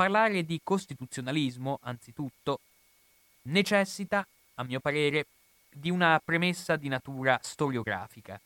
parlare 0.00 0.46
di 0.46 0.58
costituzionalismo, 0.64 1.78
anzitutto, 1.82 2.60
necessita, 3.42 4.26
a 4.54 4.62
mio 4.62 4.80
parere, 4.80 5.26
di 5.70 5.90
una 5.90 6.18
premessa 6.24 6.76
di 6.76 6.88
natura 6.88 7.38
storiografica. 7.42 8.40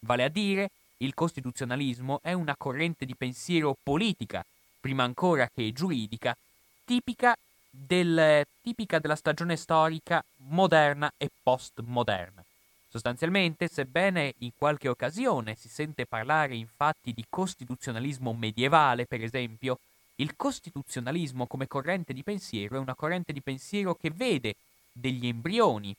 Vale 0.00 0.24
a 0.24 0.28
dire, 0.28 0.68
il 0.98 1.14
costituzionalismo 1.14 2.20
è 2.20 2.34
una 2.34 2.54
corrente 2.58 3.06
di 3.06 3.14
pensiero 3.14 3.74
politica, 3.82 4.44
prima 4.78 5.04
ancora 5.04 5.48
che 5.48 5.72
giuridica, 5.72 6.36
tipica, 6.84 7.34
del, 7.70 8.44
tipica 8.60 8.98
della 8.98 9.16
stagione 9.16 9.56
storica 9.56 10.22
moderna 10.48 11.10
e 11.16 11.30
postmoderna. 11.42 12.44
Sostanzialmente, 12.86 13.68
sebbene 13.68 14.34
in 14.40 14.50
qualche 14.54 14.88
occasione 14.88 15.54
si 15.54 15.70
sente 15.70 16.04
parlare 16.04 16.54
infatti 16.54 17.14
di 17.14 17.24
costituzionalismo 17.26 18.34
medievale, 18.34 19.06
per 19.06 19.22
esempio, 19.22 19.78
il 20.20 20.34
costituzionalismo 20.36 21.46
come 21.46 21.68
corrente 21.68 22.12
di 22.12 22.22
pensiero 22.22 22.76
è 22.76 22.78
una 22.78 22.94
corrente 22.94 23.32
di 23.32 23.40
pensiero 23.40 23.94
che 23.94 24.10
vede 24.10 24.56
degli 24.92 25.28
embrioni, 25.28 25.94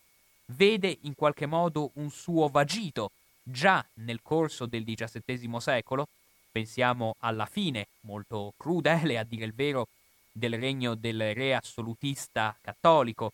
vede 0.47 0.97
in 1.03 1.15
qualche 1.15 1.45
modo 1.45 1.91
un 1.95 2.09
suo 2.09 2.49
vagito. 2.49 3.11
Già 3.41 3.83
nel 3.95 4.19
corso 4.21 4.65
del 4.65 4.83
XVII 4.83 5.59
secolo, 5.59 6.07
pensiamo 6.51 7.15
alla 7.19 7.45
fine, 7.45 7.87
molto 8.01 8.53
crudele 8.57 9.17
a 9.19 9.23
dire 9.23 9.45
il 9.45 9.53
vero, 9.53 9.87
del 10.31 10.57
regno 10.57 10.95
del 10.95 11.33
re 11.33 11.55
assolutista 11.55 12.55
cattolico 12.61 13.31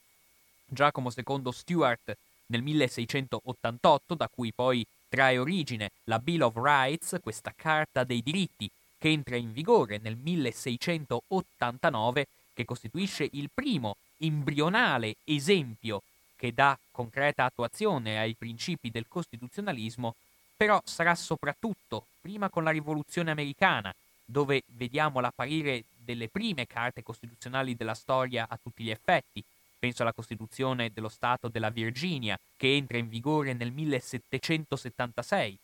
Giacomo 0.66 1.12
II 1.16 1.52
Stuart 1.52 2.16
nel 2.48 2.62
1688, 2.62 4.14
da 4.14 4.30
cui 4.34 4.52
poi 4.54 4.86
trae 5.10 5.38
origine 5.38 5.92
la 6.06 6.20
Bill 6.20 6.42
of 6.42 6.54
Rights, 6.56 7.18
questa 7.22 7.54
carta 7.56 8.04
dei 8.04 8.22
diritti 8.22 8.70
che 9.06 9.12
entra 9.12 9.36
in 9.36 9.54
vigore 9.54 10.00
nel 10.02 10.18
1689, 10.18 12.28
che 12.56 12.66
costituisce 12.66 13.30
il 13.34 13.52
primo 13.54 13.98
embrionale 14.18 15.18
esempio 15.26 16.02
che 16.36 16.52
dà 16.56 16.76
concreta 16.90 17.46
attuazione 17.46 18.18
ai 18.18 18.34
principi 18.34 18.90
del 18.90 19.06
costituzionalismo, 19.08 20.16
però 20.58 20.82
sarà 20.84 21.14
soprattutto, 21.14 22.08
prima 22.20 22.50
con 22.50 22.64
la 22.64 22.72
rivoluzione 22.72 23.30
americana, 23.30 23.94
dove 24.26 24.64
vediamo 24.76 25.20
l'apparire 25.20 25.84
delle 26.04 26.28
prime 26.28 26.66
carte 26.66 27.04
costituzionali 27.04 27.76
della 27.76 27.94
storia 27.94 28.48
a 28.50 28.58
tutti 28.60 28.84
gli 28.84 28.90
effetti, 28.90 29.44
penso 29.78 30.02
alla 30.02 30.14
Costituzione 30.14 30.90
dello 30.92 31.10
Stato 31.10 31.48
della 31.48 31.70
Virginia, 31.70 32.40
che 32.58 32.76
entra 32.76 32.98
in 32.98 33.10
vigore 33.10 33.54
nel 33.54 33.72
1776, 33.72 35.56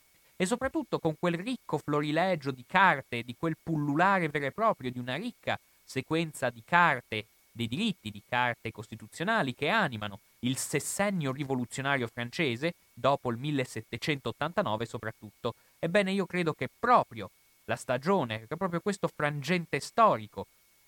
e 0.41 0.47
soprattutto 0.47 0.97
con 0.97 1.13
quel 1.19 1.35
ricco 1.35 1.77
florilegio 1.77 2.49
di 2.49 2.63
carte, 2.65 3.21
di 3.21 3.35
quel 3.37 3.55
pullulare 3.61 4.27
vero 4.27 4.47
e 4.47 4.51
proprio, 4.51 4.89
di 4.89 4.97
una 4.97 5.15
ricca 5.15 5.59
sequenza 5.85 6.49
di 6.49 6.63
carte, 6.65 7.27
dei 7.51 7.67
diritti 7.67 8.09
di 8.09 8.23
carte 8.27 8.71
costituzionali 8.71 9.53
che 9.53 9.67
animano 9.67 10.17
il 10.39 10.57
sessennio 10.57 11.31
rivoluzionario 11.31 12.07
francese, 12.07 12.73
dopo 12.91 13.29
il 13.29 13.37
1789 13.37 14.87
soprattutto. 14.87 15.53
Ebbene, 15.77 16.11
io 16.11 16.25
credo 16.25 16.53
che 16.53 16.67
proprio 16.79 17.29
la 17.65 17.75
stagione, 17.75 18.47
che 18.47 18.57
proprio 18.57 18.79
questo 18.79 19.07
frangente 19.15 19.79
storico, 19.79 20.47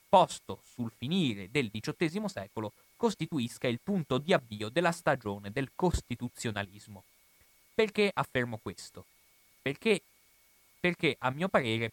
posto 0.10 0.62
sul 0.73 0.92
finire 0.98 1.52
del 1.52 1.70
XVIII 1.70 2.28
secolo, 2.28 2.72
costituisca 2.95 3.67
il 3.67 3.80
punto 3.84 4.17
di 4.17 4.34
avvio 4.34 4.70
della 4.70 4.92
stagione 4.92 5.52
del 5.52 5.70
costituzionalismo. 5.76 7.04
Perché 7.76 8.10
affermo 8.12 8.58
questo? 8.60 9.06
Perché, 9.64 10.02
perché 10.80 11.16
a 11.17 11.31
mio 11.31 11.47
parere 11.47 11.92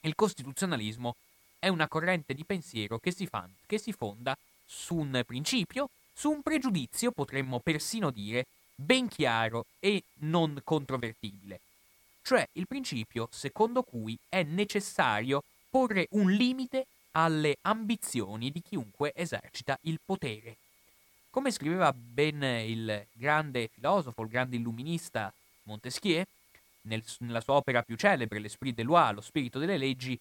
il 0.00 0.16
costituzionalismo 0.16 1.14
è 1.60 1.68
una 1.68 1.86
corrente 1.86 2.34
di 2.34 2.44
pensiero 2.44 2.98
che 2.98 3.12
si, 3.12 3.26
fa, 3.26 3.48
che 3.66 3.78
si 3.78 3.92
fonda 3.92 4.36
su 4.66 4.96
un 4.96 5.22
principio 5.24 5.88
su 6.14 6.30
un 6.30 6.42
pregiudizio, 6.42 7.10
potremmo 7.10 7.58
persino 7.58 8.10
dire, 8.10 8.46
ben 8.74 9.08
chiaro 9.08 9.66
e 9.80 10.04
non 10.20 10.60
controvertibile, 10.62 11.60
cioè 12.22 12.48
il 12.52 12.66
principio 12.66 13.28
secondo 13.30 13.82
cui 13.82 14.16
è 14.28 14.42
necessario 14.44 15.42
porre 15.68 16.06
un 16.12 16.30
limite 16.30 16.86
alle 17.12 17.56
ambizioni 17.62 18.50
di 18.50 18.62
chiunque 18.62 19.12
esercita 19.14 19.76
il 19.82 19.98
potere. 20.04 20.56
Come 21.30 21.50
scriveva 21.50 21.92
ben 21.92 22.42
il 22.42 23.06
grande 23.12 23.68
filosofo, 23.72 24.22
il 24.22 24.28
grande 24.28 24.56
illuminista 24.56 25.32
Montesquieu, 25.64 26.24
nel, 26.84 27.02
nella 27.18 27.40
sua 27.40 27.54
opera 27.54 27.82
più 27.82 27.96
celebre, 27.96 28.38
L'Esprit 28.38 28.74
de 28.74 28.82
loi, 28.82 29.14
lo 29.14 29.20
spirito 29.20 29.58
delle 29.58 29.76
leggi, 29.76 30.18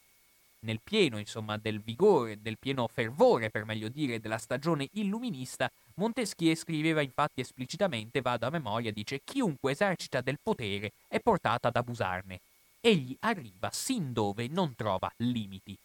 nel 0.64 0.80
pieno, 0.82 1.18
insomma, 1.18 1.58
del 1.58 1.80
vigore, 1.80 2.42
del 2.42 2.58
pieno 2.58 2.88
fervore, 2.88 3.50
per 3.50 3.66
meglio 3.66 3.90
dire, 3.90 4.20
della 4.20 4.38
stagione 4.38 4.88
illuminista, 4.94 5.70
Montesquieu 5.96 6.56
scriveva 6.56 7.02
infatti 7.02 7.42
esplicitamente, 7.42 8.22
vado 8.22 8.48
a 8.48 8.50
memoria, 8.50 8.92
dice 8.92 9.22
chiunque 9.24 9.74
esercita 9.74 10.22
del 10.22 10.40
potere 10.42 10.94
è 11.08 11.20
portato 11.20 11.68
ad 11.68 11.76
abusarne. 11.76 12.40
Egli 12.82 13.16
arriva 13.22 13.70
sin 13.72 14.12
dove 14.12 14.48
non 14.48 14.76
trova 14.76 15.12
limiti. 15.18 15.78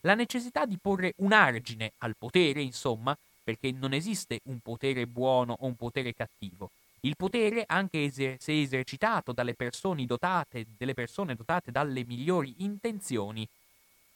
La 0.00 0.14
necessità 0.14 0.66
di 0.66 0.76
porre 0.80 1.14
un 1.18 1.32
argine 1.32 1.92
al 1.98 2.14
potere, 2.16 2.60
insomma, 2.60 3.16
perché 3.42 3.70
non 3.70 3.92
esiste 3.92 4.40
un 4.44 4.58
potere 4.60 5.06
buono 5.06 5.56
o 5.60 5.66
un 5.66 5.76
potere 5.76 6.12
cattivo. 6.14 6.70
Il 7.06 7.14
potere, 7.16 7.62
anche 7.68 8.10
se 8.10 8.36
esercitato 8.46 9.30
dalle 9.30 9.54
persone 9.54 10.04
dotate, 10.06 10.66
persone 10.92 11.36
dotate 11.36 11.70
dalle 11.70 12.04
migliori 12.04 12.52
intenzioni, 12.58 13.46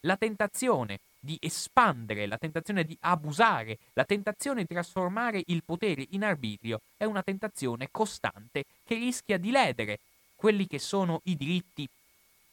la 0.01 0.17
tentazione 0.17 0.99
di 1.21 1.39
espandere, 1.41 2.27
la 2.27 2.37
tentazione 2.37 2.83
di 2.83 2.97
abusare, 3.03 3.79
la 3.93 4.05
tentazione 4.05 4.63
di 4.63 4.75
trasformare 4.75 5.41
il 5.47 5.63
potere 5.63 6.05
in 6.11 6.25
arbitrio 6.25 6.81
è 6.97 7.05
una 7.05 7.23
tentazione 7.23 7.91
costante 7.93 8.65
che 8.85 8.97
rischia 8.97 9.39
di 9.39 9.53
ledere 9.53 10.01
quelli 10.35 10.67
che 10.67 10.81
sono 10.81 11.21
i 11.25 11.37
diritti 11.37 11.89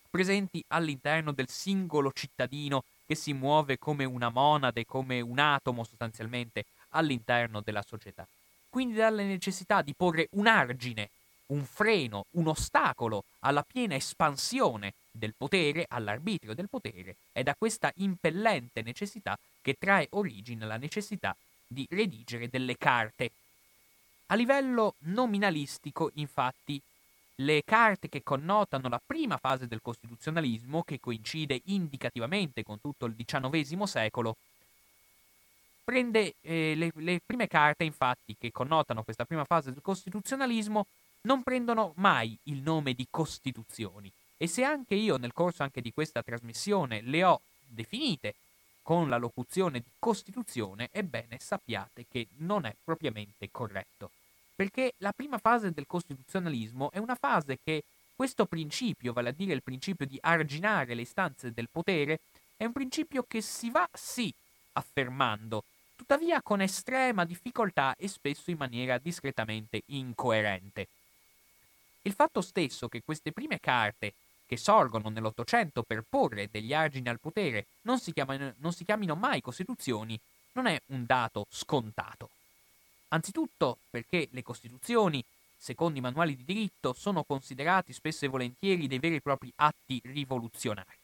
presenti 0.08 0.64
all'interno 0.68 1.31
del 1.31 1.50
singolo 1.50 2.12
cittadino 2.12 2.84
che 3.08 3.16
si 3.16 3.34
muove 3.34 3.80
come 3.80 4.04
una 4.06 4.30
monade, 4.30 4.86
come 4.86 5.19
un 5.19 5.40
atomo 5.40 5.84
sostanzialmente 5.84 6.66
all'interno 6.90 7.62
della 7.62 7.81
società. 7.81 8.28
Quindi 8.70 8.96
dalla 8.96 9.24
necessità 9.24 9.82
di 9.82 9.94
porre 9.94 10.28
un 10.32 10.48
argine, 10.48 11.10
un 11.48 11.64
freno, 11.64 12.26
un 12.32 12.48
ostacolo 12.48 13.24
alla 13.40 13.64
piena 13.64 13.96
espansione 13.96 14.94
del 15.12 15.34
potere, 15.36 15.86
all'arbitrio 15.88 16.54
del 16.54 16.70
potere, 16.70 17.16
è 17.32 17.44
da 17.44 17.56
questa 17.58 17.92
impellente 17.96 18.82
necessità 18.82 19.38
che 19.62 19.76
trae 19.80 20.08
origine 20.12 20.66
la 20.66 20.78
necessità 20.78 21.36
di 21.68 21.86
redigere 21.90 22.50
delle 22.50 22.78
carte. 22.78 23.32
A 24.28 24.36
livello 24.36 24.96
nominalistico, 25.00 26.12
infatti, 26.16 26.82
le 27.42 27.62
carte 27.64 28.10
che 28.10 28.24
connotano 28.24 28.90
la 28.90 29.02
prima 29.06 29.38
fase 29.38 29.68
del 29.68 29.82
costituzionalismo, 29.82 30.84
che 30.84 31.00
coincide 31.00 31.62
indicativamente 31.66 32.64
con 32.64 32.82
tutto 32.82 33.06
il 33.06 33.16
XIX 33.16 33.84
secolo, 33.84 34.36
prende 35.88 36.36
eh, 36.42 36.74
le, 36.75 36.92
le 36.96 37.22
prime 37.25 37.48
carte, 37.48 37.86
infatti, 37.86 38.36
che 38.38 38.52
connotano 38.52 39.03
questa 39.03 39.24
prima 39.24 39.46
fase 39.46 39.72
del 39.72 39.81
costituzionalismo, 39.81 40.86
non 41.22 41.44
prendono 41.44 41.94
mai 41.96 42.38
il 42.44 42.58
nome 42.58 42.94
di 42.94 43.08
costituzioni, 43.09 44.12
e 44.36 44.48
se 44.48 44.66
anche 44.66 44.96
io 44.96 45.16
nel 45.16 45.31
corso 45.31 45.64
anche 45.64 45.80
di 45.80 45.94
questa 45.94 46.22
trasmissione 46.22 47.00
le 47.00 47.24
ho 47.24 47.40
definite 47.66 48.36
con 48.81 49.08
la 49.08 49.16
locuzione 49.16 49.80
di 49.80 49.90
Costituzione, 49.98 50.90
ebbene 50.92 51.38
sappiate 51.40 52.06
che 52.09 52.28
non 52.40 52.66
è 52.66 52.75
propriamente 52.84 53.48
corretto. 53.50 54.12
Perché 54.56 54.94
la 54.98 55.14
prima 55.14 55.38
fase 55.38 55.72
del 55.72 55.88
costituzionalismo 55.88 56.92
è 56.92 56.98
una 56.98 57.16
fase 57.16 57.59
che 57.64 57.84
questo 58.14 58.46
principio, 58.46 59.14
vale 59.14 59.30
a 59.30 59.34
dire 59.34 59.54
il 59.54 59.64
principio 59.64 60.06
di 60.06 60.18
arginare 60.22 60.96
le 60.96 61.04
istanze 61.04 61.54
del 61.54 61.69
potere, 61.72 62.19
è 62.58 62.66
un 62.66 62.74
principio 62.74 63.24
che 63.25 63.42
si 63.42 63.69
va 63.69 63.88
sì 63.94 64.34
affermando, 64.74 65.63
tuttavia 66.07 66.42
con 66.42 66.62
estrema 66.62 67.25
difficoltà 67.25 67.94
e 67.98 68.07
spesso 68.07 68.50
in 68.50 68.56
maniera 68.56 68.98
discretamente 68.98 69.81
incoerente. 69.88 70.88
Il 72.04 72.13
fatto 72.13 72.39
stesso 72.39 72.88
che 72.88 73.01
queste 73.04 73.33
prime 73.33 73.59
carte 73.59 74.13
che 74.48 74.56
sorgono 74.56 75.09
nell'Ottocento 75.09 75.83
per 75.83 76.06
porre 76.09 76.48
degli 76.50 76.74
argini 76.74 77.09
al 77.09 77.19
potere 77.19 77.65
non 77.81 78.00
si, 78.00 78.13
chiamano, 78.13 78.54
non 78.59 78.71
si 78.71 78.86
chiamino 78.86 79.15
mai 79.15 79.42
Costituzioni, 79.42 80.18
non 80.54 80.68
è 80.68 80.80
un 80.88 81.06
dato 81.06 81.45
scontato. 81.50 82.30
Anzitutto 83.10 83.80
perché 83.89 84.30
le 84.31 84.44
Costituzioni, 84.44 85.21
secondo 85.57 85.98
i 86.00 86.01
manuali 86.01 86.38
di 86.38 86.45
diritto, 86.45 86.94
sono 86.94 87.25
considerati 87.25 87.92
spesso 87.92 88.24
e 88.24 88.30
volentieri 88.30 88.88
dei 88.88 89.00
veri 89.00 89.15
e 89.15 89.21
propri 89.21 89.51
atti 89.57 90.00
rivoluzionari. 90.06 90.97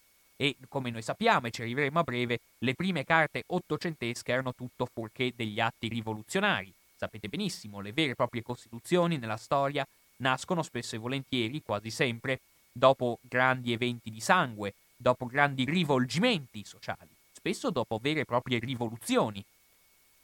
E 0.44 0.58
come 0.68 0.90
noi 0.90 1.02
sappiamo, 1.02 1.48
e 1.48 1.52
ci 1.52 1.62
arriveremo 1.62 2.00
a 2.00 2.04
breve, 2.04 2.42
le 2.58 2.74
prime 2.74 3.06
carte 3.06 3.46
ottocentesche 3.48 4.34
erano 4.34 4.54
tutto 4.54 4.86
fuorché 4.92 5.32
degli 5.34 5.58
atti 5.62 5.88
rivoluzionari. 5.88 6.70
Sapete 6.98 7.30
benissimo, 7.30 7.80
le 7.80 7.94
vere 7.94 8.12
e 8.12 8.16
proprie 8.16 8.42
Costituzioni 8.42 9.18
nella 9.18 9.38
storia 9.38 9.88
nascono 10.18 10.62
spesso 10.62 10.96
e 10.96 10.98
volentieri, 10.98 11.62
quasi 11.64 11.90
sempre, 11.92 12.42
dopo 12.74 13.20
grandi 13.22 13.72
eventi 13.72 14.12
di 14.12 14.20
sangue, 14.20 14.74
dopo 14.98 15.28
grandi 15.28 15.64
rivolgimenti 15.64 16.66
sociali, 16.66 17.16
spesso 17.32 17.70
dopo 17.70 17.98
vere 18.02 18.20
e 18.20 18.26
proprie 18.26 18.60
rivoluzioni. 18.60 19.42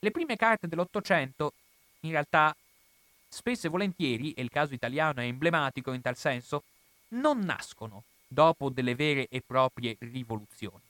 Le 0.00 0.10
prime 0.10 0.36
carte 0.36 0.68
dell'Ottocento, 0.68 1.54
in 2.00 2.10
realtà, 2.10 2.54
spesso 3.26 3.68
e 3.68 3.70
volentieri, 3.70 4.34
e 4.34 4.42
il 4.42 4.50
caso 4.50 4.74
italiano 4.74 5.22
è 5.22 5.24
emblematico 5.24 5.94
in 5.94 6.02
tal 6.02 6.18
senso, 6.18 6.64
non 7.12 7.38
nascono 7.38 8.04
dopo 8.32 8.70
delle 8.70 8.94
vere 8.94 9.26
e 9.28 9.42
proprie 9.44 9.96
rivoluzioni. 9.98 10.82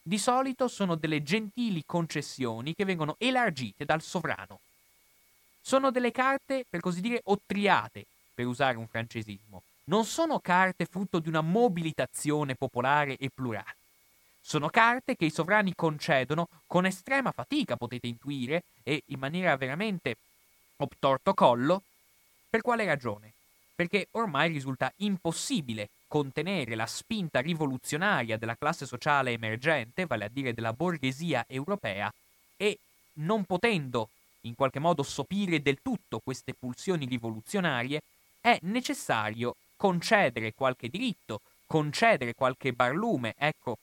Di 0.00 0.18
solito 0.18 0.68
sono 0.68 0.94
delle 0.94 1.22
gentili 1.22 1.82
concessioni 1.84 2.74
che 2.74 2.84
vengono 2.84 3.16
elargite 3.18 3.84
dal 3.84 4.00
sovrano. 4.00 4.60
Sono 5.60 5.90
delle 5.90 6.12
carte, 6.12 6.64
per 6.68 6.80
così 6.80 7.00
dire, 7.00 7.20
ottriate, 7.24 8.04
per 8.34 8.46
usare 8.46 8.76
un 8.76 8.86
francesismo. 8.86 9.62
Non 9.84 10.04
sono 10.04 10.38
carte 10.38 10.86
frutto 10.86 11.18
di 11.18 11.28
una 11.28 11.40
mobilitazione 11.40 12.54
popolare 12.54 13.16
e 13.16 13.30
plurale. 13.34 13.76
Sono 14.40 14.68
carte 14.68 15.16
che 15.16 15.24
i 15.24 15.30
sovrani 15.30 15.74
concedono 15.74 16.48
con 16.66 16.86
estrema 16.86 17.32
fatica, 17.32 17.76
potete 17.76 18.06
intuire, 18.06 18.64
e 18.82 19.02
in 19.06 19.18
maniera 19.18 19.56
veramente 19.56 20.16
obtorto 20.76 21.34
collo. 21.34 21.82
Per 22.50 22.60
quale 22.60 22.84
ragione? 22.84 23.33
Perché 23.74 24.08
ormai 24.12 24.52
risulta 24.52 24.92
impossibile 24.98 25.88
contenere 26.06 26.76
la 26.76 26.86
spinta 26.86 27.40
rivoluzionaria 27.40 28.38
della 28.38 28.56
classe 28.56 28.86
sociale 28.86 29.32
emergente, 29.32 30.06
vale 30.06 30.26
a 30.26 30.28
dire 30.28 30.54
della 30.54 30.72
borghesia 30.72 31.44
europea, 31.48 32.12
e 32.56 32.78
non 33.14 33.44
potendo 33.44 34.10
in 34.42 34.54
qualche 34.54 34.78
modo 34.78 35.02
sopire 35.02 35.60
del 35.60 35.78
tutto 35.82 36.20
queste 36.22 36.54
pulsioni 36.54 37.06
rivoluzionarie, 37.06 38.00
è 38.40 38.58
necessario 38.62 39.56
concedere 39.76 40.52
qualche 40.52 40.88
diritto, 40.88 41.40
concedere 41.66 42.34
qualche 42.34 42.72
barlume, 42.72 43.34
ecco, 43.36 43.78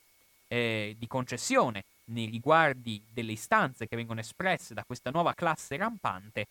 eh, 0.47 0.95
di 0.97 1.07
concessione 1.07 1.83
nei 2.05 2.27
riguardi 2.27 3.01
delle 3.11 3.31
istanze 3.33 3.87
che 3.87 3.95
vengono 3.95 4.19
espresse 4.19 4.73
da 4.73 4.83
questa 4.85 5.09
nuova 5.09 5.33
classe 5.33 5.77
rampante, 5.77 6.47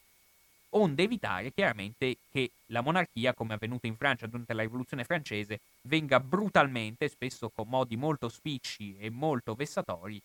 onde 0.70 1.02
evitare 1.02 1.52
chiaramente 1.52 2.16
che 2.30 2.50
la 2.66 2.80
monarchia, 2.80 3.34
come 3.34 3.52
è 3.52 3.54
avvenuto 3.54 3.86
in 3.86 3.96
Francia 3.96 4.26
durante 4.26 4.52
la 4.52 4.62
rivoluzione 4.62 5.04
francese, 5.04 5.60
venga 5.82 6.20
brutalmente, 6.20 7.08
spesso 7.08 7.50
con 7.50 7.68
modi 7.68 7.96
molto 7.96 8.28
spicci 8.28 8.96
e 8.98 9.10
molto 9.10 9.54
vessatori, 9.54 10.20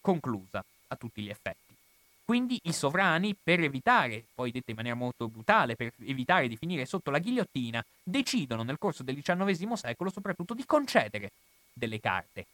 conclusa 0.00 0.64
a 0.88 0.96
tutti 0.96 1.22
gli 1.22 1.28
effetti. 1.28 1.74
Quindi 2.24 2.60
i 2.64 2.72
sovrani, 2.72 3.34
per 3.34 3.60
evitare, 3.60 4.24
poi 4.34 4.52
detto 4.52 4.70
in 4.70 4.76
maniera 4.76 4.96
molto 4.96 5.26
brutale, 5.26 5.74
per 5.74 5.92
evitare 6.04 6.46
di 6.46 6.56
finire 6.56 6.86
sotto 6.86 7.10
la 7.10 7.18
ghigliottina, 7.18 7.84
decidono 8.02 8.62
nel 8.62 8.78
corso 8.78 9.02
del 9.02 9.20
XIX 9.20 9.72
secolo 9.72 10.10
soprattutto 10.10 10.54
di 10.54 10.64
concedere 10.64 11.32
delle 11.72 11.98
carte 11.98 12.46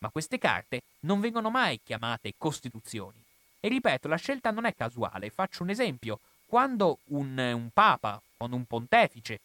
ma 0.00 0.10
queste 0.10 0.38
carte 0.38 0.82
non 1.00 1.20
vengono 1.20 1.50
mai 1.50 1.80
chiamate 1.82 2.34
costituzioni. 2.36 3.18
E 3.60 3.68
ripeto, 3.68 4.08
la 4.08 4.16
scelta 4.16 4.50
non 4.50 4.64
è 4.64 4.74
casuale. 4.74 5.30
Faccio 5.30 5.62
un 5.62 5.70
esempio. 5.70 6.20
Quando 6.50 6.98
un, 7.10 7.38
un 7.38 7.70
papa, 7.72 8.20
quando 8.36 8.56
un 8.56 8.64
pontefice, 8.64 9.38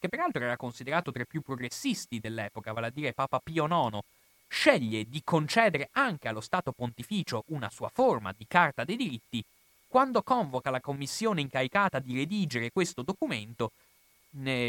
che 0.00 0.08
peraltro 0.08 0.42
era 0.42 0.56
considerato 0.56 1.12
tra 1.12 1.22
i 1.22 1.28
più 1.28 1.42
progressisti 1.42 2.18
dell'epoca, 2.18 2.72
vale 2.72 2.88
a 2.88 2.90
dire 2.90 3.12
Papa 3.12 3.38
Pio 3.38 3.66
IX, 3.66 4.00
sceglie 4.48 5.08
di 5.08 5.22
concedere 5.22 5.90
anche 5.92 6.26
allo 6.26 6.40
Stato 6.40 6.72
pontificio 6.72 7.44
una 7.50 7.70
sua 7.70 7.88
forma 7.88 8.34
di 8.36 8.46
carta 8.48 8.82
dei 8.82 8.96
diritti, 8.96 9.44
quando 9.86 10.24
convoca 10.24 10.70
la 10.70 10.80
commissione 10.80 11.40
incaricata 11.40 12.00
di 12.00 12.16
redigere 12.16 12.72
questo 12.72 13.02
documento, 13.02 13.70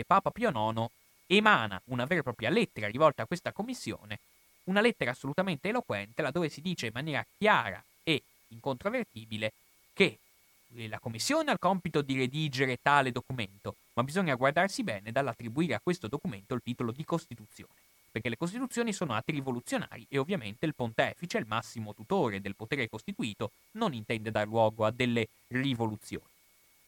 Papa 0.06 0.30
Pio 0.30 0.52
IX 0.52 0.86
emana 1.26 1.82
una 1.86 2.06
vera 2.06 2.20
e 2.20 2.24
propria 2.24 2.52
lettera 2.52 2.90
rivolta 2.90 3.24
a 3.24 3.26
questa 3.26 3.52
commissione 3.52 4.20
una 4.66 4.82
lettera 4.82 5.10
assolutamente 5.10 5.70
eloquente 5.70 6.22
laddove 6.22 6.48
si 6.50 6.62
dice 6.62 6.86
in 6.86 6.92
maniera 6.94 7.26
chiara 7.40 7.84
e 8.04 8.22
incontrovertibile 8.50 9.52
che 9.94 10.20
la 10.88 11.00
Commissione 11.00 11.50
ha 11.50 11.54
il 11.54 11.60
compito 11.60 12.02
di 12.02 12.18
redigere 12.18 12.78
tale 12.82 13.12
documento, 13.12 13.76
ma 13.94 14.04
bisogna 14.04 14.36
guardarsi 14.36 14.84
bene 14.84 15.12
dall'attribuire 15.12 15.74
a 15.74 15.80
questo 15.82 16.08
documento 16.08 16.54
il 16.54 16.62
titolo 16.64 16.92
di 16.92 17.06
Costituzione, 17.06 17.74
perché 18.12 18.30
le 18.30 18.38
Costituzioni 18.38 18.92
sono 18.92 19.14
atti 19.14 19.32
rivoluzionari 19.32 20.06
e 20.10 20.18
ovviamente 20.18 20.66
il 20.66 20.76
pontefice, 20.76 21.38
il 21.38 21.48
massimo 21.48 21.94
tutore 21.94 22.42
del 22.42 22.56
potere 22.56 22.90
costituito, 22.90 23.52
non 23.72 23.94
intende 23.94 24.32
dar 24.32 24.48
luogo 24.48 24.86
a 24.86 24.92
delle 24.92 25.28
rivoluzioni. 25.48 26.26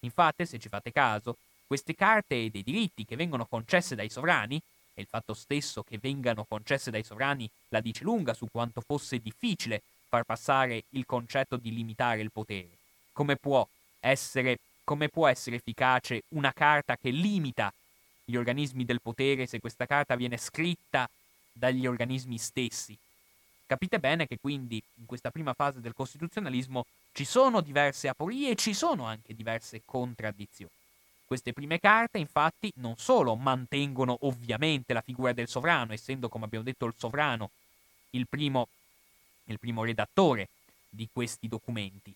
Infatti, 0.02 0.46
se 0.46 0.60
ci 0.60 0.70
fate 0.70 0.92
caso, 0.92 1.38
queste 1.66 1.96
carte 1.96 2.50
dei 2.52 2.64
diritti 2.64 3.06
che 3.06 3.16
vengono 3.16 3.46
concesse 3.46 3.96
dai 3.96 4.10
sovrani 4.10 4.62
e 4.94 5.02
il 5.02 5.08
fatto 5.08 5.34
stesso 5.34 5.84
che 5.84 5.98
vengano 5.98 6.44
concesse 6.44 6.92
dai 6.92 7.04
sovrani 7.04 7.50
la 7.70 7.82
dice 7.82 8.04
lunga 8.04 8.34
su 8.34 8.48
quanto 8.52 8.82
fosse 8.82 9.20
difficile 9.20 9.82
far 10.08 10.24
passare 10.24 10.86
il 10.90 11.06
concetto 11.06 11.58
di 11.58 11.74
limitare 11.74 12.22
il 12.22 12.32
potere. 12.32 12.70
Come 13.12 13.36
può 13.36 13.68
essere, 14.00 14.60
come 14.84 15.10
può 15.10 15.28
essere 15.28 15.58
efficace 15.58 16.24
una 16.30 16.52
carta 16.54 16.98
che 16.98 17.10
limita 17.10 17.72
gli 18.24 18.36
organismi 18.36 18.86
del 18.86 19.02
potere 19.02 19.46
se 19.46 19.60
questa 19.60 19.86
carta 19.86 20.16
viene 20.16 20.38
scritta 20.38 21.10
dagli 21.52 21.86
organismi 21.86 22.38
stessi? 22.38 22.98
Capite 23.66 24.00
bene 24.00 24.28
che 24.28 24.38
quindi 24.40 24.82
in 24.96 25.06
questa 25.06 25.30
prima 25.30 25.54
fase 25.54 25.82
del 25.82 25.94
costituzionalismo 25.94 26.86
ci 27.12 27.26
sono 27.26 27.62
diverse 27.62 28.08
aporie 28.08 28.52
e 28.52 28.56
ci 28.56 28.74
sono 28.74 29.06
anche 29.06 29.36
diverse 29.36 29.82
contraddizioni. 29.84 30.72
Queste 31.26 31.52
prime 31.52 31.78
carte, 31.78 32.20
infatti, 32.20 32.72
non 32.76 32.96
solo 32.96 33.36
mantengono 33.36 34.18
ovviamente 34.22 34.94
la 34.94 35.02
figura 35.02 35.34
del 35.34 35.50
sovrano, 35.50 35.92
essendo, 35.92 36.30
come 36.30 36.46
abbiamo 36.46 36.64
detto, 36.64 36.86
il 36.86 36.94
sovrano 36.96 37.50
il 38.12 38.28
primo, 38.28 38.70
il 39.46 39.60
primo 39.60 39.84
redattore 39.84 40.48
di 40.90 41.10
questi 41.12 41.50
documenti, 41.50 42.14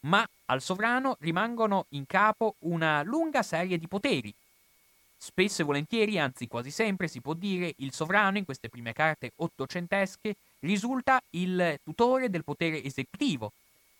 ma 0.00 0.28
al 0.46 0.62
sovrano 0.62 1.16
rimangono 1.20 1.86
in 1.90 2.06
capo 2.06 2.54
una 2.60 3.02
lunga 3.02 3.42
serie 3.42 3.78
di 3.78 3.88
poteri. 3.88 4.32
Spesso 5.18 5.62
e 5.62 5.64
volentieri, 5.64 6.18
anzi 6.18 6.46
quasi 6.46 6.70
sempre, 6.70 7.08
si 7.08 7.20
può 7.20 7.32
dire, 7.32 7.74
il 7.78 7.92
sovrano 7.92 8.38
in 8.38 8.44
queste 8.44 8.68
prime 8.68 8.92
carte 8.92 9.32
ottocentesche 9.36 10.36
risulta 10.60 11.22
il 11.30 11.80
tutore 11.82 12.30
del 12.30 12.44
potere 12.44 12.82
esecutivo, 12.82 13.52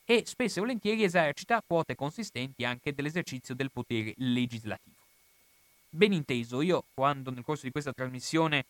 e 0.05 0.23
spesso 0.25 0.59
e 0.59 0.63
volentieri 0.63 1.03
esercita 1.03 1.63
quote 1.67 1.97
consistenti 1.97 2.65
anche 2.65 2.95
dell'esercizio 2.95 3.55
del 3.55 3.73
potere 3.73 4.15
legislativo. 4.19 4.95
Ben 5.89 6.13
inteso, 6.13 6.61
io 6.61 6.85
quando 6.95 7.31
nel 7.31 7.43
corso 7.43 7.65
di 7.67 7.73
questa 7.73 7.93
trasmissione 7.93 8.67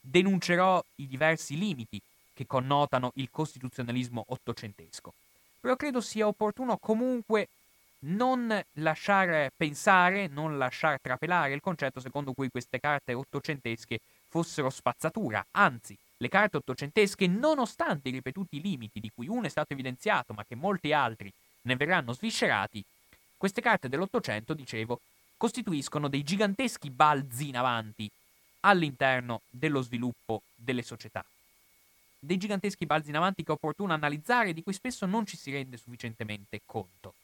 denuncerò 0.00 0.82
i 0.96 1.08
diversi 1.08 1.58
limiti 1.58 2.00
che 2.32 2.46
connotano 2.46 3.10
il 3.14 3.28
costituzionalismo 3.30 4.24
ottocentesco, 4.28 5.12
però 5.60 5.76
credo 5.76 6.00
sia 6.00 6.26
opportuno 6.26 6.76
comunque 6.76 7.48
non 8.00 8.62
lasciare 8.74 9.50
pensare, 9.56 10.28
non 10.28 10.56
lasciar 10.56 11.00
trapelare 11.00 11.54
il 11.54 11.60
concetto 11.60 12.00
secondo 12.00 12.32
cui 12.32 12.50
queste 12.50 12.78
carte 12.78 13.12
ottocentesche 13.14 13.98
fossero 14.28 14.70
spazzatura, 14.70 15.44
anzi 15.52 15.96
le 16.18 16.28
carte 16.28 16.56
ottocentesche, 16.58 17.26
nonostante 17.26 18.08
i 18.08 18.12
ripetuti 18.12 18.60
limiti 18.60 19.00
di 19.00 19.10
cui 19.14 19.28
uno 19.28 19.46
è 19.46 19.48
stato 19.48 19.72
evidenziato, 19.72 20.32
ma 20.32 20.44
che 20.44 20.56
molti 20.56 20.92
altri 20.92 21.32
ne 21.62 21.76
verranno 21.76 22.12
sviscerati, 22.12 22.84
queste 23.36 23.60
carte 23.60 23.88
dell'Ottocento, 23.88 24.52
dicevo, 24.52 25.00
costituiscono 25.36 26.08
dei 26.08 26.24
giganteschi 26.24 26.90
balzi 26.90 27.48
in 27.48 27.56
avanti 27.56 28.10
all'interno 28.60 29.42
dello 29.50 29.80
sviluppo 29.80 30.42
delle 30.56 30.82
società. 30.82 31.24
Dei 32.20 32.36
giganteschi 32.36 32.84
balzi 32.84 33.10
in 33.10 33.16
avanti 33.16 33.44
che 33.44 33.50
è 33.50 33.54
opportuno 33.54 33.92
analizzare 33.92 34.50
e 34.50 34.54
di 34.54 34.62
cui 34.62 34.72
spesso 34.72 35.06
non 35.06 35.24
ci 35.24 35.36
si 35.36 35.52
rende 35.52 35.76
sufficientemente 35.76 36.60
conto. 36.66 37.14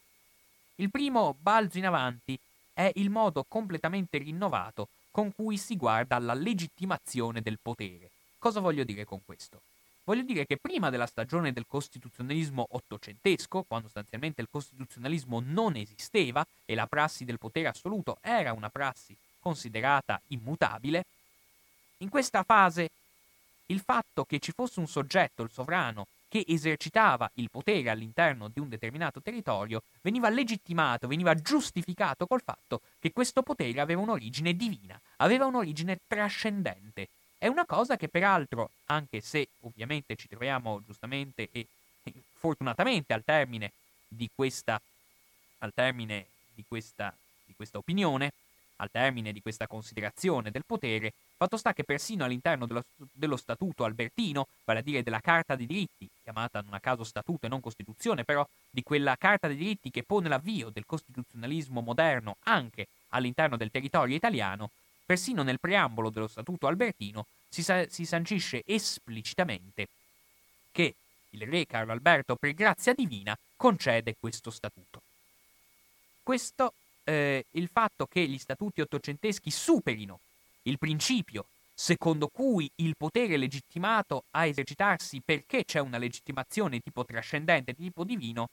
Il 0.76 0.90
primo 0.90 1.34
balzo 1.40 1.78
in 1.78 1.86
avanti 1.86 2.38
è 2.72 2.90
il 2.94 3.10
modo 3.10 3.44
completamente 3.46 4.18
rinnovato 4.18 4.88
con 5.10 5.32
cui 5.32 5.56
si 5.58 5.76
guarda 5.76 6.16
alla 6.16 6.34
legittimazione 6.34 7.40
del 7.40 7.58
potere. 7.60 8.10
Cosa 8.38 8.60
voglio 8.60 8.84
dire 8.84 9.04
con 9.04 9.20
questo? 9.24 9.62
Voglio 10.04 10.22
dire 10.22 10.44
che 10.46 10.58
prima 10.58 10.90
della 10.90 11.06
stagione 11.06 11.52
del 11.52 11.66
costituzionalismo 11.66 12.66
ottocentesco, 12.70 13.62
quando 13.62 13.86
sostanzialmente 13.86 14.42
il 14.42 14.48
costituzionalismo 14.50 15.40
non 15.40 15.76
esisteva 15.76 16.46
e 16.66 16.74
la 16.74 16.86
prassi 16.86 17.24
del 17.24 17.38
potere 17.38 17.68
assoluto 17.68 18.18
era 18.20 18.52
una 18.52 18.68
prassi 18.68 19.16
considerata 19.40 20.20
immutabile, 20.28 21.04
in 21.98 22.08
questa 22.08 22.42
fase 22.42 22.90
il 23.66 23.80
fatto 23.80 24.24
che 24.24 24.38
ci 24.38 24.52
fosse 24.52 24.80
un 24.80 24.86
soggetto, 24.86 25.42
il 25.42 25.50
sovrano, 25.50 26.06
che 26.28 26.44
esercitava 26.48 27.30
il 27.34 27.48
potere 27.48 27.90
all'interno 27.90 28.48
di 28.48 28.58
un 28.58 28.68
determinato 28.68 29.20
territorio 29.20 29.82
veniva 30.00 30.28
legittimato, 30.28 31.06
veniva 31.06 31.34
giustificato 31.34 32.26
col 32.26 32.42
fatto 32.42 32.80
che 32.98 33.12
questo 33.12 33.42
potere 33.42 33.80
aveva 33.80 34.00
un'origine 34.00 34.54
divina, 34.56 35.00
aveva 35.18 35.46
un'origine 35.46 36.00
trascendente, 36.08 37.08
è 37.38 37.46
una 37.46 37.64
cosa 37.64 37.96
che 37.96 38.08
peraltro, 38.08 38.70
anche 38.86 39.20
se 39.20 39.48
ovviamente 39.60 40.16
ci 40.16 40.28
troviamo 40.28 40.82
giustamente 40.84 41.48
e 41.52 41.66
fortunatamente 42.32 43.12
al 43.12 43.22
termine 43.22 43.70
di 44.08 44.28
questa, 44.34 44.80
al 45.58 45.72
termine 45.72 46.26
di 46.52 46.64
questa, 46.66 47.14
di 47.44 47.54
questa 47.54 47.78
opinione, 47.78 48.32
al 48.76 48.90
termine 48.90 49.32
di 49.32 49.40
questa 49.40 49.66
considerazione 49.66 50.50
del 50.50 50.64
potere, 50.64 51.12
Fatto 51.36 51.56
sta 51.56 51.72
che 51.72 51.82
persino 51.82 52.24
all'interno 52.24 52.66
dello, 52.66 52.84
dello, 53.12 53.36
statuto 53.36 53.84
albertino, 53.84 54.46
vale 54.64 54.78
a 54.78 54.82
dire 54.82 55.02
della 55.02 55.20
Carta 55.20 55.56
dei 55.56 55.66
diritti, 55.66 56.08
chiamata 56.22 56.60
non 56.60 56.74
a 56.74 56.80
caso 56.80 57.02
statuto 57.02 57.46
e 57.46 57.48
non 57.48 57.60
Costituzione, 57.60 58.24
però 58.24 58.46
di 58.70 58.82
quella 58.82 59.16
Carta 59.16 59.48
dei 59.48 59.56
diritti 59.56 59.90
che 59.90 60.04
pone 60.04 60.28
l'avvio 60.28 60.70
del 60.70 60.86
costituzionalismo 60.86 61.80
moderno 61.80 62.36
anche 62.44 62.86
all'interno 63.08 63.56
del 63.56 63.70
territorio 63.70 64.14
italiano, 64.14 64.70
persino 65.04 65.42
nel 65.42 65.60
preambolo 65.60 66.10
dello 66.10 66.28
statuto 66.28 66.66
albertino 66.66 67.26
si, 67.48 67.62
sa- 67.62 67.88
si 67.88 68.04
sancisce 68.04 68.62
esplicitamente 68.64 69.88
che 70.72 70.94
il 71.30 71.46
re 71.46 71.66
Carlo 71.66 71.92
Alberto, 71.92 72.36
per 72.36 72.54
grazia 72.54 72.94
divina, 72.94 73.36
concede 73.56 74.16
questo 74.18 74.50
statuto. 74.50 75.02
Questo 76.22 76.72
eh, 77.04 77.44
il 77.52 77.68
fatto 77.70 78.06
che 78.06 78.26
gli 78.26 78.38
statuti 78.38 78.80
ottocenteschi 78.80 79.50
superino 79.50 80.20
il 80.64 80.78
principio 80.78 81.46
secondo 81.74 82.28
cui 82.28 82.70
il 82.76 82.94
potere 82.96 83.36
legittimato 83.36 84.24
a 84.30 84.46
esercitarsi 84.46 85.20
perché 85.24 85.64
c'è 85.64 85.80
una 85.80 85.98
legittimazione 85.98 86.78
tipo 86.78 87.04
trascendente, 87.04 87.72
di 87.72 87.84
tipo 87.84 88.04
divino, 88.04 88.48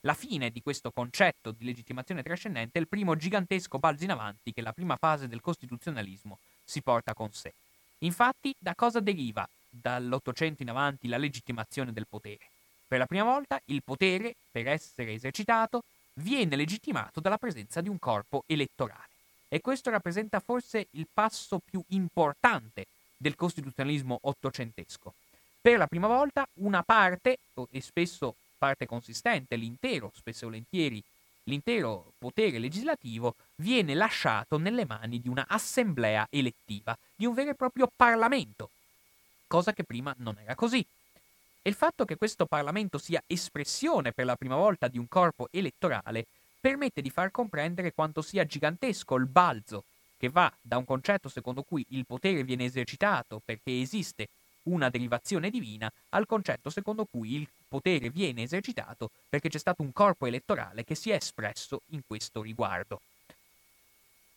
la 0.00 0.14
fine 0.14 0.50
di 0.50 0.62
questo 0.62 0.90
concetto 0.90 1.52
di 1.52 1.64
legittimazione 1.64 2.22
trascendente 2.22 2.78
è 2.78 2.80
il 2.80 2.88
primo 2.88 3.14
gigantesco 3.14 3.78
balzo 3.78 4.04
in 4.04 4.10
avanti 4.10 4.52
che 4.52 4.62
la 4.62 4.72
prima 4.72 4.96
fase 4.96 5.28
del 5.28 5.40
costituzionalismo 5.40 6.38
si 6.64 6.80
porta 6.80 7.14
con 7.14 7.32
sé. 7.32 7.52
Infatti, 7.98 8.54
da 8.58 8.74
cosa 8.74 9.00
deriva 9.00 9.46
dall'Ottocento 9.68 10.62
in 10.62 10.70
avanti 10.70 11.06
la 11.06 11.18
legittimazione 11.18 11.92
del 11.92 12.06
potere? 12.08 12.48
Per 12.88 12.98
la 12.98 13.06
prima 13.06 13.24
volta 13.24 13.60
il 13.66 13.82
potere, 13.84 14.34
per 14.50 14.66
essere 14.68 15.12
esercitato, 15.12 15.84
viene 16.14 16.56
legittimato 16.56 17.20
dalla 17.20 17.38
presenza 17.38 17.80
di 17.80 17.88
un 17.88 17.98
corpo 17.98 18.42
elettorale. 18.46 19.09
E 19.52 19.60
questo 19.60 19.90
rappresenta 19.90 20.38
forse 20.38 20.86
il 20.92 21.08
passo 21.12 21.58
più 21.58 21.82
importante 21.88 22.86
del 23.16 23.34
costituzionalismo 23.34 24.20
ottocentesco. 24.22 25.12
Per 25.60 25.76
la 25.76 25.88
prima 25.88 26.06
volta 26.06 26.46
una 26.60 26.84
parte, 26.84 27.38
e 27.72 27.80
spesso 27.80 28.36
parte 28.56 28.86
consistente, 28.86 29.56
l'intero, 29.56 30.12
spesso 30.14 30.44
e 30.44 30.46
volentieri, 30.46 31.02
l'intero 31.44 32.12
potere 32.16 32.60
legislativo 32.60 33.34
viene 33.56 33.94
lasciato 33.94 34.56
nelle 34.56 34.86
mani 34.86 35.20
di 35.20 35.28
una 35.28 35.46
assemblea 35.48 36.28
elettiva, 36.30 36.96
di 37.16 37.26
un 37.26 37.34
vero 37.34 37.50
e 37.50 37.54
proprio 37.54 37.90
Parlamento, 37.94 38.70
cosa 39.48 39.72
che 39.72 39.82
prima 39.82 40.14
non 40.18 40.38
era 40.40 40.54
così. 40.54 40.78
E 40.78 41.68
il 41.68 41.74
fatto 41.74 42.04
che 42.04 42.16
questo 42.16 42.46
Parlamento 42.46 42.98
sia 42.98 43.22
espressione 43.26 44.12
per 44.12 44.26
la 44.26 44.36
prima 44.36 44.54
volta 44.54 44.86
di 44.86 44.96
un 44.96 45.08
corpo 45.08 45.48
elettorale 45.50 46.26
permette 46.60 47.00
di 47.00 47.10
far 47.10 47.30
comprendere 47.30 47.92
quanto 47.92 48.22
sia 48.22 48.44
gigantesco 48.44 49.14
il 49.16 49.26
balzo 49.26 49.84
che 50.18 50.28
va 50.28 50.52
da 50.60 50.76
un 50.76 50.84
concetto 50.84 51.28
secondo 51.28 51.62
cui 51.62 51.84
il 51.90 52.04
potere 52.04 52.44
viene 52.44 52.64
esercitato 52.64 53.40
perché 53.42 53.80
esiste 53.80 54.28
una 54.64 54.90
derivazione 54.90 55.48
divina 55.48 55.90
al 56.10 56.26
concetto 56.26 56.68
secondo 56.68 57.06
cui 57.06 57.34
il 57.34 57.48
potere 57.66 58.10
viene 58.10 58.42
esercitato 58.42 59.10
perché 59.28 59.48
c'è 59.48 59.58
stato 59.58 59.82
un 59.82 59.92
corpo 59.92 60.26
elettorale 60.26 60.84
che 60.84 60.94
si 60.94 61.10
è 61.10 61.14
espresso 61.14 61.80
in 61.90 62.02
questo 62.06 62.42
riguardo. 62.42 63.00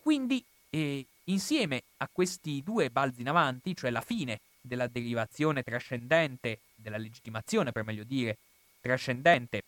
Quindi, 0.01 0.43
eh, 0.69 1.05
insieme 1.25 1.83
a 1.97 2.09
questi 2.11 2.61
due 2.63 2.89
balzi 2.89 3.21
in 3.21 3.29
avanti, 3.29 3.75
cioè 3.75 3.89
la 3.89 4.01
fine 4.01 4.39
della 4.61 4.87
derivazione 4.87 5.63
trascendente, 5.63 6.59
della 6.75 6.97
legittimazione 6.97 7.71
per 7.71 7.83
meglio 7.83 8.03
dire, 8.03 8.37
trascendente 8.79 9.63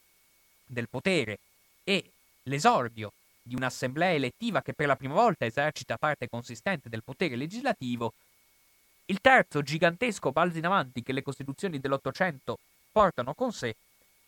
del 0.65 0.87
potere 0.87 1.39
e 1.83 2.11
l'esordio 2.45 3.11
di 3.41 3.55
un'assemblea 3.55 4.13
elettiva 4.13 4.61
che 4.61 4.73
per 4.73 4.87
la 4.87 4.95
prima 4.95 5.13
volta 5.13 5.45
esercita 5.45 5.97
parte 5.97 6.27
consistente 6.27 6.89
del 6.89 7.03
potere 7.03 7.35
legislativo, 7.35 8.13
il 9.05 9.21
terzo 9.21 9.61
gigantesco 9.61 10.31
balzo 10.31 10.57
in 10.57 10.65
avanti 10.65 11.03
che 11.03 11.13
le 11.13 11.21
costituzioni 11.21 11.79
dell'Ottocento 11.79 12.57
portano 12.91 13.33
con 13.35 13.51
sé 13.53 13.75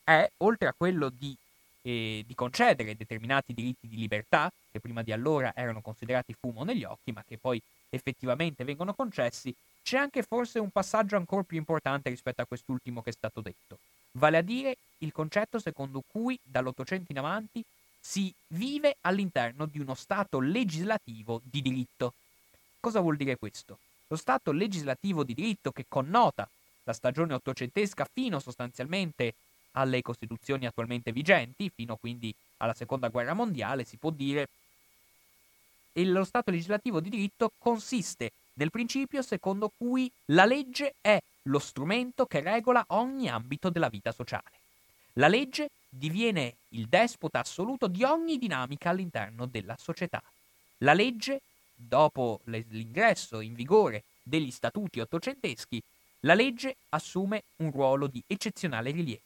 è, 0.03 0.29
oltre 0.37 0.67
a 0.67 0.73
quello 0.77 1.09
di, 1.09 1.35
eh, 1.81 2.23
di 2.25 2.35
concedere 2.35 2.95
determinati 2.95 3.53
diritti 3.53 3.87
di 3.87 3.97
libertà, 3.97 4.51
che 4.71 4.79
prima 4.79 5.01
di 5.01 5.11
allora 5.11 5.51
erano 5.55 5.81
considerati 5.81 6.35
fumo 6.39 6.63
negli 6.63 6.83
occhi, 6.83 7.11
ma 7.11 7.23
che 7.27 7.37
poi 7.37 7.61
effettivamente 7.89 8.63
vengono 8.63 8.93
concessi, 8.93 9.53
c'è 9.81 9.97
anche 9.97 10.21
forse 10.21 10.59
un 10.59 10.69
passaggio 10.69 11.15
ancora 11.15 11.43
più 11.43 11.57
importante 11.57 12.09
rispetto 12.09 12.41
a 12.41 12.45
quest'ultimo 12.45 13.01
che 13.01 13.09
è 13.09 13.13
stato 13.13 13.41
detto, 13.41 13.79
vale 14.11 14.37
a 14.37 14.41
dire 14.41 14.77
il 14.99 15.11
concetto 15.11 15.59
secondo 15.59 16.03
cui 16.11 16.37
dall'Ottocento 16.43 17.11
in 17.11 17.17
avanti 17.17 17.63
si 18.07 18.33
vive 18.47 18.95
all'interno 19.01 19.65
di 19.65 19.79
uno 19.79 19.93
Stato 19.93 20.39
legislativo 20.39 21.41
di 21.43 21.61
diritto. 21.61 22.13
Cosa 22.79 23.01
vuol 23.01 23.17
dire 23.17 23.35
questo? 23.35 23.79
Lo 24.07 24.15
Stato 24.15 24.53
legislativo 24.53 25.25
di 25.25 25.33
diritto 25.33 25.73
che 25.73 25.87
connota 25.89 26.47
la 26.85 26.93
stagione 26.93 27.33
ottocentesca 27.33 28.07
fino 28.09 28.39
sostanzialmente 28.39 29.33
alle 29.71 30.01
costituzioni 30.01 30.65
attualmente 30.65 31.11
vigenti, 31.11 31.69
fino 31.69 31.97
quindi 31.97 32.33
alla 32.57 32.73
seconda 32.73 33.09
guerra 33.09 33.33
mondiale, 33.33 33.83
si 33.83 33.97
può 33.97 34.09
dire, 34.09 34.47
e 35.91 36.05
lo 36.05 36.23
Stato 36.23 36.49
legislativo 36.49 37.01
di 37.01 37.09
diritto 37.09 37.51
consiste 37.57 38.31
nel 38.53 38.71
principio 38.71 39.21
secondo 39.21 39.69
cui 39.77 40.09
la 40.27 40.45
legge 40.45 40.95
è 41.01 41.21
lo 41.43 41.59
strumento 41.59 42.25
che 42.25 42.39
regola 42.39 42.85
ogni 42.89 43.27
ambito 43.27 43.69
della 43.69 43.89
vita 43.89 44.13
sociale. 44.13 44.55
La 45.13 45.27
legge 45.27 45.67
diviene 45.89 46.55
il 46.69 46.87
despota 46.87 47.39
assoluto 47.39 47.87
di 47.87 48.03
ogni 48.03 48.37
dinamica 48.37 48.89
all'interno 48.89 49.45
della 49.45 49.75
società. 49.77 50.21
La 50.79 50.93
legge, 50.93 51.41
dopo 51.73 52.41
l'ingresso 52.45 53.39
in 53.41 53.53
vigore 53.53 54.03
degli 54.21 54.51
statuti 54.51 54.99
ottocenteschi, 54.99 55.81
la 56.21 56.33
legge 56.33 56.75
assume 56.89 57.43
un 57.57 57.71
ruolo 57.71 58.07
di 58.07 58.21
eccezionale 58.27 58.91
rilievo, 58.91 59.21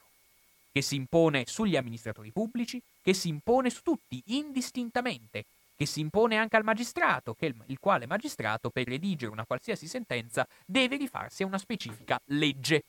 che 0.72 0.82
si 0.82 0.96
impone 0.96 1.46
sugli 1.48 1.76
amministratori 1.76 2.32
pubblici, 2.32 2.82
che 3.02 3.14
si 3.14 3.30
impone 3.30 3.70
su 3.70 3.82
tutti 3.82 4.22
indistintamente, 4.28 5.46
che 5.76 5.86
si 5.86 6.00
impone 6.00 6.38
anche 6.38 6.58
al 6.58 6.64
magistrato, 6.64 7.34
che 7.34 7.48
il, 7.48 7.80
quale 7.80 8.06
magistrato 8.06 8.70
per 8.70 8.88
redigere 8.88 9.32
una 9.32 9.46
qualsiasi 9.46 9.88
sentenza 9.88 10.48
deve 10.66 10.98
rifarsi 10.98 11.44
a 11.44 11.48
una 11.48 11.58
specifica 11.58 12.22
legge. 12.26 12.84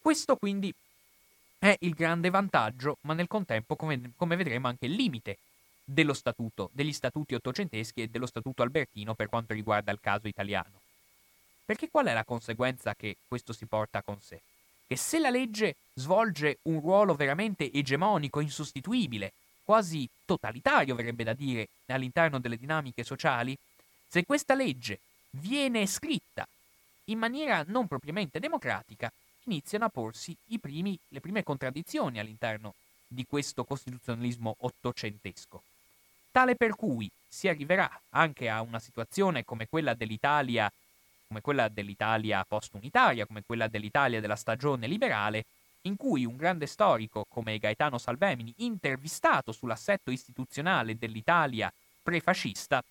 Questo 0.00 0.36
quindi 0.36 0.72
è 1.60 1.76
il 1.80 1.92
grande 1.92 2.30
vantaggio, 2.30 2.96
ma 3.02 3.12
nel 3.12 3.26
contempo, 3.26 3.76
come, 3.76 4.12
come 4.16 4.34
vedremo, 4.34 4.66
anche 4.66 4.86
il 4.86 4.92
limite 4.92 5.36
dello 5.84 6.14
statuto, 6.14 6.70
degli 6.72 6.92
statuti 6.92 7.34
ottocenteschi 7.34 8.00
e 8.00 8.08
dello 8.08 8.24
statuto 8.24 8.62
albertino 8.62 9.14
per 9.14 9.28
quanto 9.28 9.52
riguarda 9.52 9.92
il 9.92 10.00
caso 10.00 10.26
italiano. 10.26 10.80
Perché 11.66 11.90
qual 11.90 12.06
è 12.06 12.14
la 12.14 12.24
conseguenza 12.24 12.94
che 12.94 13.16
questo 13.28 13.52
si 13.52 13.66
porta 13.66 14.00
con 14.00 14.18
sé? 14.22 14.40
Che 14.86 14.96
se 14.96 15.18
la 15.18 15.28
legge 15.28 15.76
svolge 15.94 16.60
un 16.62 16.80
ruolo 16.80 17.14
veramente 17.14 17.70
egemonico, 17.70 18.40
insostituibile, 18.40 19.32
quasi 19.62 20.08
totalitario 20.24 20.94
verrebbe 20.94 21.24
da 21.24 21.34
dire, 21.34 21.68
all'interno 21.88 22.40
delle 22.40 22.56
dinamiche 22.56 23.04
sociali, 23.04 23.54
se 24.08 24.24
questa 24.24 24.54
legge 24.54 24.98
viene 25.32 25.86
scritta 25.86 26.48
in 27.04 27.18
maniera 27.18 27.62
non 27.66 27.86
propriamente 27.86 28.40
democratica, 28.40 29.12
iniziano 29.50 29.84
a 29.84 29.88
porsi 29.88 30.36
primi, 30.60 30.98
le 31.08 31.20
prime 31.20 31.42
contraddizioni 31.42 32.18
all'interno 32.18 32.74
di 33.06 33.26
questo 33.26 33.64
costituzionalismo 33.64 34.56
ottocentesco. 34.60 35.62
Tale 36.30 36.54
per 36.54 36.76
cui 36.76 37.10
si 37.28 37.48
arriverà 37.48 37.90
anche 38.10 38.48
a 38.48 38.60
una 38.60 38.78
situazione 38.78 39.44
come 39.44 39.66
quella 39.68 39.94
dell'Italia, 39.94 40.70
come 41.26 41.40
quella 41.40 41.68
dell'Italia 41.68 42.44
post-unitaria, 42.46 43.26
come 43.26 43.42
quella 43.44 43.66
dell'Italia 43.66 44.20
della 44.20 44.36
stagione 44.36 44.86
liberale, 44.86 45.44
in 45.82 45.96
cui 45.96 46.24
un 46.24 46.36
grande 46.36 46.66
storico 46.66 47.26
come 47.28 47.58
Gaetano 47.58 47.98
Salvemini, 47.98 48.54
intervistato 48.58 49.50
sull'assetto 49.50 50.10
istituzionale 50.10 50.96
dell'Italia 50.96 51.72
prefascista, 52.02 52.82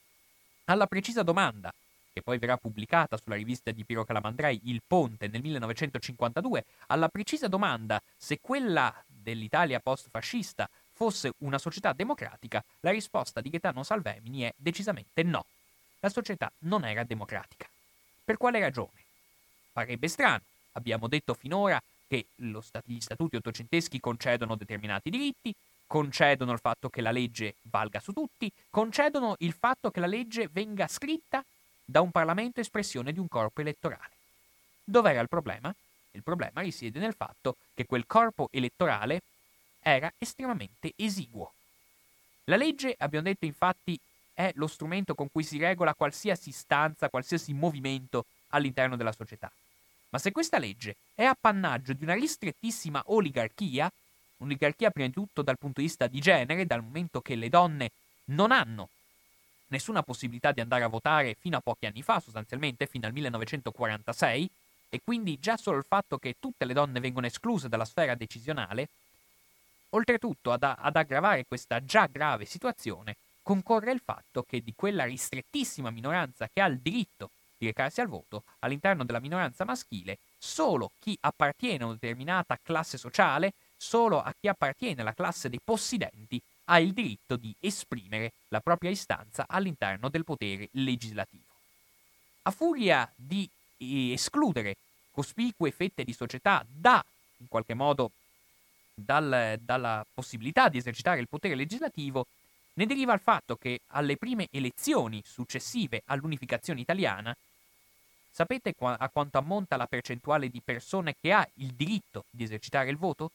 alla 0.66 0.88
precisa 0.88 1.24
domanda 1.24 1.72
che 2.20 2.22
poi 2.22 2.38
verrà 2.38 2.58
pubblicata 2.58 3.18
sulla 3.18 3.36
rivista 3.36 3.72
di 3.72 3.84
Piero 3.86 4.04
Calamandrei, 4.04 4.62
Il 4.66 4.82
Ponte, 4.86 5.28
nel 5.28 5.42
1952, 5.42 6.66
alla 6.88 7.08
precisa 7.08 7.48
domanda 7.48 8.02
se 8.16 8.40
quella 8.42 8.94
dell'Italia 9.08 9.80
post-fascista 9.80 10.70
fosse 10.94 11.34
una 11.40 11.58
società 11.58 11.94
democratica, 11.94 12.64
la 12.82 12.92
risposta 12.92 13.40
di 13.40 13.50
Gaetano 13.50 13.84
Salvemini 13.84 14.42
è 14.42 14.54
decisamente 14.56 15.24
no. 15.24 15.46
La 16.02 16.10
società 16.10 16.52
non 16.60 16.84
era 16.84 17.04
democratica. 17.04 17.68
Per 18.24 18.38
quale 18.38 18.60
ragione? 18.60 19.04
Farebbe 19.72 20.08
strano. 20.08 20.42
Abbiamo 20.74 21.08
detto 21.08 21.34
finora 21.34 21.82
che 22.08 22.26
stat- 22.62 22.84
gli 22.86 23.00
statuti 23.00 23.38
ottocenteschi 23.38 24.00
concedono 24.00 24.56
determinati 24.56 25.10
diritti, 25.10 25.54
concedono 25.88 26.52
il 26.52 26.60
fatto 26.60 26.90
che 26.90 27.02
la 27.02 27.12
legge 27.12 27.56
valga 27.64 28.00
su 28.00 28.12
tutti, 28.12 28.52
concedono 28.70 29.36
il 29.40 29.54
fatto 29.54 29.90
che 29.90 30.00
la 30.00 30.06
legge 30.06 30.50
venga 30.52 30.88
scritta 30.88 31.44
da 31.90 32.02
un 32.02 32.12
Parlamento 32.12 32.60
espressione 32.60 33.12
di 33.12 33.20
un 33.20 33.28
corpo 33.28 33.62
elettorale. 33.62 34.12
Dov'era 34.84 35.22
il 35.22 35.28
problema? 35.28 35.74
Il 36.12 36.22
problema 36.22 36.62
risiede 36.62 37.00
nel 37.00 37.16
fatto 37.16 37.56
che 37.74 37.88
quel 37.88 38.06
corpo 38.06 38.50
elettorale 38.52 39.22
era 39.82 40.12
estremamente 40.20 40.94
esiguo. 40.96 41.52
La 42.44 42.58
legge, 42.58 42.94
abbiamo 42.98 43.26
detto 43.26 43.46
infatti, 43.46 44.00
è 44.34 44.52
lo 44.56 44.68
strumento 44.68 45.16
con 45.16 45.32
cui 45.32 45.44
si 45.44 45.58
regola 45.58 45.96
qualsiasi 45.96 46.50
istanza, 46.50 47.10
qualsiasi 47.10 47.54
movimento 47.54 48.26
all'interno 48.50 48.96
della 48.96 49.12
società. 49.12 49.52
Ma 50.10 50.20
se 50.20 50.32
questa 50.32 50.60
legge 50.60 50.96
è 51.16 51.24
appannaggio 51.24 51.94
di 51.94 52.04
una 52.04 52.14
ristrettissima 52.14 53.02
oligarchia, 53.08 53.92
oligarchia 54.38 54.92
prima 54.92 55.08
di 55.08 55.14
tutto 55.14 55.42
dal 55.42 55.58
punto 55.58 55.82
di 55.82 55.88
vista 55.88 56.06
di 56.06 56.20
genere, 56.20 56.68
dal 56.68 56.84
momento 56.84 57.22
che 57.22 57.36
le 57.36 57.50
donne 57.50 57.92
non 58.26 58.52
hanno 58.52 58.90
nessuna 59.70 60.04
possibilità 60.04 60.52
di 60.52 60.62
andare 60.62 60.84
a 60.84 60.88
votare 60.88 61.36
fino 61.40 61.58
a 61.58 61.62
pochi 61.62 61.86
anni 61.86 62.04
fa, 62.04 62.20
sostanzialmente 62.20 62.86
fino 62.86 63.08
al 63.08 63.14
1946, 63.14 64.50
e 64.90 65.02
quindi 65.04 65.40
già 65.40 65.58
solo 65.58 65.78
il 65.78 65.86
fatto 65.88 66.18
che 66.18 66.36
tutte 66.40 66.66
le 66.66 66.74
donne 66.74 67.00
vengono 67.00 67.26
escluse 67.26 67.70
dalla 67.70 67.86
sfera 67.86 68.16
decisionale, 68.16 68.88
oltretutto 69.92 70.52
ad, 70.52 70.64
ad 70.64 70.96
aggravare 70.96 71.46
questa 71.48 71.84
già 71.84 72.08
grave 72.08 72.46
situazione, 72.46 73.16
concorre 73.42 73.92
il 73.92 74.02
fatto 74.04 74.44
che 74.48 74.62
di 74.62 74.74
quella 74.76 75.06
ristrettissima 75.06 75.90
minoranza 75.90 76.48
che 76.52 76.62
ha 76.62 76.68
il 76.68 76.78
diritto 76.78 77.30
di 77.58 77.66
recarsi 77.66 78.00
al 78.00 78.08
voto, 78.08 78.44
all'interno 78.60 79.04
della 79.04 79.20
minoranza 79.20 79.66
maschile, 79.66 80.18
solo 80.38 80.92
chi 81.00 81.18
appartiene 81.20 81.84
a 81.84 81.88
una 81.88 81.98
determinata 82.00 82.58
classe 82.62 82.98
sociale, 82.98 83.54
solo 83.76 84.22
a 84.22 84.34
chi 84.40 84.48
appartiene 84.48 85.02
alla 85.02 85.14
classe 85.14 85.50
dei 85.50 85.60
possidenti, 85.64 86.42
ha 86.72 86.80
il 86.80 86.94
diritto 86.94 87.36
di 87.36 87.54
esprimere 87.60 88.34
la 88.50 88.60
propria 88.60 88.90
istanza 88.90 89.46
all'interno 89.48 90.10
del 90.10 90.24
potere 90.24 90.70
legislativo. 90.74 91.44
A 92.44 92.52
furia 92.52 93.12
di 93.16 93.50
eh, 93.78 94.12
escludere 94.14 94.78
cospicue 95.12 95.72
fette 95.72 96.04
di 96.04 96.14
società 96.14 96.66
da, 96.68 97.04
in 97.38 97.48
qualche 97.48 97.74
modo, 97.74 98.12
dal, 98.94 99.58
dalla 99.62 100.06
possibilità 100.14 100.70
di 100.70 100.78
esercitare 100.78 101.20
il 101.20 101.28
potere 101.28 101.56
legislativo, 101.56 102.28
ne 102.74 102.86
deriva 102.86 103.14
il 103.14 103.20
fatto 103.20 103.56
che 103.56 103.82
alle 103.88 104.16
prime 104.18 104.48
elezioni 104.52 105.22
successive 105.26 106.04
all'unificazione 106.06 106.80
italiana 106.80 107.36
Sapete 108.32 108.74
a 108.80 109.10
quanto 109.10 109.38
ammonta 109.38 109.76
la 109.76 109.88
percentuale 109.88 110.50
di 110.50 110.62
persone 110.62 111.16
che 111.20 111.34
ha 111.34 111.46
il 111.56 111.74
diritto 111.74 112.24
di 112.30 112.44
esercitare 112.44 112.90
il 112.90 112.96
voto? 112.96 113.32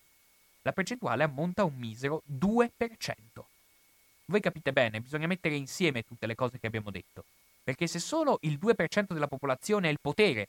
La 0.66 0.72
percentuale 0.72 1.24
ammonta 1.24 1.60
a 1.60 1.66
un 1.66 1.74
misero 1.76 2.22
2%. 2.26 2.68
Voi 4.24 4.40
capite 4.40 4.72
bene, 4.72 5.02
bisogna 5.02 5.26
mettere 5.26 5.56
insieme 5.56 6.04
tutte 6.04 6.26
le 6.26 6.34
cose 6.34 6.58
che 6.58 6.66
abbiamo 6.66 6.90
detto, 6.90 7.24
perché 7.62 7.86
se 7.86 7.98
solo 7.98 8.38
il 8.42 8.58
2% 8.58 9.12
della 9.12 9.26
popolazione 9.26 9.88
ha 9.88 9.90
il 9.90 10.00
potere 10.00 10.48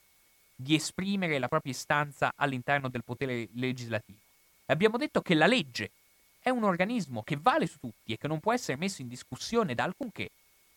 di 0.56 0.74
esprimere 0.74 1.38
la 1.38 1.50
propria 1.50 1.74
istanza 1.74 2.32
all'interno 2.38 2.88
del 2.88 3.04
potere 3.04 3.50
legislativo, 3.56 4.20
abbiamo 4.68 4.98
detto 4.98 5.22
che 5.22 5.34
la 5.34 5.48
legge 5.48 5.92
è 6.40 6.50
un 6.50 6.64
organismo 6.64 7.22
che 7.22 7.38
vale 7.38 7.68
su 7.68 7.78
tutti 7.82 8.14
e 8.14 8.18
che 8.18 8.30
non 8.30 8.40
può 8.40 8.54
essere 8.54 8.78
messo 8.78 9.02
in 9.02 9.10
discussione 9.10 9.76
da 9.76 9.84
alcunché, 9.84 10.30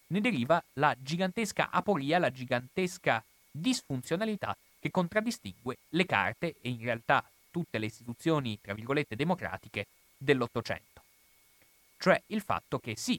ne 0.09 0.21
deriva 0.21 0.61
la 0.75 0.97
gigantesca 1.00 1.71
aporia, 1.71 2.18
la 2.18 2.33
gigantesca 2.33 3.23
disfunzionalità 3.52 4.57
che 4.80 4.90
contraddistingue 4.90 5.76
le 5.90 6.07
carte 6.07 6.57
e 6.61 6.71
in 6.71 6.80
realtà 6.80 7.23
tutte 7.59 7.79
le 7.79 7.87
istituzioni, 7.87 8.57
tra 8.61 8.73
virgolette, 8.73 9.17
democratiche 9.17 9.87
dell'Ottocento. 10.17 11.03
Cioè 11.99 12.23
il 12.27 12.41
fatto 12.41 12.79
che 12.79 12.97
sì, 12.97 13.19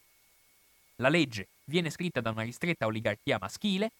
la 0.95 1.09
legge 1.09 1.47
viene 1.65 1.89
scritta 1.89 2.21
da 2.21 2.29
una 2.29 2.43
ristretta 2.43 2.85
oligarchia 2.85 3.37
maschile, 3.37 3.91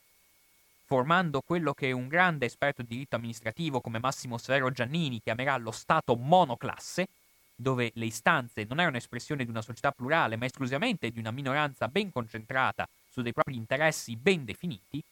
formando 0.85 1.41
quello 1.41 1.73
che 1.73 1.91
un 1.91 2.07
grande 2.07 2.45
esperto 2.45 2.81
di 2.81 2.87
diritto 2.87 3.17
amministrativo 3.17 3.81
come 3.81 3.99
Massimo 3.99 4.37
Severo 4.37 4.71
Giannini 4.71 5.21
chiamerà 5.21 5.57
lo 5.57 5.71
Stato 5.71 6.15
monoclasse, 6.15 7.09
dove 7.53 7.91
le 7.95 8.05
istanze 8.05 8.63
non 8.63 8.79
erano 8.79 8.95
espressione 8.95 9.43
di 9.43 9.49
una 9.49 9.61
società 9.61 9.91
plurale, 9.91 10.37
ma 10.37 10.45
esclusivamente 10.45 11.11
di 11.11 11.19
una 11.19 11.31
minoranza 11.31 11.89
ben 11.89 12.13
concentrata 12.13 12.87
su 13.09 13.21
dei 13.21 13.33
propri 13.33 13.55
interessi 13.55 14.15
ben 14.15 14.45
definiti, 14.45 15.03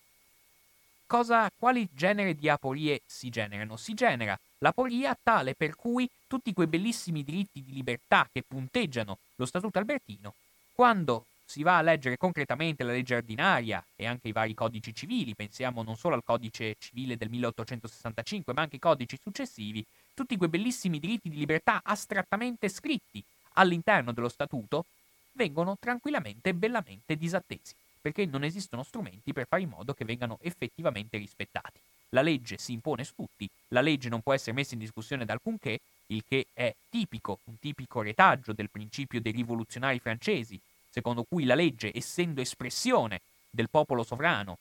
cosa, 1.05 1.51
quali 1.57 1.89
genere 1.91 2.35
di 2.35 2.47
aporie 2.47 3.01
si 3.05 3.29
generano? 3.29 3.75
Si 3.75 3.93
genera 3.93 4.39
l'aporia 4.59 5.17
tale 5.21 5.55
per 5.55 5.75
cui 5.75 6.09
tutti 6.27 6.53
quei 6.53 6.67
bellissimi 6.67 7.23
diritti 7.23 7.63
di 7.63 7.73
libertà 7.73 8.27
che 8.31 8.43
punteggiano 8.47 9.17
lo 9.35 9.45
Statuto 9.45 9.77
albertino, 9.79 10.33
quando 10.73 11.25
si 11.45 11.63
va 11.63 11.77
a 11.77 11.81
leggere 11.81 12.17
concretamente 12.17 12.83
la 12.83 12.91
legge 12.91 13.15
ordinaria 13.15 13.83
e 13.95 14.05
anche 14.05 14.27
i 14.27 14.33
vari 14.33 14.53
codici 14.53 14.93
civili, 14.93 15.33
pensiamo 15.33 15.81
non 15.81 15.95
solo 15.95 16.15
al 16.15 16.23
codice 16.23 16.75
civile 16.77 17.15
del 17.15 17.29
1865, 17.29 18.53
ma 18.53 18.61
anche 18.61 18.75
ai 18.75 18.81
codici 18.81 19.17
successivi, 19.21 19.83
tutti 20.13 20.35
quei 20.35 20.49
bellissimi 20.49 20.99
diritti 20.99 21.29
di 21.29 21.37
libertà 21.37 21.79
astrattamente 21.83 22.67
scritti 22.67 23.23
all'interno 23.53 24.11
dello 24.11 24.29
Statuto 24.29 24.85
vengono 25.31 25.77
tranquillamente 25.79 26.49
e 26.49 26.53
bellamente 26.53 27.15
disattesi 27.15 27.73
perché 28.01 28.25
non 28.25 28.43
esistono 28.43 28.83
strumenti 28.83 29.33
per 29.33 29.47
fare 29.47 29.63
in 29.63 29.69
modo 29.69 29.93
che 29.93 30.05
vengano 30.05 30.37
effettivamente 30.41 31.17
rispettati. 31.17 31.79
La 32.09 32.21
legge 32.21 32.57
si 32.57 32.71
impone 32.71 33.03
su 33.03 33.13
tutti, 33.15 33.49
la 33.69 33.81
legge 33.81 34.09
non 34.09 34.21
può 34.21 34.33
essere 34.33 34.53
messa 34.53 34.73
in 34.73 34.79
discussione 34.79 35.25
da 35.25 35.33
alcunché, 35.33 35.79
il 36.07 36.23
che 36.27 36.47
è 36.53 36.73
tipico, 36.89 37.39
un 37.45 37.59
tipico 37.59 38.01
retaggio 38.01 38.53
del 38.53 38.69
principio 38.69 39.19
dei 39.19 39.33
rivoluzionari 39.33 39.99
francesi, 39.99 40.59
secondo 40.89 41.25
cui 41.27 41.43
la 41.43 41.55
legge, 41.55 41.91
essendo 41.93 42.39
espressione 42.41 43.21
del 43.49 43.69
popolo 43.69 44.03
sovrano, 44.03 44.57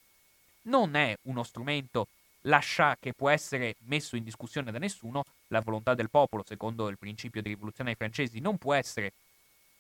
non 0.63 0.97
è 0.97 1.17
uno 1.23 1.43
strumento 1.45 2.09
lascia 2.43 2.97
che 2.99 3.13
può 3.13 3.29
essere 3.29 3.77
messo 3.87 4.17
in 4.17 4.25
discussione 4.25 4.71
da 4.71 4.79
nessuno, 4.79 5.25
la 5.49 5.61
volontà 5.61 5.95
del 5.95 6.11
popolo, 6.11 6.45
secondo 6.47 6.89
il 6.89 6.99
principio 6.99 7.43
dei 7.43 7.53
rivoluzionari 7.53 7.97
francesi, 7.97 8.41
non 8.41 8.59
può 8.59 8.75
essere, 8.75 9.13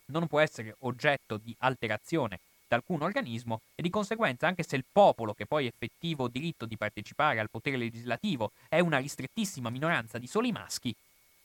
non 0.06 0.26
può 0.26 0.40
essere 0.40 0.74
oggetto 0.80 1.36
di 1.36 1.54
alterazione 1.58 2.40
da 2.68 2.76
alcun 2.76 3.02
organismo 3.02 3.60
e 3.74 3.82
di 3.82 3.90
conseguenza 3.90 4.46
anche 4.46 4.62
se 4.62 4.76
il 4.76 4.84
popolo 4.90 5.34
che 5.34 5.46
poi 5.46 5.66
effettivo 5.66 6.28
diritto 6.28 6.66
di 6.66 6.76
partecipare 6.76 7.40
al 7.40 7.50
potere 7.50 7.76
legislativo 7.76 8.52
è 8.68 8.80
una 8.80 8.98
ristrettissima 8.98 9.70
minoranza 9.70 10.18
di 10.18 10.26
soli 10.26 10.52
maschi, 10.52 10.94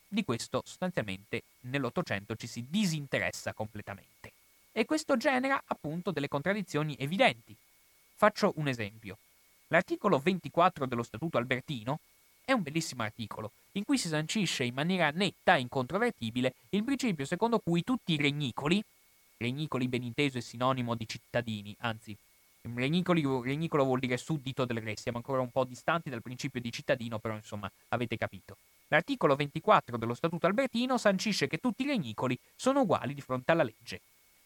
di 0.07 0.25
questo 0.25 0.61
sostanzialmente 0.65 1.43
nell'Ottocento 1.61 2.35
ci 2.35 2.47
si 2.47 2.65
disinteressa 2.69 3.53
completamente. 3.53 4.31
E 4.71 4.85
questo 4.85 5.17
genera 5.17 5.61
appunto 5.65 6.11
delle 6.11 6.27
contraddizioni 6.27 6.95
evidenti. 6.99 7.55
Faccio 8.15 8.53
un 8.57 8.67
esempio. 8.67 9.17
L'articolo 9.67 10.19
24 10.19 10.85
dello 10.85 11.03
Statuto 11.03 11.37
Albertino 11.37 11.99
è 12.43 12.51
un 12.51 12.61
bellissimo 12.61 13.03
articolo 13.03 13.51
in 13.73 13.85
cui 13.85 13.97
si 13.97 14.09
sancisce 14.09 14.63
in 14.63 14.73
maniera 14.73 15.09
netta 15.11 15.55
e 15.55 15.61
incontrovertibile 15.61 16.55
il 16.69 16.83
principio 16.83 17.25
secondo 17.25 17.59
cui 17.59 17.83
tutti 17.83 18.13
i 18.13 18.17
regnicoli, 18.17 18.83
Regnicoli 19.41 19.87
ben 19.87 20.03
inteso 20.03 20.37
è 20.37 20.41
sinonimo 20.41 20.93
di 20.93 21.07
cittadini, 21.07 21.75
anzi, 21.79 22.15
Regnicoli, 22.61 23.23
regnicolo 23.43 23.83
vuol 23.83 23.97
dire 23.97 24.17
suddito 24.17 24.65
del 24.65 24.81
re, 24.81 24.95
siamo 24.95 25.17
ancora 25.17 25.41
un 25.41 25.49
po' 25.49 25.63
distanti 25.63 26.11
dal 26.11 26.21
principio 26.21 26.61
di 26.61 26.71
cittadino, 26.71 27.17
però 27.17 27.33
insomma 27.33 27.69
avete 27.89 28.17
capito. 28.17 28.55
L'articolo 28.89 29.35
24 29.35 29.97
dello 29.97 30.13
Statuto 30.13 30.45
Albertino 30.45 30.99
sancisce 30.99 31.47
che 31.47 31.57
tutti 31.57 31.83
i 31.83 31.87
regnicoli 31.87 32.37
sono 32.55 32.81
uguali 32.81 33.15
di 33.15 33.21
fronte 33.21 33.51
alla 33.51 33.63
legge. 33.63 34.01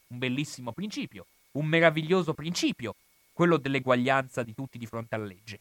Un 0.08 0.18
bellissimo 0.18 0.72
principio, 0.72 1.26
un 1.52 1.66
meraviglioso 1.66 2.32
principio, 2.32 2.94
quello 3.34 3.58
dell'eguaglianza 3.58 4.42
di 4.42 4.54
tutti 4.54 4.78
di 4.78 4.86
fronte 4.86 5.14
alla 5.14 5.26
legge. 5.26 5.60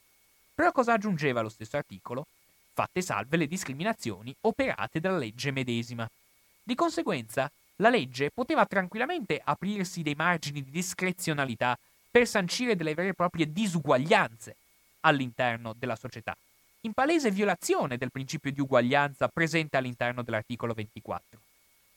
Però 0.54 0.72
cosa 0.72 0.94
aggiungeva 0.94 1.42
lo 1.42 1.50
stesso 1.50 1.76
articolo? 1.76 2.26
Fatte 2.72 3.02
salve 3.02 3.36
le 3.36 3.48
discriminazioni 3.48 4.34
operate 4.42 5.02
dalla 5.02 5.18
legge 5.18 5.52
medesima. 5.52 6.10
Di 6.64 6.76
conseguenza, 6.76 7.52
la 7.78 7.90
legge 7.90 8.32
poteva 8.32 8.66
tranquillamente 8.66 9.42
aprirsi 9.44 10.02
dei 10.02 10.16
margini 10.16 10.64
di 10.64 10.72
discrezionalità 10.72 11.78
per 12.10 12.28
sancire 12.28 12.76
delle 12.76 12.94
vere 12.94 13.10
e 13.10 13.14
proprie 13.14 13.52
disuguaglianze 13.52 14.56
all'interno 15.02 15.74
della 15.78 15.96
società, 15.96 16.36
in 16.82 16.94
palese 16.94 17.32
violazione 17.32 17.98
del 17.98 18.12
principio 18.12 18.52
di 18.52 18.62
uguaglianza 18.62 19.28
presente 19.28 19.78
all'interno 19.78 20.24
dell'articolo 20.24 20.74
24. 20.74 21.40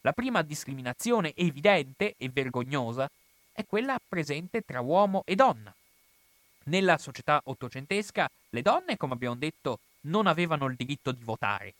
La 0.02 0.12
prima 0.12 0.42
discriminazione 0.42 1.34
evidente 1.34 2.14
e 2.16 2.28
vergognosa 2.28 3.08
è 3.52 3.64
quella 3.66 3.98
presente 4.06 4.62
tra 4.62 4.80
uomo 4.80 5.22
e 5.24 5.34
donna. 5.34 5.72
Nella 6.64 6.98
società 6.98 7.40
ottocentesca 7.44 8.28
le 8.50 8.62
donne, 8.62 8.96
come 8.96 9.14
abbiamo 9.14 9.36
detto, 9.36 9.80
non 10.02 10.26
avevano 10.26 10.66
il 10.66 10.76
diritto 10.76 11.12
di 11.12 11.24
votare, 11.24 11.74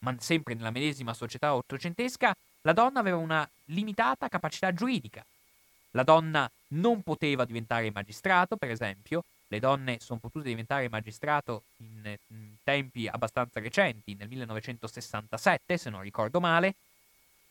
ma 0.00 0.14
sempre 0.18 0.54
nella 0.54 0.70
medesima 0.70 1.14
società 1.14 1.54
ottocentesca 1.54 2.34
la 2.62 2.72
donna 2.72 3.00
aveva 3.00 3.16
una 3.16 3.48
limitata 3.66 4.28
capacità 4.28 4.72
giuridica. 4.72 5.24
La 5.92 6.02
donna 6.02 6.50
non 6.68 7.02
poteva 7.02 7.44
diventare 7.44 7.90
magistrato, 7.90 8.56
per 8.56 8.70
esempio, 8.70 9.24
le 9.48 9.60
donne 9.60 9.98
sono 10.00 10.18
potute 10.18 10.48
diventare 10.48 10.88
magistrato 10.90 11.62
in, 11.78 12.16
in, 12.28 12.54
tempi 12.62 13.08
abbastanza 13.08 13.60
recenti, 13.60 14.14
nel 14.14 14.28
1967, 14.28 15.78
se 15.78 15.88
non 15.88 16.02
ricordo 16.02 16.38
male. 16.38 16.74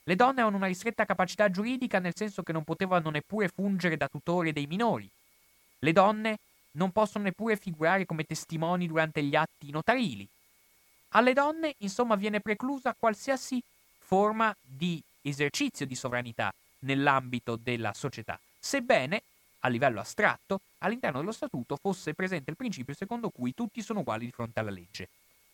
Le 0.03 0.15
donne 0.15 0.33
avevano 0.33 0.57
una 0.57 0.67
ristretta 0.67 1.05
capacità 1.05 1.49
giuridica 1.49 1.97
nel 1.97 2.15
senso 2.15 2.43
che 2.43 2.53
non 2.53 2.63
potevano 2.63 3.09
neppure 3.09 3.47
fungere 3.47 3.97
da 3.97 4.07
tutori 4.07 4.53
dei 4.53 4.67
minori. 4.67 5.09
Le 5.79 5.91
donne 5.91 6.37
non 6.73 6.91
possono 6.91 7.23
neppure 7.23 7.57
figurare 7.57 8.05
come 8.05 8.23
testimoni 8.23 8.87
durante 8.87 9.23
gli 9.23 9.35
atti 9.35 9.71
notarili. 9.71 10.27
Alle 11.09 11.33
donne, 11.33 11.73
insomma, 11.79 12.15
viene 12.15 12.41
preclusa 12.41 12.95
qualsiasi 12.97 13.61
forma 14.07 14.55
di 14.61 15.03
esercizio 15.21 15.85
di 15.85 15.93
sovranità 15.93 16.53
nell'ambito 16.79 17.57
della 17.61 17.91
società, 17.93 18.39
sebbene 18.57 19.21
a 19.61 19.67
livello 19.67 19.99
astratto, 19.99 20.61
all'interno 20.77 21.19
dello 21.19 21.33
statuto 21.33 21.75
fosse 21.75 22.13
presente 22.13 22.51
il 22.51 22.55
principio 22.55 22.93
secondo 22.93 23.29
cui 23.29 23.53
tutti 23.53 23.81
sono 23.81 23.99
uguali 23.99 24.23
di 24.23 24.31
fronte 24.31 24.61
alla 24.61 24.71
legge. 24.71 25.09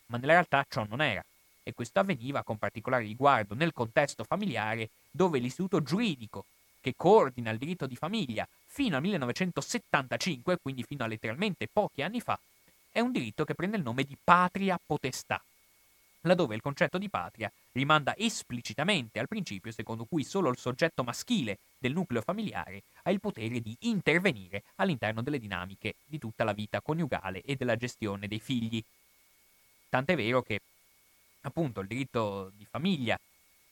Ma 0.08 0.18
nella 0.18 0.34
realtà 0.34 0.64
ciò 0.70 0.86
non 0.88 1.02
era, 1.02 1.26
e 1.64 1.74
questo 1.74 2.00
avveniva 2.00 2.44
con 2.44 2.60
particolare 2.60 3.06
riguardo 3.06 3.56
nel 3.56 3.74
contesto 3.74 4.24
familiare 4.24 4.90
dove 5.10 5.40
l'istituto 5.40 5.82
giuridico 5.82 6.46
che 6.80 6.94
coordina 6.96 7.50
il 7.50 7.58
diritto 7.58 7.88
di 7.88 7.96
famiglia 7.96 8.48
fino 8.68 8.98
al 8.98 9.02
1975, 9.02 10.60
quindi 10.62 10.84
fino 10.84 11.04
a 11.04 11.08
letteralmente 11.08 11.68
pochi 11.72 12.04
anni 12.04 12.22
fa, 12.22 12.38
è 12.92 13.00
un 13.00 13.12
diritto 13.12 13.46
che 13.46 13.56
prende 13.56 13.78
il 13.78 13.84
nome 13.84 14.04
di 14.04 14.16
patria 14.24 14.80
potestà, 14.86 15.42
laddove 16.24 16.56
il 16.56 16.62
concetto 16.62 16.98
di 16.98 17.10
patria 17.10 17.52
rimanda 17.74 18.16
esplicitamente 18.18 19.20
al 19.20 19.28
principio 19.28 19.72
secondo 19.72 20.06
cui 20.06 20.24
solo 20.24 20.50
il 20.50 20.58
soggetto 20.58 21.04
maschile 21.04 21.60
del 21.78 21.94
nucleo 21.94 22.22
familiare 22.22 22.84
ha 23.04 23.12
il 23.12 23.20
potere 23.20 23.60
di 23.60 23.76
intervenire 23.82 24.64
all'interno 24.76 25.22
delle 25.22 25.40
dinamiche 25.40 25.96
di 26.06 26.20
tutta 26.20 26.44
la 26.44 26.54
vita 26.54 26.82
coniugale 26.82 27.42
e 27.42 27.56
della 27.56 27.76
gestione 27.76 28.28
dei 28.28 28.40
figli. 28.40 28.84
Tant'è 29.90 30.16
vero 30.16 30.42
che 30.42 30.60
appunto 31.42 31.82
il 31.82 31.88
diritto 31.88 32.52
di 32.56 32.66
famiglia 32.66 33.20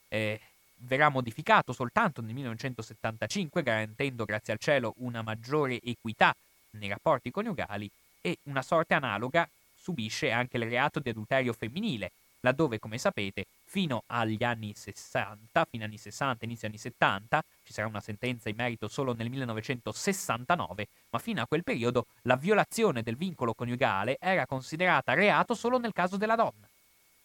eh, 0.09 0.39
verrà 0.83 1.09
modificato 1.09 1.73
soltanto 1.73 2.21
nel 2.21 2.33
1975, 2.33 3.63
garantendo 3.63 4.25
grazie 4.25 4.53
al 4.53 4.59
cielo 4.59 4.93
una 4.97 5.21
maggiore 5.21 5.79
equità 5.81 6.33
nei 6.71 6.89
rapporti 6.89 7.31
coniugali 7.31 7.89
e 8.21 8.37
una 8.43 8.61
sorte 8.61 8.93
analoga 8.93 9.47
subisce 9.75 10.31
anche 10.31 10.57
il 10.57 10.63
reato 10.63 10.99
di 10.99 11.09
adulterio 11.09 11.53
femminile, 11.53 12.11
laddove, 12.41 12.79
come 12.79 12.97
sapete, 12.97 13.45
fino 13.63 14.03
agli 14.07 14.43
anni 14.43 14.73
60, 14.75 15.65
fino 15.69 15.83
agli 15.83 15.89
anni 15.89 15.97
60, 15.97 16.45
inizio 16.45 16.67
anni 16.67 16.77
70, 16.77 17.43
ci 17.63 17.73
sarà 17.73 17.87
una 17.87 18.01
sentenza 18.01 18.49
in 18.49 18.55
merito 18.55 18.87
solo 18.87 19.13
nel 19.13 19.29
1969, 19.29 20.87
ma 21.09 21.19
fino 21.19 21.41
a 21.41 21.47
quel 21.47 21.63
periodo 21.63 22.07
la 22.23 22.35
violazione 22.35 23.01
del 23.03 23.15
vincolo 23.15 23.53
coniugale 23.53 24.17
era 24.19 24.45
considerata 24.45 25.13
reato 25.13 25.53
solo 25.53 25.77
nel 25.77 25.93
caso 25.93 26.17
della 26.17 26.35
donna. 26.35 26.67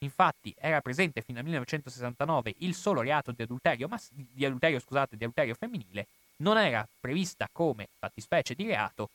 Infatti 0.00 0.54
era 0.58 0.80
presente 0.80 1.22
fino 1.22 1.38
al 1.38 1.44
1969 1.44 2.54
il 2.58 2.74
solo 2.74 3.00
reato 3.00 3.32
di 3.32 3.42
adulterio, 3.42 3.88
mas- 3.88 4.10
di 4.12 4.44
adulterio, 4.44 4.78
scusate, 4.78 5.16
di 5.16 5.24
adulterio 5.24 5.54
femminile, 5.54 6.06
non 6.38 6.58
era 6.58 6.86
prevista 7.00 7.48
come 7.50 7.88
fattispecie 7.98 8.54
di 8.54 8.66
reato 8.66 9.08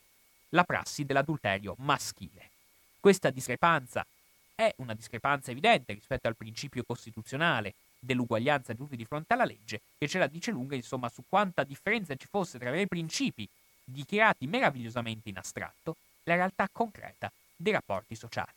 la 0.50 0.64
prassi 0.64 1.06
dell'adulterio 1.06 1.76
maschile. 1.78 2.50
Questa 3.00 3.30
discrepanza 3.30 4.06
è 4.62 4.74
una 4.78 4.94
discrepanza 4.94 5.50
evidente 5.50 5.94
rispetto 5.94 6.28
al 6.28 6.36
principio 6.36 6.84
costituzionale 6.84 7.74
dell'uguaglianza 7.98 8.74
di 8.74 8.78
tutti 8.78 8.96
di 8.96 9.06
fronte 9.06 9.34
alla 9.34 9.46
legge, 9.46 9.82
che 9.98 10.08
ce 10.08 10.20
la 10.20 10.28
dice 10.28 10.52
lunga 10.52 10.76
insomma 10.76 11.10
su 11.10 11.24
quanta 11.28 11.64
differenza 11.64 12.16
ci 12.16 12.28
fosse 12.28 12.60
tra 12.60 12.80
i 12.80 12.88
principi 12.88 13.48
dichiarati 13.84 14.46
meravigliosamente 14.46 15.30
in 15.30 15.38
astratto 15.38 15.96
e 16.24 16.30
la 16.30 16.36
realtà 16.36 16.70
concreta 16.72 17.32
dei 17.56 17.74
rapporti 17.74 18.16
sociali. 18.16 18.52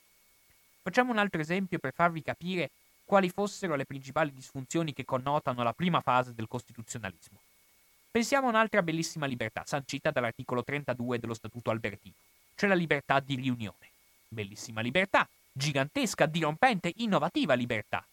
Facciamo 0.83 1.11
un 1.11 1.19
altro 1.19 1.41
esempio 1.41 1.79
per 1.79 1.95
farvi 1.95 2.23
capire 2.23 2.71
quali 3.05 3.31
fossero 3.31 3.75
le 3.75 3.87
principali 3.87 4.33
disfunzioni 4.33 4.93
che 4.93 5.05
connotano 5.05 5.63
la 5.63 5.73
prima 5.73 6.01
fase 6.01 6.35
del 6.35 6.49
costituzionalismo. 6.49 7.39
Pensiamo 8.11 8.47
a 8.47 8.51
un'altra 8.51 8.83
bellissima 8.83 9.27
libertà, 9.27 9.65
sancita 9.67 10.11
dall'articolo 10.11 10.63
32 10.63 11.19
dello 11.19 11.35
Statuto 11.35 11.71
Albertino, 11.71 12.15
cioè 12.55 12.69
la 12.69 12.75
libertà 12.75 13.21
di 13.21 13.35
riunione. 13.35 13.91
Bellissima 14.29 14.81
libertà, 14.81 15.29
gigantesca, 15.55 16.27
dirompente, 16.27 16.93
innovativa 16.97 17.55
libertà. 17.55 18.05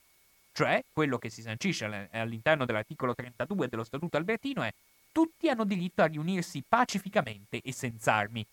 Cioè, 0.53 0.83
quello 0.93 1.17
che 1.17 1.29
si 1.29 1.41
sancisce 1.41 2.09
all'interno 2.11 2.65
dell'articolo 2.65 3.15
32 3.15 3.67
dello 3.67 3.83
Statuto 3.83 4.17
Albertino 4.17 4.61
è 4.61 4.71
tutti 5.11 5.49
hanno 5.49 5.65
diritto 5.65 6.01
a 6.01 6.05
riunirsi 6.05 6.63
pacificamente 6.67 7.61
e 7.63 7.73
senza 7.73 8.13
armi. 8.13 8.45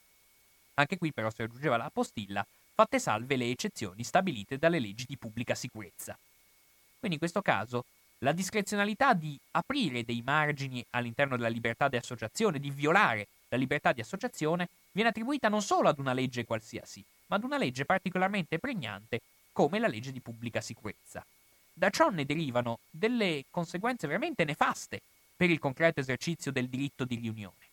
Anche 0.75 0.97
qui 0.97 1.13
però 1.13 1.31
si 1.31 1.43
aggiungeva 1.43 1.77
la 1.77 1.91
postilla 1.93 2.47
fatte 2.75 2.99
salve 2.99 3.37
le 3.37 3.51
eccezioni 3.51 4.05
stabilite 4.05 4.59
dalle 4.59 4.79
leggi 4.79 5.05
di 5.07 5.17
pubblica 5.17 5.55
sicurezza. 5.55 6.17
Quindi 6.99 7.15
in 7.15 7.19
questo 7.19 7.43
caso 7.43 7.85
la 8.19 8.33
discrezionalità 8.33 9.13
di 9.15 9.39
aprire 9.53 10.05
dei 10.05 10.23
margini 10.25 10.85
all'interno 10.91 11.37
della 11.37 11.49
libertà 11.49 11.89
di 11.89 11.97
associazione, 11.97 12.59
di 12.59 12.71
violare 12.71 13.27
la 13.49 13.57
libertà 13.57 13.93
di 13.93 14.01
associazione, 14.01 14.69
viene 14.93 15.11
attribuita 15.11 15.49
non 15.49 15.63
solo 15.63 15.89
ad 15.89 15.99
una 15.99 16.13
legge 16.13 16.45
qualsiasi, 16.45 17.05
ma 17.29 17.37
ad 17.37 17.45
una 17.45 17.57
legge 17.57 17.85
particolarmente 17.85 18.59
pregnante 18.59 19.21
come 19.53 19.79
la 19.79 19.89
legge 19.89 20.13
di 20.13 20.21
pubblica 20.21 20.61
sicurezza. 20.61 21.25
Da 21.73 21.91
ciò 21.91 22.11
ne 22.11 22.25
derivano 22.25 22.81
delle 22.91 23.45
conseguenze 23.51 24.07
veramente 24.07 24.45
nefaste 24.45 25.01
per 25.37 25.51
il 25.51 25.59
concreto 25.59 26.01
esercizio 26.01 26.51
del 26.51 26.69
diritto 26.69 27.05
di 27.05 27.15
riunione. 27.15 27.67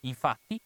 Infatti, 0.00 0.60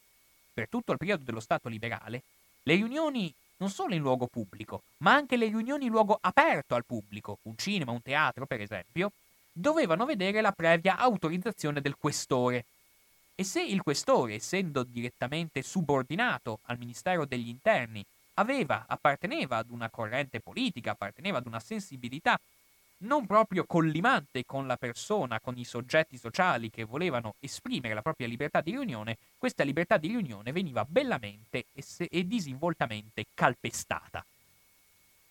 per 0.52 0.68
tutto 0.68 0.92
il 0.92 0.98
periodo 0.98 1.22
dello 1.24 1.40
Stato 1.40 1.68
liberale, 1.68 2.22
le 2.62 2.74
riunioni 2.74 3.32
non 3.59 3.70
solo 3.70 3.94
in 3.94 4.00
luogo 4.00 4.26
pubblico, 4.26 4.82
ma 4.98 5.14
anche 5.14 5.37
le 5.37 5.46
riunioni 5.46 5.87
in 5.87 5.90
luogo 5.90 6.18
aperto 6.20 6.74
al 6.74 6.85
pubblico, 6.85 7.38
un 7.42 7.56
cinema, 7.56 7.92
un 7.92 8.02
teatro 8.02 8.46
per 8.46 8.61
esempio, 8.61 9.12
dovevano 9.52 10.04
vedere 10.04 10.40
la 10.40 10.52
previa 10.52 10.98
autorizzazione 10.98 11.80
del 11.80 11.96
questore. 11.96 12.64
E 13.35 13.44
se 13.44 13.62
il 13.62 13.82
questore, 13.82 14.35
essendo 14.35 14.82
direttamente 14.82 15.62
subordinato 15.62 16.61
al 16.64 16.78
Ministero 16.78 17.24
degli 17.24 17.48
Interni, 17.48 18.04
aveva, 18.38 18.85
apparteneva 18.87 19.59
ad 19.59 19.70
una 19.70 19.90
corrente 19.90 20.40
politica, 20.40 20.92
apparteneva 20.92 21.38
ad 21.38 21.46
una 21.46 21.61
sensibilità 21.61 22.38
non 22.99 23.27
proprio 23.27 23.66
collimante 23.66 24.44
con 24.46 24.66
la 24.66 24.77
persona, 24.77 25.40
con 25.40 25.59
i 25.59 25.64
soggetti 25.64 26.16
sociali 26.16 26.70
che 26.70 26.85
volevano 26.85 27.35
esprimere 27.40 27.92
la 27.94 28.01
propria 28.01 28.27
libertà 28.27 28.62
di 28.62 28.70
riunione, 28.70 29.18
questa 29.37 29.64
libertà 29.64 29.99
di 29.99 30.09
riunione 30.09 30.53
veniva 30.53 30.85
bellamente 30.88 31.66
e, 31.75 31.83
se- 31.83 32.09
e 32.11 32.27
disinvoltamente 32.27 33.27
calpestata. 33.35 34.25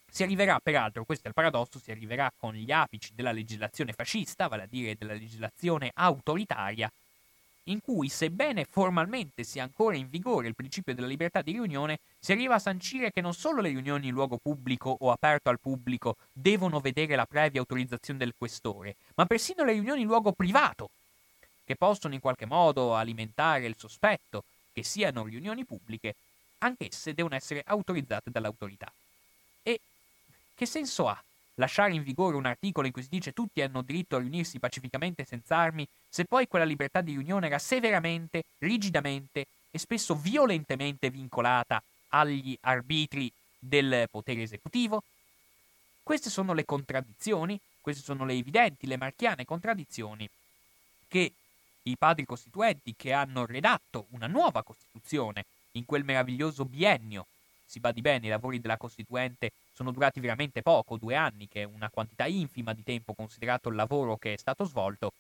Si 0.08 0.24
arriverà, 0.24 0.60
peraltro, 0.60 1.04
questo 1.04 1.26
è 1.26 1.28
il 1.30 1.34
paradosso, 1.34 1.80
si 1.80 1.92
arriverà 1.92 2.32
con 2.38 2.54
gli 2.54 2.72
apici 2.72 3.12
della 3.16 3.32
legislazione 3.32 3.92
fascista, 3.92 4.48
vale 4.48 4.64
a 4.64 4.68
dire 4.68 4.96
della 4.96 5.14
legislazione 5.14 5.92
autoritaria, 5.94 6.90
in 7.66 7.82
cui, 7.82 8.10
sebbene 8.10 8.66
formalmente 8.66 9.44
sia 9.44 9.64
ancora 9.64 9.96
in 9.96 10.10
vigore 10.10 10.48
il 10.48 10.56
principio 10.56 10.94
della 10.94 11.08
libertà 11.08 11.42
di 11.42 11.54
riunione, 11.54 12.00
si 12.20 12.32
arriva 12.32 12.56
a 12.56 12.60
sancire 12.60 13.12
che 13.12 13.22
non 13.22 13.34
solo 13.34 13.62
le 13.62 13.70
riunioni 13.70 14.08
in 14.08 14.14
luogo 14.14 14.38
pubblico 14.38 14.96
o 15.00 15.12
aperto 15.12 15.50
al 15.50 15.60
pubblico 15.60 16.18
devono 16.32 16.80
vedere 16.80 17.16
la 17.16 17.26
previa 17.26 17.60
autorizzazione 17.60 18.20
del 18.20 18.34
questore, 18.38 18.96
ma 19.16 19.26
persino 19.26 19.64
le 19.64 19.74
riunioni 19.74 20.02
in 20.02 20.08
luogo 20.08 20.32
privato, 20.32 20.90
che 21.66 21.76
possono 21.76 22.14
in 22.14 22.20
qualche 22.20 22.46
modo 22.46 22.96
alimentare 22.96 23.66
il 23.66 23.76
sospetto 23.78 24.44
che 24.72 24.84
siano 24.84 25.24
riunioni 25.24 25.66
pubbliche, 25.66 26.16
anch'esse 26.60 27.14
devono 27.14 27.36
essere 27.36 27.64
autorizzate 27.66 28.30
dall'autorità. 28.30 28.92
E 29.64 29.80
che 30.54 30.66
senso 30.66 31.08
ha 31.08 31.22
lasciare 31.56 31.94
in 31.94 32.04
vigore 32.04 32.36
un 32.36 32.46
articolo 32.46 32.88
in 32.88 32.94
cui 32.94 33.04
si 33.04 33.10
dice 33.10 33.34
tutti 33.34 33.62
hanno 33.62 33.82
diritto 33.82 34.16
a 34.16 34.20
riunirsi 34.20 34.60
pacificamente 34.60 35.26
senza 35.26 35.58
armi, 35.58 35.88
se 36.10 36.26
poi 36.26 36.48
quella 36.48 36.66
libertà 36.66 37.02
di 37.02 37.14
riunione 37.14 37.48
era 37.48 37.60
severamente, 37.60 38.44
rigidamente 38.60 39.48
e 39.72 39.78
spesso 39.78 40.16
violentemente 40.16 41.10
vincolata 41.10 41.82
agli 42.10 42.58
arbitri 42.62 43.32
del 43.58 44.08
potere 44.10 44.44
esecutivo? 44.44 45.04
Queste 46.04 46.30
sono 46.30 46.54
le 46.54 46.66
contraddizioni, 46.66 47.60
queste 47.82 48.04
sono 48.04 48.26
le 48.26 48.34
evidenti, 48.34 48.88
le 48.88 48.98
marchiane 48.98 49.46
contraddizioni 49.46 50.30
che 51.08 51.32
i 51.84 51.96
padri 51.98 52.26
costituenti 52.26 52.96
che 52.98 53.12
hanno 53.12 53.46
redatto 53.46 54.08
una 54.10 54.28
nuova 54.28 54.64
Costituzione 54.64 55.46
in 55.72 55.86
quel 55.86 56.04
meraviglioso 56.04 56.66
biennio 56.66 57.28
si 57.66 57.80
badi 57.80 58.02
bene, 58.02 58.28
i 58.28 58.30
lavori 58.30 58.60
della 58.60 58.78
Costituente 58.78 59.52
sono 59.74 59.92
durati 59.92 60.20
veramente 60.20 60.62
poco, 60.62 60.98
due 60.98 61.16
anni, 61.16 61.48
che 61.48 61.64
è 61.64 61.66
una 61.66 61.90
quantità 61.90 62.26
infima 62.26 62.74
di 62.74 62.84
tempo 62.84 63.14
considerato 63.14 63.70
il 63.70 63.76
lavoro 63.76 64.18
che 64.18 64.34
è 64.34 64.38
stato 64.38 64.64
svolto, 64.66 65.14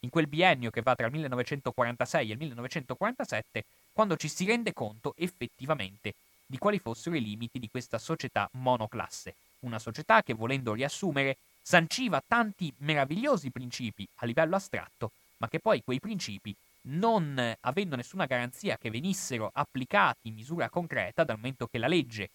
in 0.00 0.10
quel 0.10 0.26
biennio 0.26 0.70
che 0.70 0.82
va 0.82 0.94
tra 0.94 1.06
il 1.06 1.12
1946 1.12 2.28
e 2.28 2.32
il 2.32 2.38
1947, 2.38 3.64
quando 3.92 4.16
ci 4.16 4.28
si 4.28 4.44
rende 4.44 4.72
conto 4.72 5.14
effettivamente 5.16 6.14
di 6.44 6.58
quali 6.58 6.78
fossero 6.78 7.16
i 7.16 7.22
limiti 7.22 7.58
di 7.58 7.70
questa 7.70 7.98
società 7.98 8.48
monoclasse. 8.52 9.34
Una 9.60 9.78
società 9.78 10.22
che, 10.22 10.34
volendo 10.34 10.74
riassumere, 10.74 11.36
sanciva 11.62 12.22
tanti 12.26 12.72
meravigliosi 12.78 13.50
principi 13.50 14.06
a 14.16 14.26
livello 14.26 14.56
astratto, 14.56 15.12
ma 15.38 15.48
che 15.48 15.60
poi 15.60 15.82
quei 15.82 16.00
principi 16.00 16.54
non 16.82 17.56
avendo 17.60 17.96
nessuna 17.96 18.26
garanzia 18.26 18.76
che 18.76 18.90
venissero 18.90 19.50
applicati 19.52 20.28
in 20.28 20.34
misura 20.34 20.68
concreta, 20.68 21.24
dal 21.24 21.36
momento 21.36 21.66
che 21.66 21.78
la 21.78 21.86
legge, 21.86 22.30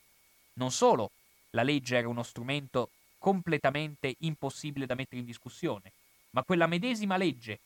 non 0.53 0.71
solo 0.71 1.11
la 1.51 1.63
legge 1.63 1.97
era 1.97 2.07
uno 2.07 2.23
strumento 2.23 2.89
completamente 3.17 4.15
impossibile 4.19 4.85
da 4.85 4.95
mettere 4.95 5.19
in 5.19 5.25
discussione, 5.25 5.91
ma 6.31 6.43
quella 6.43 6.67
medesima 6.67 7.17
legge, 7.17 7.59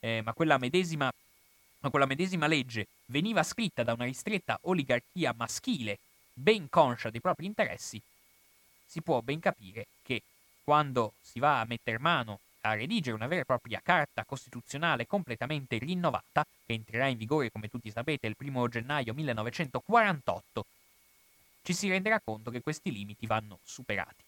eh, 0.00 0.20
ma 0.22 0.32
quella 0.32 0.58
medesima, 0.58 1.10
ma 1.80 1.90
quella 1.90 2.06
medesima 2.06 2.46
legge 2.46 2.86
veniva 3.06 3.42
scritta 3.42 3.82
da 3.82 3.92
una 3.92 4.04
ristretta 4.04 4.58
oligarchia 4.62 5.34
maschile, 5.36 5.98
ben 6.32 6.68
conscia 6.68 7.10
dei 7.10 7.20
propri 7.20 7.46
interessi, 7.46 8.00
si 8.86 9.00
può 9.00 9.20
ben 9.20 9.38
capire 9.38 9.86
che 10.02 10.22
quando 10.64 11.12
si 11.22 11.38
va 11.38 11.60
a 11.60 11.64
mettere 11.64 11.98
mano 11.98 12.40
a 12.62 12.74
redigere 12.74 13.14
una 13.14 13.26
vera 13.26 13.42
e 13.42 13.44
propria 13.44 13.80
carta 13.82 14.24
costituzionale 14.24 15.06
completamente 15.06 15.78
rinnovata, 15.78 16.46
che 16.66 16.72
entrerà 16.72 17.06
in 17.06 17.16
vigore, 17.16 17.50
come 17.50 17.68
tutti 17.68 17.90
sapete, 17.90 18.26
il 18.26 18.36
1 18.38 18.68
gennaio 18.68 19.14
1948, 19.14 20.64
ci 21.62 21.72
si 21.72 21.88
renderà 21.88 22.20
conto 22.20 22.50
che 22.50 22.62
questi 22.62 22.92
limiti 22.92 23.26
vanno 23.26 23.58
superati. 23.64 24.22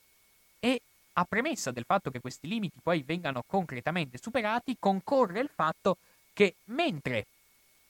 E 0.61 0.81
a 1.14 1.25
premessa 1.25 1.71
del 1.71 1.85
fatto 1.85 2.11
che 2.11 2.21
questi 2.21 2.47
limiti 2.49 2.79
poi 2.83 3.03
vengano 3.03 3.42
concretamente 3.47 4.18
superati, 4.18 4.77
concorre 4.79 5.40
il 5.40 5.51
fatto 5.53 5.99
che 6.33 6.55
mentre 6.64 7.27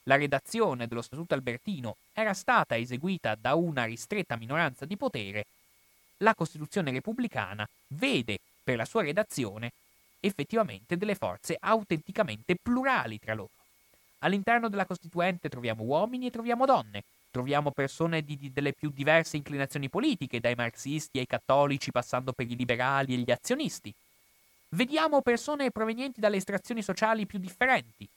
la 0.04 0.16
redazione 0.16 0.88
dello 0.88 1.02
Statuto 1.02 1.34
Albertino 1.34 1.96
era 2.12 2.34
stata 2.34 2.76
eseguita 2.76 3.36
da 3.36 3.54
una 3.54 3.84
ristretta 3.84 4.36
minoranza 4.36 4.84
di 4.84 4.96
potere, 4.96 5.46
la 6.18 6.34
Costituzione 6.34 6.90
repubblicana 6.90 7.68
vede 7.88 8.38
per 8.62 8.76
la 8.76 8.84
sua 8.84 9.02
redazione 9.02 9.72
effettivamente 10.22 10.96
delle 10.96 11.14
forze 11.14 11.56
autenticamente 11.58 12.56
plurali 12.60 13.18
tra 13.18 13.34
loro. 13.34 13.50
All'interno 14.20 14.68
della 14.68 14.86
Costituente 14.86 15.48
troviamo 15.48 15.82
uomini 15.82 16.26
e 16.26 16.30
troviamo 16.30 16.64
donne, 16.64 17.02
troviamo 17.32 17.72
persone 17.72 18.22
di, 18.22 18.38
di, 18.38 18.52
delle 18.52 18.72
più 18.72 18.90
diverse 18.90 19.36
inclinazioni 19.36 19.88
politiche, 19.88 20.38
dai 20.38 20.54
marxisti 20.54 21.18
ai 21.18 21.26
cattolici 21.26 21.90
passando 21.90 22.32
per 22.32 22.48
i 22.48 22.56
liberali 22.56 23.14
e 23.14 23.18
gli 23.18 23.30
azionisti. 23.32 23.92
Vediamo 24.70 25.20
persone 25.22 25.70
provenienti 25.70 26.20
dalle 26.20 26.36
estrazioni 26.36 26.82
sociali 26.82 27.26
più 27.26 27.38
differenti. 27.38 28.08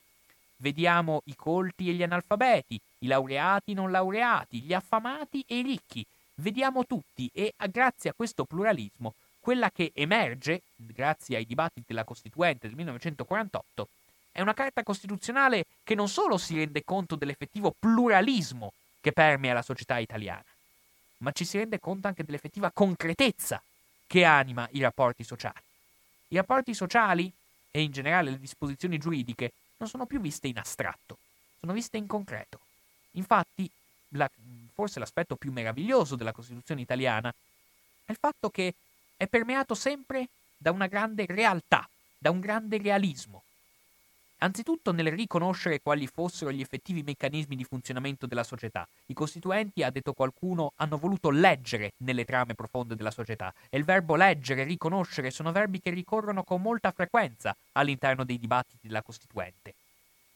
Vediamo 0.58 1.22
i 1.26 1.36
colti 1.36 1.90
e 1.90 1.94
gli 1.94 2.04
analfabeti, 2.04 2.80
i 3.00 3.08
laureati 3.08 3.72
e 3.72 3.74
non 3.74 3.92
laureati, 3.92 4.62
gli 4.62 4.74
affamati 4.74 5.44
e 5.48 5.58
i 5.58 5.64
ricchi. 5.64 6.06
Vediamo 6.36 6.86
tutti 6.86 7.30
e 7.34 7.54
grazie 7.70 8.12
a 8.12 8.14
questo 8.14 8.46
pluralismo 8.46 9.14
quella 9.46 9.70
che 9.70 9.92
emerge, 9.94 10.64
grazie 10.76 11.36
ai 11.36 11.46
dibattiti 11.46 11.86
della 11.90 12.04
Costituente 12.04 12.66
del 12.66 12.76
1948, 12.78 13.90
è 14.32 14.42
una 14.42 14.56
carta 14.56 14.82
costituzionale 14.82 15.68
che 15.84 15.94
non 15.94 16.10
solo 16.10 16.40
si 16.40 16.56
rende 16.56 16.84
conto 16.84 17.16
dell'effettivo 17.16 17.72
pluralismo 17.78 18.74
che 19.00 19.12
permea 19.12 19.54
la 19.54 19.62
società 19.62 20.00
italiana, 20.00 20.44
ma 21.20 21.32
ci 21.32 21.46
si 21.46 21.60
rende 21.60 21.80
conto 21.80 22.08
anche 22.08 22.24
dell'effettiva 22.24 22.72
concretezza 22.72 23.62
che 24.08 24.24
anima 24.24 24.68
i 24.72 24.82
rapporti 24.82 25.24
sociali. 25.24 25.62
I 26.30 26.38
rapporti 26.38 26.74
sociali 26.74 27.32
e 27.70 27.84
in 27.84 27.92
generale 27.92 28.32
le 28.32 28.40
disposizioni 28.40 28.98
giuridiche 28.98 29.52
non 29.78 29.88
sono 29.88 30.08
più 30.08 30.20
viste 30.20 30.48
in 30.48 30.58
astratto, 30.58 31.20
sono 31.60 31.74
viste 31.74 31.98
in 31.98 32.08
concreto. 32.08 32.62
Infatti, 33.12 33.70
la, 34.10 34.28
forse 34.74 34.98
l'aspetto 34.98 35.36
più 35.36 35.52
meraviglioso 35.52 36.16
della 36.16 36.32
Costituzione 36.32 36.82
italiana 36.82 37.32
è 38.06 38.10
il 38.10 38.18
fatto 38.20 38.50
che 38.50 38.74
è 39.18 39.28
permeato 39.28 39.76
sempre 39.76 40.28
da 40.58 40.72
una 40.72 40.88
grande 40.88 41.26
realtà, 41.28 41.88
da 42.18 42.32
un 42.32 42.40
grande 42.40 42.78
realismo. 42.78 43.44
Anzitutto 44.40 44.92
nel 44.92 45.12
riconoscere 45.12 45.80
quali 45.80 46.08
fossero 46.08 46.52
gli 46.52 46.60
effettivi 46.60 47.04
meccanismi 47.04 47.56
di 47.56 47.64
funzionamento 47.64 48.28
della 48.28 48.44
società. 48.44 48.86
I 49.06 49.14
costituenti, 49.14 49.82
ha 49.82 49.90
detto 49.90 50.12
qualcuno, 50.12 50.74
hanno 50.76 50.98
voluto 50.98 51.30
leggere 51.30 51.94
nelle 51.98 52.26
trame 52.26 52.54
profonde 52.54 52.96
della 52.96 53.12
società 53.12 53.54
e 53.70 53.78
il 53.78 53.86
verbo 53.86 54.16
leggere 54.16 54.62
e 54.62 54.66
riconoscere 54.66 55.32
sono 55.32 55.54
verbi 55.54 55.80
che 55.80 55.90
ricorrono 55.90 56.44
con 56.44 56.62
molta 56.62 56.92
frequenza 56.92 57.56
all'interno 57.74 58.26
dei 58.26 58.38
dibattiti 58.38 58.88
della 58.88 59.02
Costituente. 59.02 59.74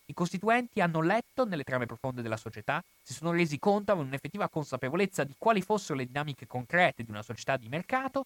I 0.06 0.14
costituenti 0.14 0.82
hanno 0.82 1.02
letto 1.02 1.46
nelle 1.46 1.64
trame 1.64 1.86
profonde 1.86 2.24
della 2.24 2.38
società, 2.38 2.84
si 3.04 3.14
sono 3.14 3.32
resi 3.32 3.60
conto, 3.60 3.92
avevano 3.92 4.10
un'effettiva 4.10 4.50
consapevolezza 4.50 5.24
di 5.24 5.36
quali 5.38 5.62
fossero 5.62 6.00
le 6.00 6.06
dinamiche 6.06 6.48
concrete 6.48 7.04
di 7.04 7.12
una 7.12 7.22
società 7.22 7.58
di 7.58 7.68
mercato 7.68 8.26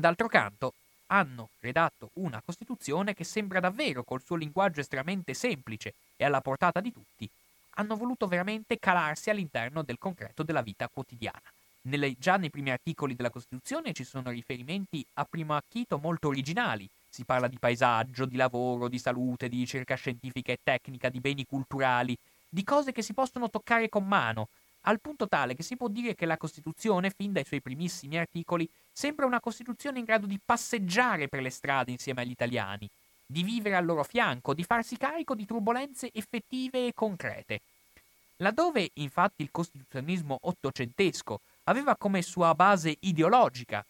d'altro 0.00 0.28
canto, 0.28 0.74
hanno 1.08 1.50
redatto 1.60 2.10
una 2.14 2.42
Costituzione 2.44 3.14
che 3.14 3.24
sembra 3.24 3.60
davvero, 3.60 4.02
col 4.02 4.22
suo 4.22 4.36
linguaggio 4.36 4.80
estremamente 4.80 5.34
semplice 5.34 5.94
e 6.16 6.24
alla 6.24 6.40
portata 6.40 6.80
di 6.80 6.92
tutti, 6.92 7.28
hanno 7.74 7.96
voluto 7.96 8.26
veramente 8.26 8.78
calarsi 8.78 9.30
all'interno 9.30 9.82
del 9.82 9.98
concreto 9.98 10.42
della 10.42 10.62
vita 10.62 10.88
quotidiana. 10.92 11.40
Nelle, 11.82 12.14
già 12.18 12.36
nei 12.36 12.50
primi 12.50 12.70
articoli 12.70 13.14
della 13.14 13.30
Costituzione 13.30 13.92
ci 13.92 14.04
sono 14.04 14.30
riferimenti 14.30 15.04
a 15.14 15.24
primo 15.24 15.54
acchito 15.54 15.98
molto 15.98 16.28
originali. 16.28 16.88
Si 17.08 17.24
parla 17.24 17.48
di 17.48 17.58
paesaggio, 17.58 18.26
di 18.26 18.36
lavoro, 18.36 18.88
di 18.88 18.98
salute, 18.98 19.48
di 19.48 19.58
ricerca 19.58 19.94
scientifica 19.94 20.52
e 20.52 20.58
tecnica, 20.62 21.08
di 21.08 21.20
beni 21.20 21.46
culturali, 21.46 22.16
di 22.48 22.64
cose 22.64 22.92
che 22.92 23.02
si 23.02 23.14
possono 23.14 23.48
toccare 23.48 23.88
con 23.88 24.06
mano, 24.06 24.48
al 24.82 25.00
punto 25.00 25.28
tale 25.28 25.54
che 25.54 25.62
si 25.62 25.76
può 25.76 25.88
dire 25.88 26.14
che 26.14 26.26
la 26.26 26.36
Costituzione, 26.36 27.10
fin 27.10 27.32
dai 27.32 27.44
suoi 27.44 27.60
primissimi 27.60 28.18
articoli, 28.18 28.68
sembra 28.92 29.26
una 29.26 29.40
Costituzione 29.40 29.98
in 29.98 30.04
grado 30.04 30.26
di 30.26 30.40
passeggiare 30.42 31.28
per 31.28 31.42
le 31.42 31.50
strade 31.50 31.90
insieme 31.90 32.22
agli 32.22 32.30
italiani, 32.30 32.88
di 33.26 33.42
vivere 33.42 33.76
al 33.76 33.84
loro 33.84 34.04
fianco, 34.04 34.54
di 34.54 34.64
farsi 34.64 34.96
carico 34.96 35.34
di 35.34 35.46
turbulenze 35.46 36.10
effettive 36.12 36.86
e 36.86 36.94
concrete. 36.94 37.60
Laddove 38.36 38.90
infatti 38.94 39.42
il 39.42 39.50
costituzionalismo 39.50 40.38
ottocentesco 40.42 41.40
aveva 41.64 41.94
come 41.96 42.22
sua 42.22 42.54
base 42.54 42.96
ideologica 43.00 43.84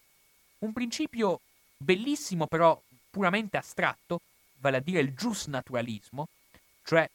un 0.60 0.72
principio 0.72 1.40
bellissimo 1.76 2.46
però 2.46 2.80
puramente 3.10 3.56
astratto, 3.56 4.20
vale 4.58 4.78
a 4.78 4.80
dire 4.80 5.00
il 5.00 5.14
giusnaturalismo, 5.14 6.28
cioè 6.84 7.08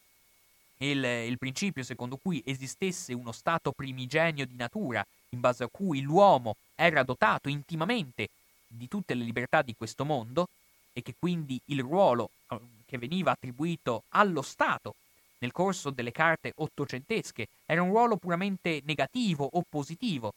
il, 0.90 1.04
il, 1.04 1.38
principio 1.38 1.84
secondo 1.84 2.18
cui 2.22 2.42
esistesse 2.46 3.14
uno 3.14 3.32
stato 3.32 3.72
primigenio 3.72 4.46
di 4.46 4.56
natura 4.56 5.06
in 5.30 5.40
base 5.40 5.64
a 5.64 5.70
cui 5.72 6.02
l'uomo 6.02 6.56
era 6.76 7.04
dotato 7.04 7.50
intimamente 7.50 8.30
di 8.68 8.88
tutte 8.88 9.14
le 9.14 9.24
libertà 9.24 9.62
di 9.62 9.76
questo 9.76 10.06
mondo 10.06 10.50
e 10.94 11.02
che 11.02 11.16
quindi 11.18 11.60
il 11.66 11.82
ruolo 11.82 12.30
eh, 12.50 12.60
che 12.86 12.98
veniva 12.98 13.32
attribuito 13.32 14.04
allo 14.10 14.42
Stato 14.42 14.96
nel 15.40 15.52
corso 15.52 15.90
delle 15.90 16.12
carte 16.12 16.54
ottocentesche 16.56 17.48
era 17.66 17.82
un 17.82 17.90
ruolo 17.90 18.16
puramente 18.16 18.82
negativo 18.86 19.48
o 19.52 19.64
positivo. 19.68 20.34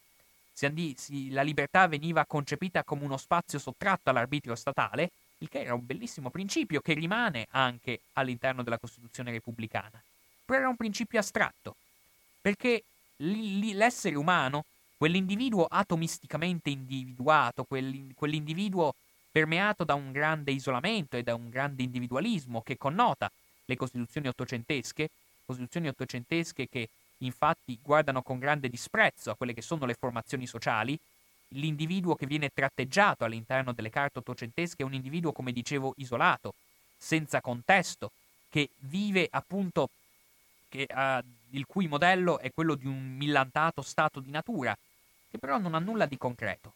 La 1.29 1.41
libertà 1.41 1.87
veniva 1.87 2.25
concepita 2.25 2.83
come 2.83 3.05
uno 3.05 3.15
spazio 3.15 3.59
sottratto 3.59 4.09
all'arbitrio 4.09 4.55
statale, 4.55 5.09
il 5.37 5.47
che 5.47 5.61
era 5.61 5.73
un 5.73 5.85
bellissimo 5.85 6.29
principio 6.29 6.81
che 6.81 6.93
rimane 6.93 7.47
anche 7.51 8.01
all'interno 8.13 8.61
della 8.61 8.77
Costituzione 8.77 9.31
repubblicana 9.31 10.03
però 10.49 10.61
era 10.61 10.69
un 10.69 10.77
principio 10.77 11.19
astratto, 11.19 11.75
perché 12.41 12.83
l'essere 13.17 14.15
umano, 14.15 14.65
quell'individuo 14.97 15.67
atomisticamente 15.69 16.71
individuato, 16.71 17.65
quell'individuo 17.65 18.95
permeato 19.31 19.83
da 19.83 19.93
un 19.93 20.11
grande 20.11 20.49
isolamento 20.49 21.17
e 21.17 21.21
da 21.21 21.35
un 21.35 21.51
grande 21.51 21.83
individualismo 21.83 22.63
che 22.63 22.79
connota 22.79 23.31
le 23.65 23.75
costituzioni 23.75 24.27
ottocentesche, 24.27 25.11
costituzioni 25.45 25.87
ottocentesche 25.87 26.67
che 26.67 26.89
infatti 27.19 27.77
guardano 27.79 28.23
con 28.23 28.39
grande 28.39 28.69
disprezzo 28.69 29.29
a 29.29 29.35
quelle 29.35 29.53
che 29.53 29.61
sono 29.61 29.85
le 29.85 29.93
formazioni 29.93 30.47
sociali, 30.47 30.97
l'individuo 31.49 32.15
che 32.15 32.25
viene 32.25 32.49
tratteggiato 32.51 33.23
all'interno 33.23 33.71
delle 33.71 33.91
carte 33.91 34.17
ottocentesche 34.17 34.81
è 34.81 34.85
un 34.85 34.95
individuo, 34.95 35.31
come 35.31 35.51
dicevo, 35.51 35.93
isolato, 35.97 36.55
senza 36.97 37.39
contesto, 37.39 38.09
che 38.49 38.69
vive 38.79 39.27
appunto 39.29 39.89
che, 40.69 40.87
uh, 40.89 41.21
il 41.49 41.65
cui 41.65 41.87
modello 41.87 42.39
è 42.39 42.51
quello 42.53 42.75
di 42.75 42.85
un 42.85 43.15
millantato 43.15 43.81
stato 43.81 44.19
di 44.19 44.31
natura, 44.31 44.77
che 45.29 45.37
però 45.37 45.57
non 45.57 45.73
ha 45.75 45.79
nulla 45.79 46.05
di 46.05 46.17
concreto. 46.17 46.73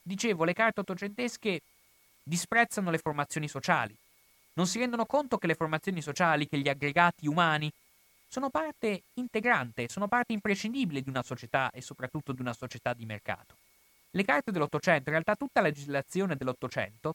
Dicevo, 0.00 0.44
le 0.44 0.54
carte 0.54 0.80
ottocentesche 0.80 1.60
disprezzano 2.22 2.90
le 2.90 2.98
formazioni 2.98 3.48
sociali, 3.48 3.94
non 4.54 4.66
si 4.66 4.78
rendono 4.78 5.06
conto 5.06 5.38
che 5.38 5.46
le 5.46 5.54
formazioni 5.54 6.02
sociali, 6.02 6.48
che 6.48 6.58
gli 6.58 6.68
aggregati 6.68 7.26
umani, 7.26 7.70
sono 8.28 8.48
parte 8.48 9.02
integrante, 9.14 9.88
sono 9.88 10.08
parte 10.08 10.32
imprescindibile 10.32 11.02
di 11.02 11.08
una 11.08 11.22
società 11.22 11.70
e 11.70 11.82
soprattutto 11.82 12.32
di 12.32 12.40
una 12.40 12.54
società 12.54 12.94
di 12.94 13.04
mercato. 13.04 13.54
Le 14.10 14.24
carte 14.24 14.52
dell'Ottocento, 14.52 15.04
in 15.08 15.12
realtà 15.12 15.36
tutta 15.36 15.60
la 15.60 15.68
legislazione 15.68 16.36
dell'Ottocento, 16.36 17.14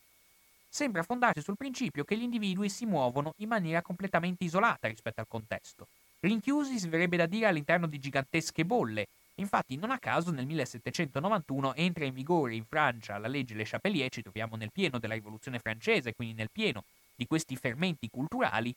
sembra 0.70 1.04
fondarsi 1.04 1.42
sul 1.42 1.58
principio 1.58 2.04
che 2.04 2.18
gli 2.18 2.24
individui 2.24 2.70
si 2.70 2.86
muovono 2.86 3.34
in 3.38 3.48
maniera 3.48 3.82
completamente 3.82 4.44
isolata 4.44 4.88
rispetto 4.88 5.22
al 5.22 5.28
contesto. 5.28 5.88
Rinchiusi 6.20 6.80
si 6.80 6.88
verrebbe 6.88 7.18
da 7.18 7.26
dire 7.26 7.46
all'interno 7.46 7.88
di 7.88 8.00
gigantesche 8.00 8.66
bolle. 8.66 9.08
Infatti, 9.36 9.76
non 9.76 9.92
a 9.92 10.00
caso 10.00 10.32
nel 10.32 10.48
1791 10.48 11.76
entra 11.76 12.06
in 12.06 12.14
vigore 12.14 12.56
in 12.56 12.66
Francia 12.66 13.20
la 13.20 13.28
legge 13.28 13.54
Le 13.54 13.66
Chapelier, 13.66 14.10
ci 14.10 14.24
troviamo 14.24 14.56
nel 14.56 14.72
pieno 14.72 14.98
della 14.98 15.14
rivoluzione 15.14 15.60
francese, 15.60 16.16
quindi 16.16 16.34
nel 16.34 16.50
pieno 16.52 16.84
di 17.16 17.28
questi 17.28 17.56
fermenti 17.56 18.10
culturali, 18.10 18.74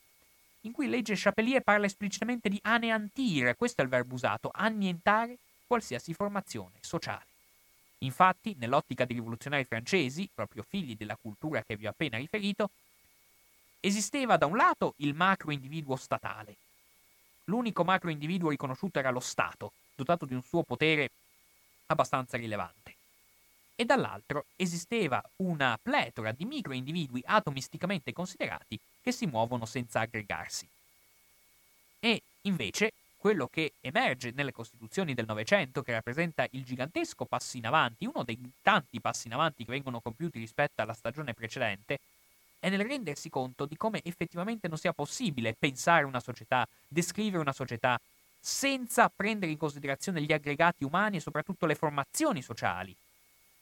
in 0.62 0.72
cui 0.72 0.88
legge 0.88 1.14
Chapelier 1.16 1.62
parla 1.62 1.86
esplicitamente 1.86 2.50
di 2.50 2.58
aneantire, 2.62 3.56
questo 3.56 3.80
è 3.80 3.84
il 3.84 3.90
verbo 3.90 4.14
usato, 4.14 4.50
annientare 4.52 5.38
qualsiasi 5.66 6.12
formazione 6.12 6.74
sociale. 6.80 7.24
Infatti, 8.02 8.54
nell'ottica 8.58 9.06
dei 9.06 9.16
rivoluzionari 9.16 9.64
francesi, 9.64 10.28
proprio 10.32 10.62
figli 10.68 10.94
della 10.96 11.16
cultura 11.16 11.62
che 11.62 11.76
vi 11.76 11.86
ho 11.86 11.90
appena 11.90 12.18
riferito, 12.18 12.70
esisteva 13.80 14.36
da 14.36 14.44
un 14.44 14.56
lato 14.56 14.92
il 14.98 15.14
macro 15.14 15.52
individuo 15.52 15.96
statale, 15.96 16.56
l'unico 17.50 17.84
macro 17.84 18.10
individuo 18.10 18.50
riconosciuto 18.50 18.98
era 18.98 19.10
lo 19.10 19.20
Stato, 19.20 19.72
dotato 19.94 20.24
di 20.24 20.34
un 20.34 20.42
suo 20.42 20.62
potere 20.62 21.10
abbastanza 21.86 22.36
rilevante. 22.36 22.94
e 23.80 23.86
dall'altro 23.86 24.44
esisteva 24.56 25.22
una 25.36 25.78
pletora 25.82 26.32
di 26.32 26.44
microindividui 26.44 27.22
atomisticamente 27.24 28.12
considerati 28.12 28.78
che 29.00 29.10
si 29.10 29.24
muovono 29.24 29.64
senza 29.64 30.00
aggregarsi. 30.00 30.68
E 31.98 32.22
invece 32.42 32.92
quello 33.16 33.48
che 33.48 33.72
emerge 33.80 34.32
nelle 34.32 34.52
Costituzioni 34.52 35.14
del 35.14 35.24
Novecento, 35.26 35.82
che 35.82 35.92
rappresenta 35.92 36.46
il 36.50 36.62
gigantesco 36.64 37.24
passo 37.24 37.56
in 37.56 37.66
avanti, 37.66 38.04
uno 38.04 38.22
dei 38.22 38.38
tanti 38.60 39.00
passi 39.00 39.28
in 39.28 39.34
avanti 39.34 39.64
che 39.64 39.72
vengono 39.72 40.00
compiuti 40.00 40.38
rispetto 40.38 40.82
alla 40.82 40.92
stagione 40.92 41.32
precedente, 41.32 41.98
è 42.60 42.68
nel 42.68 42.84
rendersi 42.84 43.28
conto 43.28 43.64
di 43.64 43.76
come 43.76 44.00
effettivamente 44.04 44.68
non 44.68 44.78
sia 44.78 44.92
possibile 44.92 45.56
pensare 45.58 46.04
una 46.04 46.20
società, 46.20 46.68
descrivere 46.86 47.42
una 47.42 47.52
società, 47.52 47.98
senza 48.38 49.10
prendere 49.14 49.50
in 49.50 49.58
considerazione 49.58 50.22
gli 50.22 50.32
aggregati 50.32 50.84
umani 50.84 51.16
e 51.16 51.20
soprattutto 51.20 51.66
le 51.66 51.74
formazioni 51.74 52.42
sociali 52.42 52.94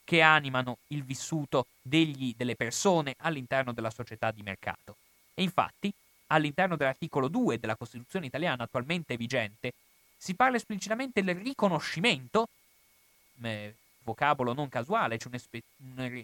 che 0.03 0.21
animano 0.21 0.77
il 0.87 1.03
vissuto 1.03 1.67
degli, 1.81 2.33
delle 2.35 2.55
persone 2.55 3.15
all'interno 3.19 3.73
della 3.73 3.91
società 3.91 4.31
di 4.31 4.41
mercato. 4.41 4.95
E 5.33 5.43
infatti, 5.43 5.91
all'interno 6.27 6.75
dell'articolo 6.75 7.27
2 7.27 7.59
della 7.59 7.75
Costituzione 7.75 8.25
italiana 8.25 8.63
attualmente 8.63 9.17
vigente, 9.17 9.73
si 10.17 10.33
parla 10.33 10.57
esplicitamente 10.57 11.23
del 11.23 11.35
riconoscimento, 11.35 12.47
eh, 13.41 13.73
vocabolo 14.03 14.53
non 14.53 14.69
casuale, 14.69 15.17
cioè 15.17 15.29
un, 15.29 15.35
espe- 15.35 15.63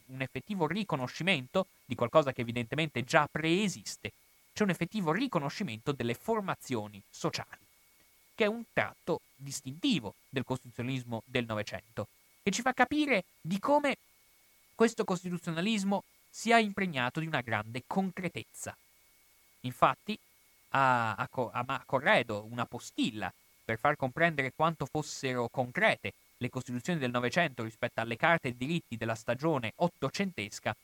un, 0.08 0.22
effettivo 0.22 0.68
riconoscimento 0.68 1.68
di 1.86 1.96
qualcosa 1.96 2.34
che 2.34 2.42
evidentemente 2.42 3.04
già 3.04 3.28
preesiste, 3.30 4.12
c'è 4.54 4.64
un 4.64 4.70
effettivo 4.70 5.12
riconoscimento 5.12 5.92
delle 5.92 6.14
formazioni 6.14 7.02
sociali, 7.10 7.66
che 8.34 8.46
è 8.46 8.48
un 8.48 8.64
tratto 8.72 9.22
distintivo 9.36 10.16
del 10.30 10.44
costituzionalismo 10.44 11.24
del 11.26 11.46
Novecento 11.46 12.08
che 12.46 12.52
ci 12.52 12.62
fa 12.62 12.74
capire 12.74 13.24
di 13.42 13.58
come 13.58 13.98
questo 14.76 15.04
costituzionalismo 15.04 16.04
sia 16.30 16.60
impregnato 16.60 17.20
di 17.20 17.26
una 17.26 17.42
grande 17.42 17.84
concretezza. 17.88 18.76
Infatti, 19.62 20.16
a, 20.70 21.16
a, 21.16 21.28
a 21.28 21.84
Corredo 21.86 22.46
una 22.48 22.66
postilla 22.66 23.34
per 23.64 23.80
far 23.80 23.96
comprendere 23.96 24.52
quanto 24.56 24.86
fossero 24.86 25.48
concrete 25.50 26.14
le 26.38 26.50
Costituzioni 26.50 27.00
del 27.00 27.12
Novecento 27.12 27.64
rispetto 27.64 28.02
alle 28.02 28.18
carte 28.18 28.50
e 28.50 28.56
diritti 28.58 28.98
della 28.98 29.16
stagione 29.16 29.74
ottocentesca, 29.78 30.76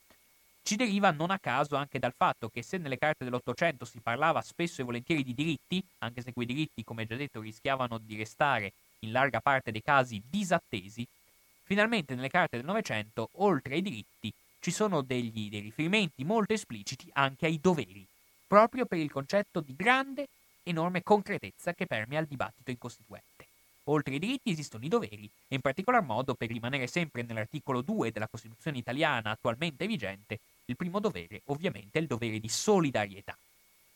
ci 0.62 0.76
deriva 0.76 1.10
non 1.10 1.30
a 1.30 1.38
caso 1.38 1.76
anche 1.76 1.98
dal 1.98 2.14
fatto 2.16 2.48
che 2.48 2.62
se 2.62 2.78
nelle 2.78 2.98
carte 2.98 3.24
dell'Ottocento 3.24 3.84
si 3.84 3.98
parlava 4.00 4.40
spesso 4.42 4.80
e 4.80 4.84
volentieri 4.84 5.24
di 5.24 5.34
diritti, 5.34 5.82
anche 5.98 6.22
se 6.22 6.32
quei 6.32 6.46
diritti, 6.46 6.84
come 6.84 7.06
già 7.06 7.16
detto, 7.16 7.40
rischiavano 7.40 7.98
di 7.98 8.16
restare 8.16 8.72
in 9.00 9.10
larga 9.10 9.40
parte 9.40 9.72
dei 9.72 9.82
casi 9.82 10.22
disattesi, 10.30 11.06
Finalmente 11.72 12.14
nelle 12.14 12.28
carte 12.28 12.56
del 12.58 12.66
Novecento, 12.66 13.30
oltre 13.36 13.74
ai 13.74 13.80
diritti, 13.80 14.30
ci 14.60 14.70
sono 14.70 15.00
degli, 15.00 15.48
dei 15.48 15.60
riferimenti 15.60 16.22
molto 16.22 16.52
espliciti 16.52 17.08
anche 17.14 17.46
ai 17.46 17.60
doveri, 17.60 18.06
proprio 18.46 18.84
per 18.84 18.98
il 18.98 19.10
concetto 19.10 19.60
di 19.60 19.74
grande, 19.74 20.26
enorme 20.64 21.02
concretezza 21.02 21.72
che 21.72 21.86
permea 21.86 22.20
il 22.20 22.26
dibattito 22.26 22.70
in 22.70 22.76
Costituente. 22.76 23.31
Oltre 23.86 24.14
ai 24.14 24.20
diritti 24.20 24.50
esistono 24.50 24.84
i 24.84 24.88
doveri, 24.88 25.28
e 25.48 25.54
in 25.56 25.60
particolar 25.60 26.02
modo, 26.02 26.34
per 26.34 26.48
rimanere 26.48 26.86
sempre 26.86 27.22
nell'articolo 27.22 27.80
2 27.80 28.12
della 28.12 28.28
Costituzione 28.28 28.78
italiana 28.78 29.30
attualmente 29.30 29.86
vigente, 29.86 30.38
il 30.66 30.76
primo 30.76 31.00
dovere 31.00 31.42
ovviamente 31.46 31.98
è 31.98 32.02
il 32.02 32.06
dovere 32.06 32.38
di 32.38 32.48
solidarietà, 32.48 33.36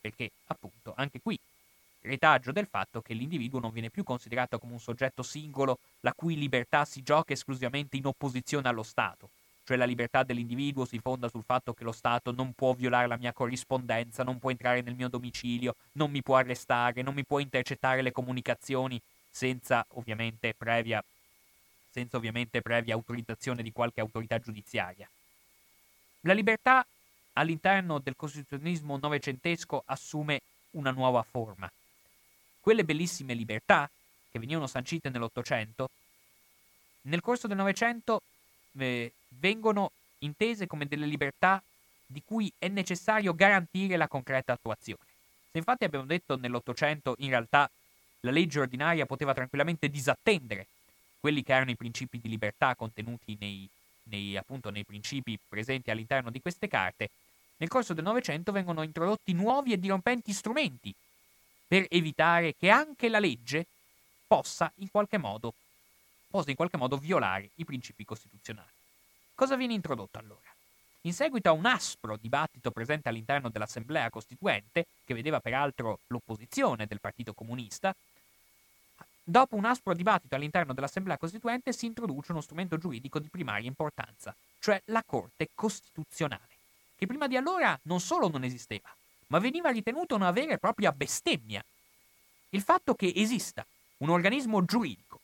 perché 0.01 0.31
appunto 0.47 0.93
anche 0.97 1.21
qui 1.21 1.39
retaggio 2.01 2.53
del 2.53 2.67
fatto 2.67 3.01
che 3.01 3.15
l'individuo 3.15 3.61
non 3.61 3.73
viene 3.73 3.91
più 3.91 4.03
considerato 4.05 4.59
come 4.59 4.73
un 4.73 4.81
soggetto 4.81 5.23
singolo 5.23 5.79
la 6.01 6.13
cui 6.15 6.37
libertà 6.37 6.85
si 6.85 7.03
gioca 7.03 7.33
esclusivamente 7.33 7.97
in 7.97 8.07
opposizione 8.07 8.69
allo 8.69 8.83
Stato, 8.83 9.29
cioè 9.65 9.77
la 9.77 9.85
libertà 9.85 10.23
dell'individuo 10.23 10.85
si 10.85 10.99
fonda 11.01 11.29
sul 11.29 11.43
fatto 11.45 11.75
che 11.75 11.85
lo 11.85 11.93
Stato 11.93 12.33
non 12.33 12.53
può 12.53 12.73
violare 12.75 13.09
la 13.09 13.17
mia 13.17 13.33
corrispondenza, 13.33 14.23
non 14.23 14.39
può 14.39 14.51
entrare 14.51 14.83
nel 14.83 14.95
mio 14.95 15.09
domicilio, 15.09 15.75
non 15.93 16.11
mi 16.11 16.23
può 16.23 16.37
arrestare, 16.37 17.03
non 17.03 17.15
mi 17.15 17.25
può 17.25 17.41
intercettare 17.41 18.03
le 18.03 18.13
comunicazioni 18.13 19.01
senza 19.37 19.85
ovviamente 19.91 20.55
previa, 20.55 21.05
senza 21.91 22.17
ovviamente 22.17 22.63
previa 22.63 22.95
autorizzazione 22.95 23.63
di 23.63 23.71
qualche 23.71 24.01
autorità 24.01 24.39
giudiziaria. 24.39 25.07
La 26.21 26.33
libertà 26.33 26.87
all'interno 27.35 27.99
del 27.99 28.17
costituzionalismo 28.17 28.97
novecentesco 28.97 29.83
assume 29.85 30.41
una 30.71 30.91
nuova 30.91 31.23
forma. 31.23 31.71
Quelle 32.61 32.83
bellissime 32.85 33.35
libertà 33.35 33.91
che 34.31 34.39
venivano 34.39 34.67
sancite 34.67 35.11
nell'Ottocento, 35.11 35.91
nel 37.03 37.21
corso 37.21 37.47
del 37.47 37.59
Novecento 37.59 38.23
eh, 38.79 39.13
vengono 39.29 39.93
intese 40.21 40.67
come 40.67 40.87
delle 40.87 41.05
libertà 41.05 41.63
di 42.07 42.23
cui 42.25 42.51
è 42.59 42.69
necessario 42.69 43.35
garantire 43.35 43.99
la 43.99 44.09
concreta 44.09 44.55
attuazione. 44.55 45.05
Se 45.51 45.59
infatti 45.59 45.85
abbiamo 45.85 46.07
detto 46.07 46.37
nell'Ottocento 46.37 47.17
in 47.19 47.29
realtà 47.29 47.71
la 48.21 48.31
legge 48.31 48.61
ordinaria 48.61 49.07
poteva 49.07 49.35
tranquillamente 49.35 49.89
disattendere 49.89 50.67
quelli 51.21 51.43
che 51.43 51.53
erano 51.53 51.71
i 51.71 51.77
principi 51.77 52.19
di 52.19 52.29
libertà 52.29 52.75
contenuti 52.75 53.37
nei, 53.41 53.69
nei, 54.05 54.37
appunto, 54.37 54.71
nei 54.71 54.85
principi 54.85 55.39
presenti 55.49 55.91
all'interno 55.91 56.31
di 56.31 56.41
queste 56.41 56.69
carte, 56.69 57.11
nel 57.59 57.69
corso 57.69 57.95
del 57.95 58.05
Novecento 58.05 58.53
vengono 58.53 58.83
introdotti 58.83 59.33
nuovi 59.33 59.73
e 59.73 59.79
dirompenti 59.79 60.33
strumenti 60.33 60.95
per 61.67 61.87
evitare 61.89 62.55
che 62.55 62.69
anche 62.69 63.09
la 63.09 63.19
legge 63.19 63.67
possa 64.27 64.71
in 64.77 64.91
qualche 64.91 65.19
modo, 65.19 65.55
possa 66.29 66.51
in 66.51 66.57
qualche 66.57 66.77
modo 66.77 66.97
violare 66.97 67.51
i 67.57 67.65
principi 67.65 68.05
costituzionali. 68.05 68.71
Cosa 69.35 69.57
viene 69.57 69.75
introdotto 69.75 70.19
allora? 70.19 70.56
In 71.07 71.13
seguito 71.13 71.49
a 71.49 71.53
un 71.53 71.67
aspro 71.67 72.17
dibattito 72.17 72.73
presente 72.73 73.09
all'interno 73.09 73.49
dell'Assemblea 73.49 74.11
Costituente, 74.11 74.87
che 75.05 75.15
vedeva 75.15 75.39
peraltro 75.39 76.01
l'opposizione 76.09 76.87
del 76.87 76.99
Partito 76.99 77.33
Comunista, 77.33 77.95
dopo 79.23 79.55
un 79.55 79.67
aspro 79.67 79.95
dibattito 79.95 80.35
all'interno 80.35 80.75
dell'Assemblea 80.75 81.17
Costituente 81.17 81.73
si 81.73 81.87
introduce 81.87 82.33
uno 82.33 82.41
strumento 82.41 82.77
giuridico 82.77 83.21
di 83.21 83.29
primaria 83.29 83.69
importanza, 83.69 84.35
cioè 84.59 84.83
la 84.87 85.05
Corte 85.07 85.51
Costituzionale, 85.55 86.57
che 86.97 87.07
prima 87.07 87.29
di 87.29 87.37
allora 87.37 87.79
non 87.83 88.01
solo 88.01 88.29
non 88.29 88.43
esisteva, 88.43 88.93
ma 89.29 89.39
veniva 89.39 89.71
ritenuto 89.71 90.17
una 90.17 90.33
vera 90.33 90.55
e 90.55 90.59
propria 90.59 90.91
bestemmia. 90.91 91.65
Il 92.51 92.63
fatto 92.63 92.97
che 92.97 93.13
esista 93.15 93.65
un 93.99 94.11
organismo 94.11 94.65
giuridico, 94.65 95.21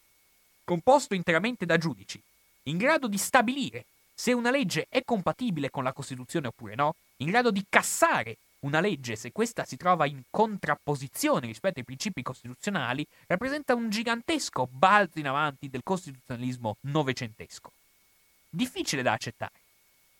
composto 0.63 1.15
interamente 1.15 1.67
da 1.67 1.77
giudici, 1.77 2.23
in 2.67 2.77
grado 2.77 3.09
di 3.09 3.19
stabilire 3.19 3.87
se 4.23 4.33
una 4.33 4.53
legge 4.53 4.87
è 4.89 5.03
compatibile 5.03 5.69
con 5.69 5.83
la 5.83 5.93
Costituzione 5.93 6.47
oppure 6.47 6.77
no, 6.77 6.95
in 7.17 7.27
grado 7.27 7.51
di 7.51 7.67
cassare 7.69 8.37
una 8.61 8.79
legge 8.79 9.17
se 9.17 9.33
questa 9.33 9.65
si 9.65 9.77
trova 9.77 10.07
in 10.07 10.23
contrapposizione 10.31 11.49
rispetto 11.49 11.81
ai 11.81 11.85
principi 11.85 12.23
costituzionali, 12.23 13.05
rappresenta 13.27 13.75
un 13.75 13.91
gigantesco 13.91 14.69
balzo 14.71 15.19
in 15.19 15.27
avanti 15.27 15.69
del 15.69 15.81
costituzionalismo 15.83 16.77
novecentesco. 16.83 17.73
Difficile 18.49 19.03
da 19.03 19.11
accettare, 19.11 19.59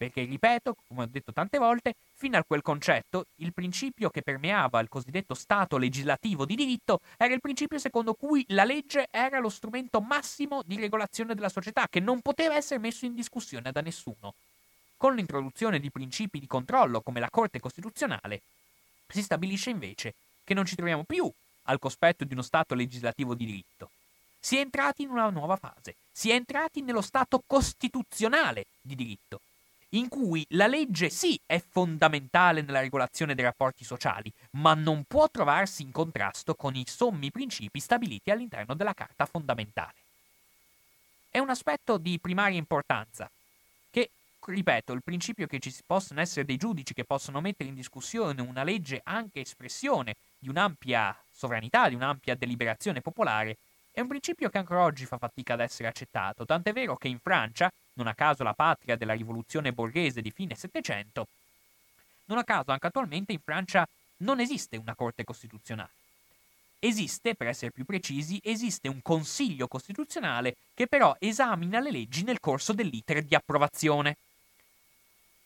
perché, 0.03 0.25
ripeto, 0.25 0.75
come 0.89 1.05
ho 1.05 1.09
detto 1.09 1.33
tante 1.33 1.59
volte, 1.59 1.95
fino 2.17 2.37
a 2.37 2.43
quel 2.43 2.61
concetto, 2.61 3.27
il 3.37 3.53
principio 3.53 4.11
che 4.11 4.23
permeava 4.23 4.81
il 4.81 4.89
cosiddetto 4.89 5.33
Stato 5.35 5.77
legislativo 5.77 6.45
di 6.45 6.57
diritto 6.57 6.99
era 7.17 7.33
il 7.33 7.41
principio 7.41 7.79
secondo 7.79 8.15
cui 8.15 8.45
la 8.49 8.65
legge 8.65 9.07
era 9.13 9.39
lo 9.39 9.49
strumento 9.49 10.01
massimo 10.01 10.63
di 10.67 10.75
regolazione 10.75 11.37
della 11.37 11.49
società, 11.49 11.87
che 11.89 12.01
non 12.01 12.21
poteva 12.21 12.57
essere 12.57 12.81
messo 12.81 13.05
in 13.05 13.15
discussione 13.15 13.71
da 13.71 13.81
nessuno. 13.81 14.35
Con 14.97 15.15
l'introduzione 15.15 15.79
di 15.79 15.91
principi 15.93 16.41
di 16.41 16.49
controllo 16.49 17.01
come 17.01 17.21
la 17.21 17.31
Corte 17.31 17.61
Costituzionale, 17.61 18.41
si 19.07 19.23
stabilisce 19.23 19.71
invece 19.71 20.15
che 20.43 20.55
non 20.55 20.67
ci 20.67 20.75
troviamo 20.75 21.05
più 21.05 21.31
al 21.67 21.79
cospetto 21.79 22.25
di 22.25 22.33
uno 22.33 22.43
Stato 22.43 22.75
legislativo 22.75 23.35
di 23.35 23.47
diritto. 23.47 23.91
Si 24.41 24.57
è 24.57 24.61
entrati 24.61 25.03
in 25.03 25.11
una 25.11 25.31
nuova 25.31 25.55
fase, 25.55 25.95
si 26.11 26.31
è 26.31 26.35
entrati 26.35 26.83
nello 26.83 27.03
Stato 27.03 27.41
costituzionale 27.47 28.67
di 28.81 28.97
diritto, 28.97 29.41
in 29.95 30.09
cui 30.09 30.45
la 30.51 30.67
legge 30.67 31.11
sì 31.11 31.39
è 31.45 31.61
fondamentale 31.61 32.63
nella 32.63 32.81
regolazione 32.81 33.35
dei 33.35 33.45
rapporti 33.45 33.85
sociali, 33.85 34.33
ma 34.53 34.75
non 34.75 35.05
può 35.05 35.29
trovarsi 35.29 35.83
in 35.83 35.93
contrasto 35.93 36.55
con 36.55 36.75
i 36.75 36.85
sommi 36.87 37.31
principi 37.31 37.81
stabiliti 37.81 38.31
all'interno 38.31 38.75
della 38.75 38.95
Carta 38.95 39.27
fondamentale. 39.27 39.95
È 41.31 41.39
un 41.39 41.51
aspetto 41.51 41.99
di 41.99 42.19
primaria 42.19 42.59
importanza, 42.59 43.31
che, 43.91 44.11
ripeto, 44.45 44.93
il 44.93 45.03
principio 45.03 45.47
che 45.47 45.59
ci 45.59 45.75
possono 45.87 46.21
essere 46.21 46.45
dei 46.45 46.57
giudici 46.57 46.95
che 46.95 47.05
possono 47.05 47.41
mettere 47.41 47.69
in 47.69 47.75
discussione 47.75 48.41
una 48.41 48.65
legge 48.65 49.01
anche 49.05 49.41
espressione 49.41 50.15
di 50.39 50.49
un'ampia 50.49 51.17
sovranità, 51.31 51.89
di 51.89 51.95
un'ampia 51.95 52.35
deliberazione 52.35 53.01
popolare, 53.01 53.57
è 53.93 54.01
un 54.01 54.09
principio 54.09 54.49
che 54.49 54.57
ancora 54.57 54.83
oggi 54.83 55.05
fa 55.05 55.19
fatica 55.19 55.53
ad 55.53 55.61
essere 55.61 55.89
accettato, 55.89 56.47
tant'è 56.47 56.73
vero 56.73 56.97
che 56.97 57.09
in 57.09 57.19
Francia, 57.19 57.71
non 57.95 58.07
a 58.07 58.15
caso 58.15 58.43
la 58.43 58.55
patria 58.55 58.97
della 58.97 59.15
rivoluzione 59.15 59.73
borghese 59.73 60.23
di 60.23 60.31
fine 60.31 60.55
Settecento, 60.55 61.27
non 62.27 62.39
a 62.39 62.45
caso 62.45 62.71
anche 62.71 62.87
attualmente 62.87 63.33
in 63.33 63.41
Francia 63.43 63.87
non 64.19 64.41
esiste 64.41 64.77
una 64.77 64.95
Corte 64.95 65.25
Costituzionale. 65.25 65.91
Esiste, 66.79 67.35
per 67.35 67.47
essere 67.47 67.71
più 67.71 67.85
precisi, 67.85 68.41
esiste 68.43 68.89
un 68.89 69.03
Consiglio 69.03 69.69
Costituzionale 69.69 70.57
che 70.75 70.87
però 70.87 71.15
esamina 71.19 71.79
le 71.81 71.91
leggi 71.91 72.25
nel 72.25 72.41
corso 72.41 72.73
dell'iter 72.73 73.23
di 73.23 73.35
approvazione. 73.35 74.17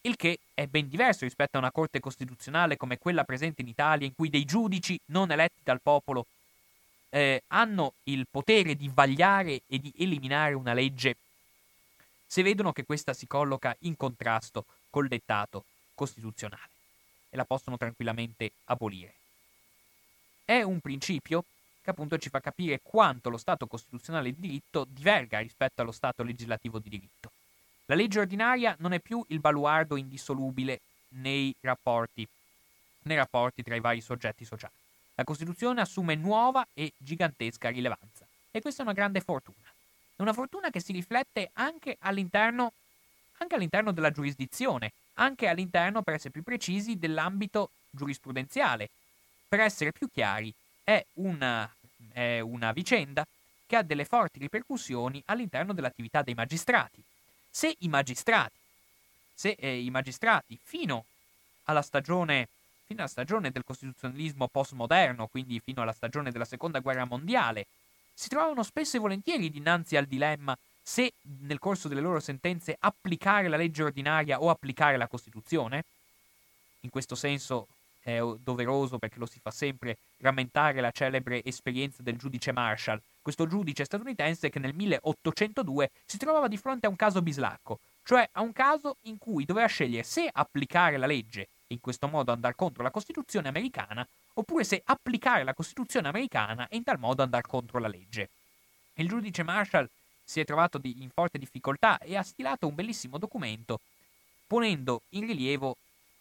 Il 0.03 0.17
che 0.17 0.39
è 0.55 0.67
ben 0.67 0.89
diverso 0.89 1.25
rispetto 1.25 1.57
a 1.57 1.61
una 1.61 1.73
Corte 1.73 2.01
Costituzionale 2.01 2.77
come 2.77 2.99
quella 2.99 3.25
presente 3.25 3.63
in 3.63 3.69
Italia, 3.69 4.07
in 4.07 4.15
cui 4.15 4.31
dei 4.31 4.45
giudici 4.45 4.99
non 5.07 5.31
eletti 5.31 5.61
dal 5.63 5.81
popolo 5.83 6.27
eh, 7.11 7.43
hanno 7.49 7.95
il 8.05 8.27
potere 8.31 8.75
di 8.75 8.91
vagliare 8.93 9.63
e 9.67 9.79
di 9.79 9.93
eliminare 9.99 10.55
una 10.55 10.73
legge 10.73 11.17
se 12.37 12.43
vedono 12.43 12.73
che 12.73 12.85
questa 12.85 13.15
si 13.15 13.27
colloca 13.27 13.75
in 13.81 13.97
contrasto 13.97 14.67
col 14.91 15.09
dettato 15.09 15.65
costituzionale 15.95 16.69
e 17.31 17.37
la 17.39 17.47
possono 17.47 17.79
tranquillamente 17.79 18.53
abolire 18.65 19.15
è 20.45 20.61
un 20.61 20.81
principio 20.81 21.45
che 21.81 21.89
appunto 21.89 22.19
ci 22.19 22.29
fa 22.29 22.41
capire 22.41 22.81
quanto 22.83 23.31
lo 23.31 23.39
Stato 23.39 23.67
costituzionale 23.67 24.35
di 24.35 24.41
diritto 24.41 24.85
diverga 24.87 25.39
rispetto 25.39 25.81
allo 25.81 25.93
Stato 25.93 26.23
legislativo 26.23 26.79
di 26.79 26.91
diritto. 26.91 27.33
La 27.87 27.95
legge 27.95 28.21
ordinaria 28.21 28.77
non 28.81 28.93
è 28.93 29.01
più 29.01 29.25
il 29.29 29.41
baluardo 29.41 29.97
indissolubile 29.97 30.81
nei 31.15 31.55
rapporti, 31.63 32.29
nei 33.05 33.17
rapporti 33.17 33.63
tra 33.63 33.77
i 33.77 33.81
vari 33.81 34.03
soggetti 34.03 34.45
sociali. 34.45 34.75
La 35.15 35.25
Costituzione 35.25 35.81
assume 35.81 36.15
nuova 36.17 36.67
e 36.75 36.93
gigantesca 36.99 37.71
rilevanza 37.71 38.27
e 38.51 38.61
questa 38.61 38.83
è 38.83 38.85
una 38.85 38.95
grande 38.95 39.21
fortuna. 39.21 39.73
È 40.17 40.23
una 40.23 40.33
fortuna 40.33 40.71
che 40.71 40.81
si 40.81 40.93
riflette 40.93 41.51
anche 41.53 41.99
all'interno, 42.01 42.73
anche 43.37 43.55
all'interno 43.55 43.93
della 43.93 44.11
giurisdizione, 44.11 44.93
anche 45.15 45.47
all'interno, 45.47 46.03
per 46.03 46.15
essere 46.15 46.31
più 46.31 46.43
precisi, 46.43 46.99
dell'ambito 46.99 47.71
giurisprudenziale, 47.91 48.89
per 49.47 49.61
essere 49.61 49.93
più 49.93 50.09
chiari, 50.11 50.53
è 50.83 51.05
una, 51.15 51.71
è 52.13 52.41
una 52.41 52.73
vicenda 52.73 53.27
che 53.67 53.77
ha 53.77 53.83
delle 53.83 54.05
forti 54.05 54.39
ripercussioni 54.39 55.23
all'interno 55.27 55.75
dell'attività 55.75 56.23
dei 56.23 56.35
magistrati. 56.35 57.03
Se 57.51 57.75
i 57.81 57.89
magistrati, 57.89 58.57
se, 59.35 59.57
eh, 59.59 59.83
i 59.83 59.91
magistrati 59.91 60.59
fino 60.63 61.05
alla 61.65 61.83
stagione 61.83 62.49
fino 62.87 63.01
alla 63.01 63.11
stagione 63.11 63.51
del 63.51 63.65
costituzionalismo 63.65 64.47
postmoderno, 64.47 65.27
quindi 65.27 65.61
fino 65.61 65.83
alla 65.83 65.93
stagione 65.93 66.31
della 66.31 66.45
seconda 66.45 66.79
guerra 66.79 67.05
mondiale, 67.05 67.67
si 68.19 68.31
trovano 68.31 68.63
spesso 68.63 68.97
e 68.97 69.01
volentieri 69.01 69.51
dinanzi 69.51 69.95
al 69.95 70.07
dilemma 70.07 70.57
se 70.83 71.13
nel 71.41 71.59
corso 71.59 71.87
delle 71.87 72.01
loro 72.01 72.19
sentenze 72.19 72.75
applicare 72.81 73.49
la 73.49 73.59
legge 73.59 73.83
ordinaria 73.83 74.41
o 74.41 74.49
applicare 74.49 74.97
la 74.97 75.07
Costituzione. 75.07 75.85
In 76.81 76.91
questo 76.91 77.15
senso 77.15 77.67
è 78.01 78.19
doveroso 78.39 78.99
perché 78.99 79.19
lo 79.19 79.27
si 79.27 79.39
fa 79.39 79.51
sempre 79.51 79.99
rammentare 80.19 80.81
la 80.81 80.93
celebre 80.93 81.45
esperienza 81.45 82.03
del 82.03 82.17
giudice 82.17 82.53
Marshall, 82.53 83.01
questo 83.21 83.47
giudice 83.47 83.85
statunitense 83.85 84.49
che 84.49 84.61
nel 84.61 84.75
1802 84.75 85.91
si 86.07 86.17
trovava 86.17 86.49
di 86.49 86.57
fronte 86.57 86.87
a 86.87 86.89
un 86.89 86.97
caso 86.97 87.21
bislacco, 87.21 87.81
cioè 88.03 88.27
a 88.33 88.41
un 88.41 88.53
caso 88.53 88.97
in 89.03 89.19
cui 89.19 89.45
doveva 89.45 89.67
scegliere 89.67 90.05
se 90.05 90.27
applicare 90.33 90.97
la 90.97 91.07
legge 91.07 91.49
e 91.67 91.75
in 91.75 91.81
questo 91.81 92.09
modo 92.09 92.33
andare 92.33 92.55
contro 92.55 92.83
la 92.83 92.91
Costituzione 92.91 93.49
americana, 93.49 94.07
oppure 94.35 94.65
se 94.65 94.83
applicare 94.85 95.45
la 95.45 95.55
Costituzione 95.55 96.09
americana 96.09 96.69
e 96.69 96.77
in 96.77 96.85
tal 96.85 96.99
modo 96.99 97.23
andare 97.23 97.47
contro 97.47 97.79
la 97.79 97.89
legge. 97.89 98.29
Il 98.95 99.09
giudice 99.09 99.43
Marshall 99.43 99.89
si 100.25 100.41
è 100.41 100.45
trovato 100.45 100.79
di, 100.79 101.03
in 101.03 101.11
forte 101.11 101.39
difficoltà 101.39 101.99
e 101.99 102.17
ha 102.17 102.23
stilato 102.23 102.67
un 102.67 102.75
bellissimo 102.75 103.19
documento 103.19 103.81
ponendo 104.47 105.03
in 105.11 105.27
rilievo 105.27 105.77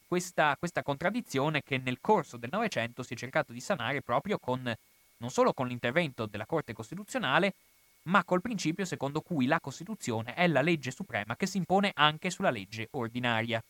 questa, 0.08 0.56
questa 0.58 0.84
contraddizione 0.84 1.62
che 1.64 1.78
nel 1.78 2.00
corso 2.02 2.38
del 2.38 2.50
Novecento 2.52 3.04
si 3.04 3.14
è 3.14 3.18
cercato 3.18 3.52
di 3.52 3.60
sanare 3.60 4.02
proprio 4.02 4.38
con 4.38 4.74
non 5.18 5.30
solo 5.30 5.54
con 5.54 5.68
l'intervento 5.68 6.26
della 6.26 6.46
Corte 6.46 6.74
Costituzionale, 6.74 7.54
ma 8.04 8.24
col 8.24 8.42
principio 8.42 8.86
secondo 8.86 9.22
cui 9.22 9.46
la 9.46 9.60
Costituzione 9.60 10.34
è 10.34 10.48
la 10.48 10.62
legge 10.62 10.92
suprema 10.92 11.36
che 11.36 11.48
si 11.48 11.58
impone 11.58 11.92
anche 11.96 12.30
sulla 12.30 12.52
legge 12.52 12.88
ordinaria. 12.92 13.64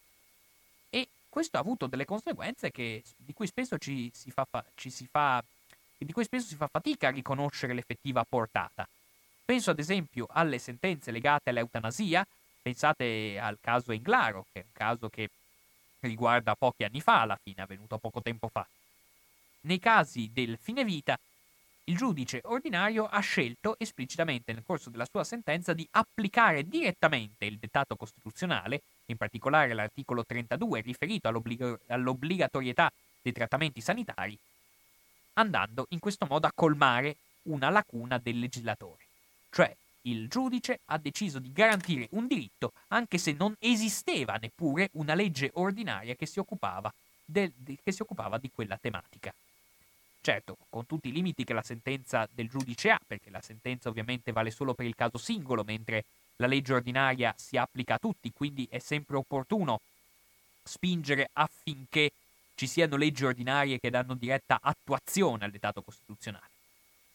Questo 1.36 1.57
ha 1.57 1.59
avuto 1.59 1.88
delle 1.88 2.05
conseguenze 2.05 2.71
che, 2.71 3.03
di, 3.17 3.33
cui 3.33 3.51
ci 3.77 4.09
si 4.13 4.31
fa, 4.31 4.47
ci 4.73 4.89
si 4.89 5.05
fa, 5.05 5.43
di 5.97 6.13
cui 6.13 6.23
spesso 6.23 6.47
si 6.47 6.55
fa 6.55 6.69
fatica 6.71 7.09
a 7.09 7.11
riconoscere 7.11 7.73
l'effettiva 7.73 8.23
portata. 8.23 8.88
Penso 9.43 9.71
ad 9.71 9.79
esempio 9.79 10.27
alle 10.31 10.59
sentenze 10.59 11.11
legate 11.11 11.49
all'eutanasia, 11.49 12.25
pensate 12.61 13.38
al 13.38 13.57
caso 13.59 13.91
Englaro, 13.91 14.45
che 14.53 14.61
è 14.61 14.63
un 14.63 14.71
caso 14.71 15.09
che 15.09 15.29
riguarda 15.99 16.55
pochi 16.55 16.86
anni 16.86 17.01
fa, 17.01 17.19
alla 17.19 17.38
fine, 17.43 17.63
avvenuto 17.63 17.97
poco 17.97 18.21
tempo 18.21 18.47
fa. 18.47 18.65
Nei 19.63 19.79
casi 19.79 20.31
del 20.31 20.57
fine 20.57 20.86
vita, 20.86 21.19
il 21.88 21.97
giudice 21.97 22.41
ordinario 22.45 23.05
ha 23.05 23.19
scelto 23.19 23.75
esplicitamente 23.77 24.53
nel 24.53 24.63
corso 24.65 24.89
della 24.89 25.07
sua 25.09 25.23
sentenza 25.23 25.73
di 25.73 25.88
applicare 25.91 26.67
direttamente 26.67 27.45
il 27.45 27.57
dettato 27.57 27.95
costituzionale, 27.95 28.81
in 29.05 29.17
particolare 29.17 29.73
l'articolo 29.73 30.25
32 30.25 30.81
riferito 30.81 31.27
all'obblig- 31.27 31.79
all'obbligatorietà 31.88 32.91
dei 33.21 33.33
trattamenti 33.33 33.81
sanitari, 33.81 34.38
andando 35.33 35.86
in 35.89 35.99
questo 35.99 36.25
modo 36.27 36.47
a 36.47 36.51
colmare 36.53 37.17
una 37.43 37.69
lacuna 37.69 38.17
del 38.17 38.39
legislatore, 38.39 39.03
cioè 39.51 39.75
il 40.01 40.27
giudice 40.27 40.79
ha 40.86 40.97
deciso 40.97 41.38
di 41.39 41.51
garantire 41.51 42.07
un 42.11 42.25
diritto 42.25 42.73
anche 42.89 43.17
se 43.19 43.33
non 43.33 43.55
esisteva 43.59 44.38
neppure 44.41 44.89
una 44.93 45.13
legge 45.13 45.51
ordinaria 45.53 46.15
che 46.15 46.25
si 46.25 46.39
occupava, 46.39 46.91
del, 47.23 47.51
che 47.83 47.91
si 47.91 48.01
occupava 48.01 48.38
di 48.39 48.49
quella 48.53 48.77
tematica. 48.77 49.33
Certo, 50.26 50.57
con 50.71 50.88
tutti 50.88 51.09
i 51.09 51.11
limiti 51.11 51.43
che 51.43 51.53
la 51.53 51.61
sentenza 51.61 52.28
del 52.32 52.49
giudice 52.49 52.89
ha, 52.89 52.99
perché 53.05 53.30
la 53.30 53.41
sentenza 53.41 53.89
ovviamente 53.89 54.32
vale 54.32 54.49
solo 54.49 54.73
per 54.73 54.88
il 54.88 54.95
caso 54.95 55.19
singolo, 55.19 55.63
mentre 55.63 56.03
la 56.38 56.47
legge 56.47 56.73
ordinaria 56.73 57.32
si 57.38 57.57
applica 57.57 57.93
a 57.93 57.99
tutti, 57.99 58.34
quindi 58.34 58.67
è 58.67 58.80
sempre 58.80 59.17
opportuno 59.17 59.82
spingere 60.63 61.30
affinché 61.32 62.09
ci 62.55 62.65
siano 62.65 62.95
leggi 62.95 63.23
ordinarie 63.23 63.80
che 63.80 63.91
danno 63.91 64.15
diretta 64.15 64.57
attuazione 64.63 65.45
al 65.45 65.51
dettato 65.51 65.84
costituzionale. 65.84 66.49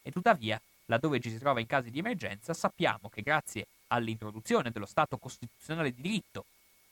E 0.03 0.13
tuttavia 0.13 0.61
laddove 0.85 1.19
ci 1.19 1.31
si 1.31 1.39
trova 1.39 1.59
in 1.59 1.67
casi 1.67 1.91
di 1.91 1.99
emergenza, 1.99 2.55
sappiamo 2.55 3.09
che 3.09 3.23
grazie 3.23 3.67
all'introduzione 3.89 4.71
dello 4.71 4.87
Stato 4.87 5.19
costituzionale 5.19 5.93
di 5.93 6.01
diritto 6.01 6.45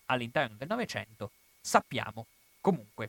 all'interno 0.07 0.57
del 0.57 0.67
Novecento, 0.67 1.31
sappiamo 1.61 2.27
comunque, 2.61 3.09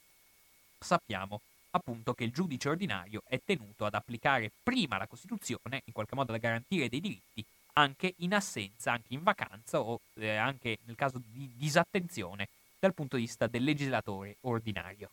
sappiamo 0.77 1.41
appunto 1.71 2.13
che 2.13 2.23
il 2.23 2.31
giudice 2.31 2.69
ordinario 2.69 3.23
è 3.27 3.39
tenuto 3.43 3.85
ad 3.85 3.93
applicare 3.93 4.51
prima 4.63 4.97
la 4.97 5.07
Costituzione, 5.07 5.81
in 5.85 5.93
qualche 5.93 6.15
modo 6.15 6.31
da 6.31 6.37
garantire 6.37 6.89
dei 6.89 6.99
diritti, 7.01 7.43
anche 7.73 8.13
in 8.17 8.33
assenza, 8.33 8.91
anche 8.91 9.13
in 9.13 9.23
vacanza 9.23 9.79
o 9.79 9.99
eh, 10.15 10.35
anche 10.35 10.79
nel 10.85 10.95
caso 10.95 11.21
di 11.31 11.49
disattenzione 11.55 12.47
dal 12.79 12.93
punto 12.93 13.15
di 13.15 13.23
vista 13.23 13.47
del 13.47 13.63
legislatore 13.63 14.37
ordinario. 14.41 15.09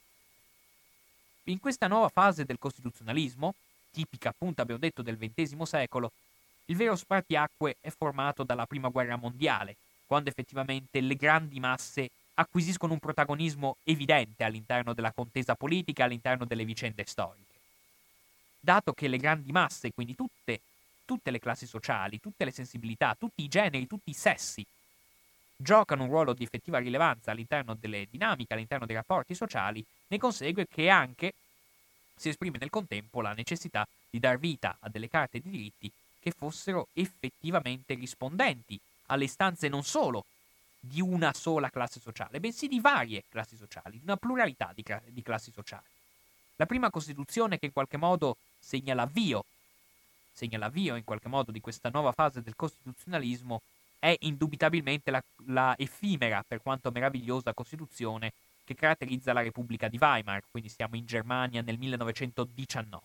In 1.44 1.60
questa 1.60 1.86
nuova 1.86 2.08
fase 2.08 2.44
del 2.44 2.58
costituzionalismo, 2.58 3.54
tipica 3.92 4.30
appunto 4.30 4.62
abbiamo 4.62 4.80
detto 4.80 5.02
del 5.02 5.16
XX 5.16 5.62
secolo, 5.62 6.10
il 6.66 6.76
vero 6.76 6.96
spartiacque 6.96 7.76
è 7.80 7.90
formato 7.90 8.42
dalla 8.42 8.66
Prima 8.66 8.88
Guerra 8.88 9.16
Mondiale, 9.16 9.76
quando 10.06 10.28
effettivamente 10.30 11.00
le 11.00 11.14
grandi 11.14 11.60
masse 11.60 12.10
acquisiscono 12.38 12.92
un 12.92 12.98
protagonismo 12.98 13.76
evidente 13.84 14.44
all'interno 14.44 14.92
della 14.92 15.12
contesa 15.12 15.54
politica, 15.54 16.04
all'interno 16.04 16.44
delle 16.44 16.64
vicende 16.64 17.04
storiche. 17.06 17.54
Dato 18.60 18.92
che 18.92 19.08
le 19.08 19.18
grandi 19.18 19.52
masse, 19.52 19.92
quindi 19.92 20.14
tutte, 20.14 20.60
tutte 21.04 21.30
le 21.30 21.38
classi 21.38 21.66
sociali, 21.66 22.20
tutte 22.20 22.44
le 22.44 22.50
sensibilità, 22.50 23.16
tutti 23.18 23.42
i 23.42 23.48
generi, 23.48 23.86
tutti 23.86 24.10
i 24.10 24.14
sessi, 24.14 24.64
giocano 25.56 26.02
un 26.02 26.10
ruolo 26.10 26.34
di 26.34 26.42
effettiva 26.42 26.78
rilevanza 26.78 27.30
all'interno 27.30 27.74
delle 27.74 28.06
dinamiche, 28.10 28.52
all'interno 28.52 28.86
dei 28.86 28.96
rapporti 28.96 29.34
sociali, 29.34 29.84
ne 30.08 30.18
consegue 30.18 30.66
che 30.68 30.88
anche 30.90 31.32
si 32.14 32.28
esprime 32.28 32.58
nel 32.58 32.70
contempo 32.70 33.20
la 33.20 33.32
necessità 33.32 33.86
di 34.10 34.18
dar 34.18 34.38
vita 34.38 34.76
a 34.80 34.88
delle 34.88 35.08
carte 35.08 35.40
di 35.40 35.50
diritti 35.50 35.90
che 36.20 36.32
fossero 36.32 36.88
effettivamente 36.92 37.94
rispondenti 37.94 38.78
alle 39.06 39.24
istanze 39.24 39.68
non 39.68 39.84
solo 39.84 40.24
di 40.86 41.00
una 41.00 41.32
sola 41.32 41.70
classe 41.70 42.00
sociale, 42.00 42.40
bensì 42.40 42.68
di 42.68 42.80
varie 42.80 43.24
classi 43.28 43.56
sociali, 43.56 43.98
di 43.98 44.04
una 44.04 44.16
pluralità 44.16 44.72
di, 44.74 44.84
di 45.08 45.22
classi 45.22 45.50
sociali. 45.50 45.84
La 46.56 46.66
prima 46.66 46.90
Costituzione 46.90 47.58
che 47.58 47.66
in 47.66 47.72
qualche 47.72 47.96
modo 47.96 48.36
segna 48.58 48.94
l'avvio, 48.94 49.44
segna 50.32 50.58
l'avvio 50.58 50.96
in 50.96 51.04
qualche 51.04 51.28
modo 51.28 51.52
di 51.52 51.60
questa 51.60 51.90
nuova 51.90 52.12
fase 52.12 52.42
del 52.42 52.56
costituzionalismo 52.56 53.62
è 53.98 54.16
indubitabilmente 54.20 55.10
la, 55.10 55.22
la 55.46 55.74
effimera, 55.78 56.44
per 56.46 56.62
quanto 56.62 56.90
meravigliosa, 56.90 57.54
Costituzione 57.54 58.32
che 58.64 58.74
caratterizza 58.74 59.32
la 59.32 59.42
Repubblica 59.42 59.88
di 59.88 59.96
Weimar, 59.98 60.42
quindi 60.50 60.68
siamo 60.68 60.96
in 60.96 61.06
Germania 61.06 61.62
nel 61.62 61.78
1919. 61.78 63.04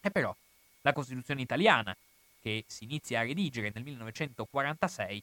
E 0.00 0.10
però 0.10 0.34
la 0.80 0.92
Costituzione 0.92 1.42
italiana, 1.42 1.94
che 2.40 2.64
si 2.66 2.84
inizia 2.84 3.20
a 3.20 3.24
redigere 3.24 3.70
nel 3.74 3.84
1946, 3.84 5.22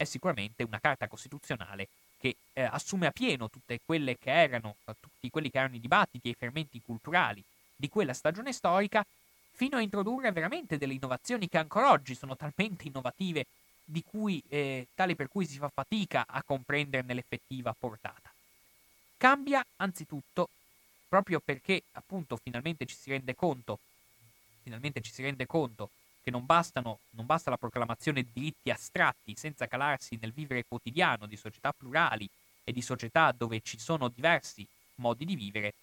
è 0.00 0.04
sicuramente 0.04 0.62
una 0.62 0.80
carta 0.80 1.08
costituzionale 1.08 1.88
che 2.18 2.36
eh, 2.54 2.62
assume 2.62 3.06
a 3.06 3.10
pieno 3.10 3.50
tutte 3.50 3.80
quelle 3.84 4.16
che 4.16 4.32
erano, 4.32 4.76
tutti 4.98 5.28
quelli 5.28 5.50
che 5.50 5.58
erano 5.58 5.74
i 5.74 5.80
dibattiti 5.80 6.28
e 6.28 6.30
i 6.30 6.36
fermenti 6.38 6.80
culturali 6.82 7.44
di 7.76 7.90
quella 7.90 8.14
stagione 8.14 8.54
storica 8.54 9.04
fino 9.52 9.76
a 9.76 9.82
introdurre 9.82 10.32
veramente 10.32 10.78
delle 10.78 10.94
innovazioni 10.94 11.50
che 11.50 11.58
ancora 11.58 11.90
oggi 11.90 12.14
sono 12.14 12.34
talmente 12.34 12.86
innovative 12.88 13.44
di 13.84 14.02
cui, 14.02 14.42
eh, 14.48 14.86
tali 14.94 15.14
per 15.14 15.28
cui 15.28 15.44
si 15.44 15.58
fa 15.58 15.68
fatica 15.68 16.24
a 16.26 16.42
comprenderne 16.42 17.12
l'effettiva 17.12 17.76
portata. 17.78 18.32
Cambia 19.18 19.62
anzitutto 19.76 20.48
proprio 21.08 21.40
perché 21.40 21.82
appunto 21.92 22.38
finalmente 22.42 22.86
ci 22.86 22.96
si 22.96 23.10
rende 23.10 23.34
conto, 23.34 23.78
finalmente 24.62 25.02
ci 25.02 25.12
si 25.12 25.20
rende 25.20 25.44
conto 25.44 25.90
che 26.22 26.30
non, 26.30 26.44
bastano, 26.46 27.00
non 27.10 27.26
basta 27.26 27.50
la 27.50 27.56
proclamazione 27.56 28.22
di 28.22 28.30
diritti 28.32 28.70
astratti 28.70 29.34
senza 29.36 29.66
calarsi 29.66 30.18
nel 30.20 30.32
vivere 30.32 30.64
quotidiano 30.66 31.26
di 31.26 31.36
società 31.36 31.72
plurali 31.72 32.28
e 32.64 32.72
di 32.72 32.82
società 32.82 33.32
dove 33.32 33.60
ci 33.62 33.78
sono 33.78 34.08
diversi 34.08 34.66
modi 34.96 35.24
di 35.24 35.34
vivere, 35.34 35.74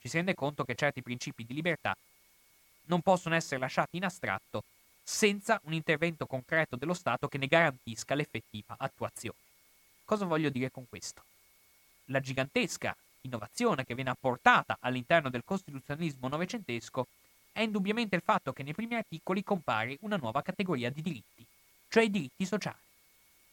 ci 0.00 0.08
si 0.08 0.16
rende 0.16 0.34
conto 0.34 0.64
che 0.64 0.74
certi 0.74 1.02
principi 1.02 1.44
di 1.44 1.54
libertà 1.54 1.96
non 2.86 3.00
possono 3.00 3.34
essere 3.34 3.60
lasciati 3.60 3.96
in 3.96 4.04
astratto 4.04 4.64
senza 5.02 5.60
un 5.64 5.72
intervento 5.72 6.26
concreto 6.26 6.76
dello 6.76 6.94
Stato 6.94 7.28
che 7.28 7.38
ne 7.38 7.46
garantisca 7.46 8.14
l'effettiva 8.14 8.74
attuazione. 8.78 9.38
Cosa 10.04 10.24
voglio 10.26 10.50
dire 10.50 10.70
con 10.70 10.86
questo? 10.88 11.22
La 12.06 12.20
gigantesca 12.20 12.94
innovazione 13.22 13.84
che 13.84 13.94
viene 13.94 14.10
apportata 14.10 14.76
all'interno 14.80 15.30
del 15.30 15.44
costituzionalismo 15.44 16.28
novecentesco 16.28 17.06
è 17.54 17.60
indubbiamente 17.60 18.16
il 18.16 18.22
fatto 18.22 18.52
che 18.52 18.64
nei 18.64 18.74
primi 18.74 18.96
articoli 18.96 19.44
compare 19.44 19.96
una 20.00 20.16
nuova 20.16 20.42
categoria 20.42 20.90
di 20.90 21.00
diritti, 21.00 21.46
cioè 21.88 22.02
i 22.02 22.10
diritti 22.10 22.44
sociali. 22.44 22.76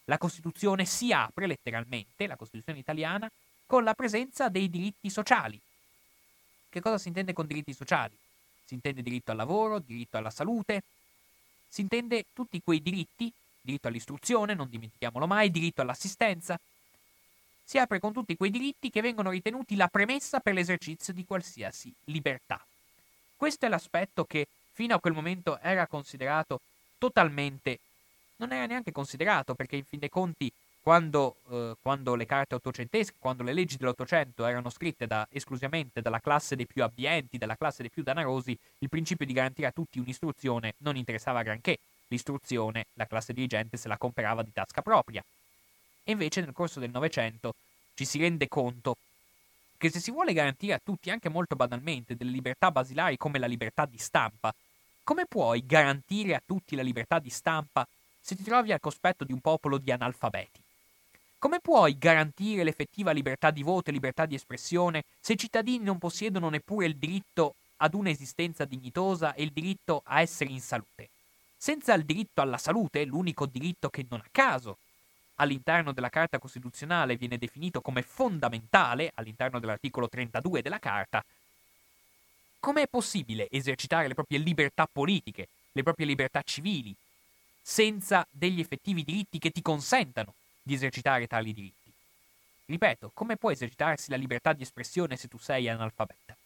La 0.06 0.18
Costituzione 0.18 0.86
si 0.86 1.14
apre 1.14 1.45
letteralmente, 1.45 2.26
la 2.26 2.36
Costituzione 2.36 2.80
italiana, 2.80 3.32
con 3.68 3.84
la 3.84 3.93
presenza 3.93 4.49
dei 4.49 4.72
diritti 4.72 5.12
sociali. 5.12 5.62
Che 6.68 6.80
cosa 6.82 6.97
si 6.97 7.10
intende 7.10 7.32
con 7.32 7.45
diritti 7.45 7.74
sociali? 7.74 8.18
Si 8.66 8.74
intende 8.74 9.04
diritto 9.04 9.30
al 9.30 9.38
lavoro, 9.38 9.78
diritto 9.78 10.18
alla 10.18 10.32
salute, 10.32 10.82
si 11.68 11.82
intende 11.82 12.26
tutti 12.34 12.60
quei 12.64 12.82
diritti, 12.82 13.32
diritto 13.62 13.88
all'istruzione, 13.88 14.56
non 14.56 14.68
dimentichiamolo 14.68 15.28
mai, 15.28 15.52
diritto 15.52 15.82
all'assistenza. 15.82 16.60
Si 17.64 17.78
apre 17.78 17.99
con 17.99 18.14
tutti 18.14 18.36
quei 18.36 18.49
diritti 18.49 18.89
che 18.89 19.02
vengono 19.02 19.30
ritenuti 19.30 19.76
la 19.76 19.88
premessa 19.88 20.39
per 20.39 20.56
l'esercizio 20.56 21.14
di 21.14 21.24
qualsiasi 21.24 21.93
libertà. 22.06 22.66
Questo 23.41 23.65
è 23.65 23.69
l'aspetto 23.69 24.23
che 24.23 24.45
fino 24.71 24.93
a 24.93 24.99
quel 24.99 25.15
momento 25.15 25.57
era 25.61 25.87
considerato 25.87 26.61
totalmente, 26.99 27.79
non 28.35 28.51
era 28.51 28.67
neanche 28.67 28.91
considerato 28.91 29.55
perché 29.55 29.77
in 29.77 29.83
fin 29.83 29.97
dei 29.97 30.09
conti 30.09 30.53
quando, 30.79 31.37
eh, 31.49 31.73
quando, 31.81 32.13
le 32.13 32.27
carte 32.27 32.53
ottocentesche, 32.53 33.15
quando 33.17 33.41
le 33.41 33.53
leggi 33.53 33.77
dell'Ottocento 33.77 34.45
erano 34.45 34.69
scritte 34.69 35.07
da, 35.07 35.27
esclusivamente 35.31 36.03
dalla 36.03 36.19
classe 36.19 36.55
dei 36.55 36.67
più 36.67 36.83
abbienti, 36.83 37.39
dalla 37.39 37.55
classe 37.55 37.81
dei 37.81 37.89
più 37.89 38.03
danarosi, 38.03 38.55
il 38.77 38.89
principio 38.89 39.25
di 39.25 39.33
garantire 39.33 39.69
a 39.69 39.71
tutti 39.71 39.97
un'istruzione 39.97 40.75
non 40.77 40.95
interessava 40.95 41.41
granché. 41.41 41.79
L'istruzione 42.09 42.85
la 42.93 43.07
classe 43.07 43.33
dirigente 43.33 43.75
se 43.75 43.87
la 43.87 43.97
comprava 43.97 44.43
di 44.43 44.53
tasca 44.53 44.83
propria. 44.83 45.23
E 46.03 46.11
invece 46.11 46.41
nel 46.41 46.53
corso 46.53 46.79
del 46.79 46.91
Novecento 46.91 47.55
ci 47.95 48.05
si 48.05 48.19
rende 48.19 48.47
conto 48.47 48.97
che 49.82 49.89
se 49.89 49.99
si 49.99 50.11
vuole 50.11 50.32
garantire 50.32 50.73
a 50.73 50.82
tutti, 50.84 51.09
anche 51.09 51.27
molto 51.27 51.55
banalmente, 51.55 52.15
delle 52.15 52.29
libertà 52.29 52.69
basilari 52.69 53.17
come 53.17 53.39
la 53.39 53.47
libertà 53.47 53.88
di 53.88 53.97
stampa, 53.97 54.53
come 55.03 55.25
puoi 55.25 55.65
garantire 55.65 56.36
a 56.36 56.41
tutti 56.45 56.75
la 56.75 56.84
libertà 56.84 57.17
di 57.17 57.32
stampa 57.32 57.88
se 58.21 58.36
ti 58.36 58.43
trovi 58.43 58.71
al 58.71 58.79
cospetto 58.79 59.23
di 59.23 59.34
un 59.34 59.39
popolo 59.39 59.79
di 59.79 59.91
analfabeti? 59.91 60.61
Come 61.39 61.59
puoi 61.59 61.97
garantire 61.97 62.63
l'effettiva 62.63 63.09
libertà 63.11 63.49
di 63.49 63.63
voto 63.63 63.89
e 63.89 63.93
libertà 63.93 64.27
di 64.27 64.36
espressione 64.36 65.03
se 65.19 65.34
i 65.34 65.38
cittadini 65.38 65.84
non 65.84 65.97
possiedono 65.97 66.49
neppure 66.49 66.86
il 66.86 66.95
diritto 66.95 67.55
ad 67.77 67.95
un'esistenza 67.95 68.65
dignitosa 68.65 69.34
e 69.34 69.41
il 69.41 69.51
diritto 69.51 70.03
a 70.05 70.21
essere 70.21 70.51
in 70.51 70.61
salute? 70.61 71.09
Senza 71.57 71.95
il 71.95 72.05
diritto 72.05 72.41
alla 72.41 72.59
salute, 72.59 73.03
l'unico 73.05 73.47
diritto 73.47 73.89
che 73.89 74.05
non 74.07 74.19
a 74.19 74.29
caso 74.32 74.77
all'interno 75.41 75.91
della 75.91 76.09
Carta 76.09 76.37
Costituzionale 76.37 77.17
viene 77.17 77.37
definito 77.37 77.81
come 77.81 78.03
fondamentale, 78.03 79.11
all'interno 79.15 79.59
dell'articolo 79.59 80.07
32 80.07 80.61
della 80.61 80.79
Carta, 80.79 81.23
com'è 82.59 82.87
possibile 82.87 83.47
esercitare 83.49 84.07
le 84.07 84.13
proprie 84.13 84.37
libertà 84.37 84.87
politiche, 84.89 85.47
le 85.71 85.83
proprie 85.83 86.05
libertà 86.05 86.43
civili, 86.43 86.95
senza 87.59 88.25
degli 88.29 88.59
effettivi 88.59 89.03
diritti 89.03 89.39
che 89.39 89.49
ti 89.49 89.63
consentano 89.63 90.35
di 90.61 90.75
esercitare 90.75 91.25
tali 91.25 91.53
diritti? 91.53 91.91
Ripeto, 92.65 93.11
come 93.13 93.35
può 93.35 93.51
esercitarsi 93.51 94.11
la 94.11 94.17
libertà 94.17 94.53
di 94.53 94.61
espressione 94.61 95.17
se 95.17 95.27
tu 95.27 95.39
sei 95.39 95.67
analfabeta? 95.67 96.37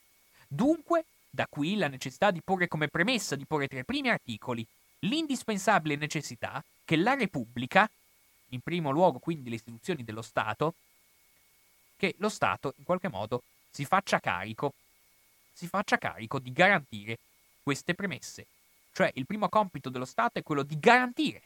Dunque, 0.47 1.03
da 1.29 1.47
qui 1.49 1.75
la 1.75 1.89
necessità 1.89 2.31
di 2.31 2.41
porre 2.41 2.69
come 2.69 2.87
premessa, 2.87 3.35
di 3.35 3.45
porre 3.45 3.67
tra 3.67 3.79
i 3.79 3.85
primi 3.85 4.09
articoli, 4.09 4.65
l'indispensabile 4.99 5.97
necessità 5.97 6.63
che 6.85 6.95
la 6.95 7.13
Repubblica 7.13 7.89
in 8.55 8.61
primo 8.61 8.89
luogo 8.89 9.19
quindi 9.19 9.49
le 9.49 9.55
istituzioni 9.55 10.03
dello 10.03 10.21
Stato, 10.21 10.73
che 11.97 12.15
lo 12.17 12.29
Stato 12.29 12.73
in 12.77 12.83
qualche 12.83 13.09
modo 13.09 13.43
si 13.69 13.85
faccia 13.85 14.19
carico, 14.19 14.73
si 15.53 15.67
faccia 15.67 15.97
carico 15.97 16.39
di 16.39 16.51
garantire 16.51 17.19
queste 17.61 17.93
premesse. 17.93 18.47
Cioè 18.91 19.11
il 19.15 19.25
primo 19.25 19.49
compito 19.49 19.89
dello 19.89 20.05
Stato 20.05 20.39
è 20.39 20.43
quello 20.43 20.63
di 20.63 20.79
garantire, 20.79 21.41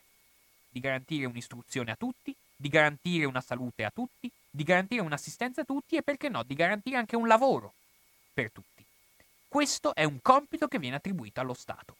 di 0.70 0.80
garantire 0.80 1.26
un'istruzione 1.26 1.92
a 1.92 1.96
tutti, 1.96 2.36
di 2.56 2.70
garantire 2.70 3.26
una 3.26 3.42
salute 3.42 3.84
a 3.84 3.92
tutti, 3.92 4.30
di 4.50 4.64
garantire 4.64 5.02
un'assistenza 5.02 5.62
a 5.62 5.66
tutti 5.66 5.96
e 5.96 6.04
perché 6.04 6.30
no, 6.30 6.44
di 6.44 6.54
garantire 6.54 6.98
anche 6.98 7.16
un 7.16 7.28
lavoro 7.28 7.74
per 8.34 8.52
tutti. 8.52 8.86
Questo 9.48 9.96
è 9.96 10.04
un 10.04 10.22
compito 10.22 10.68
che 10.68 10.78
viene 10.78 10.98
attribuito 10.98 11.40
allo 11.40 11.56
Stato. 11.56 11.96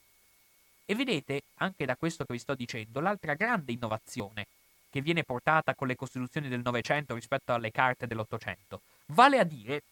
E 0.84 0.94
vedete, 0.94 1.42
anche 1.56 1.84
da 1.84 1.96
questo 1.96 2.24
che 2.24 2.32
vi 2.32 2.38
sto 2.38 2.54
dicendo, 2.54 3.00
l'altra 3.00 3.34
grande 3.34 3.72
innovazione 3.72 4.46
che 4.90 5.00
viene 5.00 5.22
portata 5.22 5.74
con 5.74 5.86
le 5.86 5.96
costituzioni 5.96 6.48
del 6.48 6.62
Novecento 6.62 7.14
rispetto 7.14 7.54
alle 7.54 7.70
carte 7.70 8.06
dell'Ottocento. 8.06 8.82
Vale 9.06 9.38
a 9.38 9.44
dire, 9.44 9.82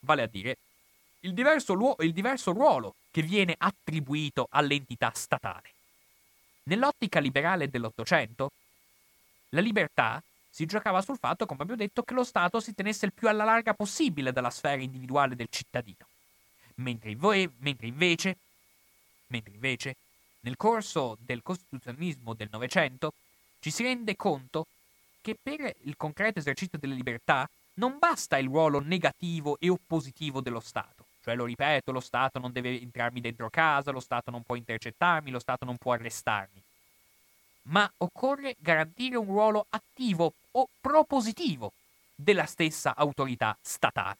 vale 0.00 0.22
a 0.22 0.26
dire 0.26 0.56
il, 1.20 1.34
diverso 1.34 1.74
luo- 1.74 1.96
il 2.00 2.12
diverso 2.12 2.52
ruolo 2.52 2.94
che 3.10 3.22
viene 3.22 3.54
attribuito 3.56 4.46
all'entità 4.50 5.12
statale. 5.14 5.72
Nell'ottica 6.64 7.20
liberale 7.20 7.68
dell'Ottocento, 7.68 8.50
la 9.50 9.60
libertà 9.60 10.22
si 10.48 10.66
giocava 10.66 11.02
sul 11.02 11.18
fatto, 11.18 11.46
come 11.46 11.62
abbiamo 11.62 11.80
detto, 11.80 12.02
che 12.02 12.14
lo 12.14 12.24
Stato 12.24 12.60
si 12.60 12.74
tenesse 12.74 13.06
il 13.06 13.12
più 13.12 13.28
alla 13.28 13.44
larga 13.44 13.74
possibile 13.74 14.32
dalla 14.32 14.50
sfera 14.50 14.80
individuale 14.80 15.34
del 15.34 15.48
cittadino. 15.50 16.06
Mentre, 16.76 17.10
invo- 17.10 17.32
mentre, 17.58 17.86
invece, 17.86 18.36
mentre 19.28 19.52
invece, 19.52 19.96
nel 20.40 20.56
corso 20.56 21.16
del 21.20 21.42
costituzionalismo 21.42 22.34
del 22.34 22.48
Novecento, 22.50 23.12
ci 23.64 23.70
si 23.70 23.82
rende 23.82 24.14
conto 24.14 24.66
che 25.22 25.38
per 25.42 25.74
il 25.84 25.96
concreto 25.96 26.38
esercizio 26.38 26.76
delle 26.76 26.94
libertà 26.94 27.48
non 27.76 27.96
basta 27.98 28.36
il 28.36 28.44
ruolo 28.44 28.78
negativo 28.78 29.56
e 29.58 29.70
oppositivo 29.70 30.42
dello 30.42 30.60
Stato. 30.60 31.06
Cioè, 31.22 31.34
lo 31.34 31.46
ripeto, 31.46 31.90
lo 31.90 32.00
Stato 32.00 32.38
non 32.38 32.52
deve 32.52 32.78
entrarmi 32.78 33.22
dentro 33.22 33.48
casa, 33.48 33.90
lo 33.90 34.00
Stato 34.00 34.30
non 34.30 34.42
può 34.42 34.54
intercettarmi, 34.56 35.30
lo 35.30 35.38
Stato 35.38 35.64
non 35.64 35.78
può 35.78 35.94
arrestarmi. 35.94 36.62
Ma 37.62 37.90
occorre 37.96 38.54
garantire 38.58 39.16
un 39.16 39.24
ruolo 39.24 39.64
attivo 39.70 40.34
o 40.50 40.68
propositivo 40.78 41.72
della 42.14 42.44
stessa 42.44 42.94
autorità 42.94 43.56
statale. 43.62 44.18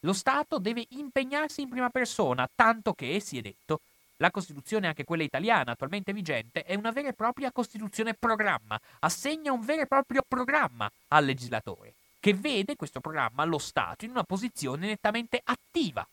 Lo 0.00 0.14
Stato 0.14 0.58
deve 0.58 0.86
impegnarsi 0.92 1.60
in 1.60 1.68
prima 1.68 1.90
persona, 1.90 2.48
tanto 2.54 2.94
che, 2.94 3.20
si 3.20 3.36
è 3.36 3.42
detto, 3.42 3.80
la 4.18 4.30
Costituzione, 4.30 4.86
anche 4.86 5.04
quella 5.04 5.22
italiana 5.22 5.72
attualmente 5.72 6.12
vigente, 6.12 6.64
è 6.64 6.74
una 6.74 6.90
vera 6.90 7.08
e 7.08 7.12
propria 7.12 7.52
Costituzione 7.52 8.14
programma, 8.14 8.80
assegna 9.00 9.52
un 9.52 9.64
vero 9.64 9.82
e 9.82 9.86
proprio 9.86 10.22
programma 10.26 10.90
al 11.08 11.24
legislatore, 11.24 11.94
che 12.20 12.34
vede 12.34 12.76
questo 12.76 13.00
programma, 13.00 13.44
lo 13.44 13.58
Stato, 13.58 14.04
in 14.04 14.10
una 14.10 14.24
posizione 14.24 14.86
nettamente 14.86 15.40
attiva. 15.44 16.06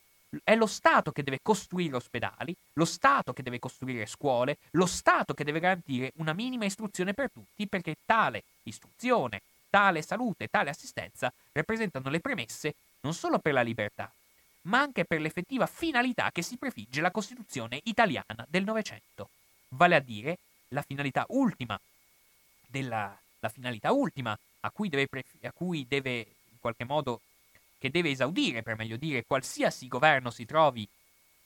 È 0.43 0.55
lo 0.55 0.65
Stato 0.65 1.11
che 1.11 1.23
deve 1.23 1.39
costruire 1.41 1.95
ospedali, 1.95 2.55
lo 2.73 2.85
Stato 2.85 3.33
che 3.33 3.43
deve 3.43 3.59
costruire 3.59 4.05
scuole, 4.07 4.57
lo 4.71 4.87
Stato 4.87 5.33
che 5.33 5.43
deve 5.43 5.59
garantire 5.59 6.11
una 6.15 6.33
minima 6.33 6.65
istruzione 6.65 7.13
per 7.13 7.29
tutti, 7.31 7.67
perché 7.67 7.97
tale 8.05 8.43
istruzione, 8.63 9.41
tale 9.69 10.01
salute, 10.01 10.47
tale 10.47 10.71
assistenza 10.71 11.31
rappresentano 11.51 12.09
le 12.09 12.19
premesse 12.19 12.73
non 13.01 13.13
solo 13.13 13.39
per 13.39 13.53
la 13.53 13.61
libertà, 13.61 14.11
ma 14.63 14.79
anche 14.79 15.05
per 15.05 15.19
l'effettiva 15.19 15.65
finalità 15.65 16.31
che 16.31 16.41
si 16.41 16.57
prefigge 16.57 17.01
la 17.01 17.11
Costituzione 17.11 17.79
italiana 17.83 18.45
del 18.47 18.63
Novecento, 18.63 19.29
vale 19.69 19.95
a 19.95 19.99
dire 19.99 20.39
la 20.69 20.81
finalità 20.81 21.25
ultima, 21.29 21.79
della, 22.67 23.17
la 23.39 23.49
finalità 23.49 23.91
ultima 23.91 24.37
a 24.61 24.71
cui, 24.71 24.89
deve, 24.89 25.07
a 25.41 25.51
cui 25.51 25.85
deve 25.87 26.17
in 26.19 26.59
qualche 26.59 26.85
modo 26.85 27.21
che 27.77 27.89
deve 27.89 28.11
esaudire, 28.11 28.63
per 28.63 28.77
meglio 28.77 28.95
dire, 28.95 29.25
qualsiasi 29.25 29.87
governo 29.87 30.29
si 30.29 30.45
trovi 30.45 30.87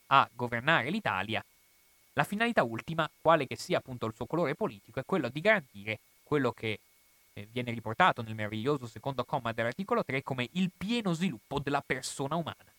a 0.07 0.30
governare 0.34 0.89
l'Italia, 0.91 1.43
la 2.13 2.24
finalità 2.24 2.63
ultima, 2.63 3.09
quale 3.22 3.47
che 3.47 3.55
sia 3.55 3.80
appunto 3.80 4.05
il 4.05 4.13
suo 4.13 4.28
colore 4.28 4.55
politico, 4.55 4.99
è 4.99 5.05
quello 5.05 5.30
di 5.30 5.41
garantire 5.41 5.99
quello 6.24 6.51
che 6.51 6.80
eh, 7.34 7.47
viene 7.51 7.72
riportato 7.72 8.22
nel 8.22 8.36
meraviglioso 8.36 8.86
secondo 8.88 9.24
comma 9.24 9.51
dell'articolo 9.51 10.03
3 10.03 10.24
come 10.24 10.49
il 10.53 10.72
pieno 10.76 11.13
sviluppo 11.13 11.59
della 11.59 11.84
persona 11.86 12.36
umana. 12.36 12.77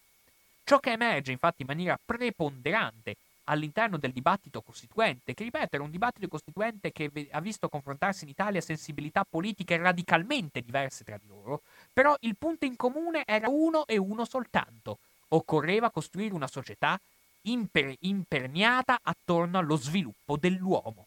Ciò 0.68 0.80
che 0.80 0.90
emerge 0.90 1.32
infatti 1.32 1.62
in 1.62 1.66
maniera 1.66 1.98
preponderante 2.04 3.16
all'interno 3.44 3.96
del 3.96 4.12
dibattito 4.12 4.60
costituente, 4.60 5.32
che 5.32 5.44
ripeto 5.44 5.76
era 5.76 5.82
un 5.82 5.90
dibattito 5.90 6.28
costituente 6.28 6.92
che 6.92 7.10
ha 7.30 7.40
visto 7.40 7.70
confrontarsi 7.70 8.24
in 8.24 8.28
Italia 8.28 8.60
sensibilità 8.60 9.24
politiche 9.24 9.78
radicalmente 9.78 10.60
diverse 10.60 11.04
tra 11.04 11.16
di 11.16 11.26
loro, 11.26 11.62
però 11.90 12.14
il 12.20 12.36
punto 12.36 12.66
in 12.66 12.76
comune 12.76 13.22
era 13.24 13.48
uno 13.48 13.86
e 13.86 13.96
uno 13.96 14.26
soltanto. 14.26 14.98
Occorreva 15.28 15.88
costruire 15.88 16.34
una 16.34 16.46
società 16.46 17.00
imper- 17.44 17.96
imperniata 18.00 18.98
attorno 19.02 19.56
allo 19.56 19.76
sviluppo 19.76 20.36
dell'uomo. 20.36 21.06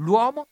L'uomo, 0.00 0.48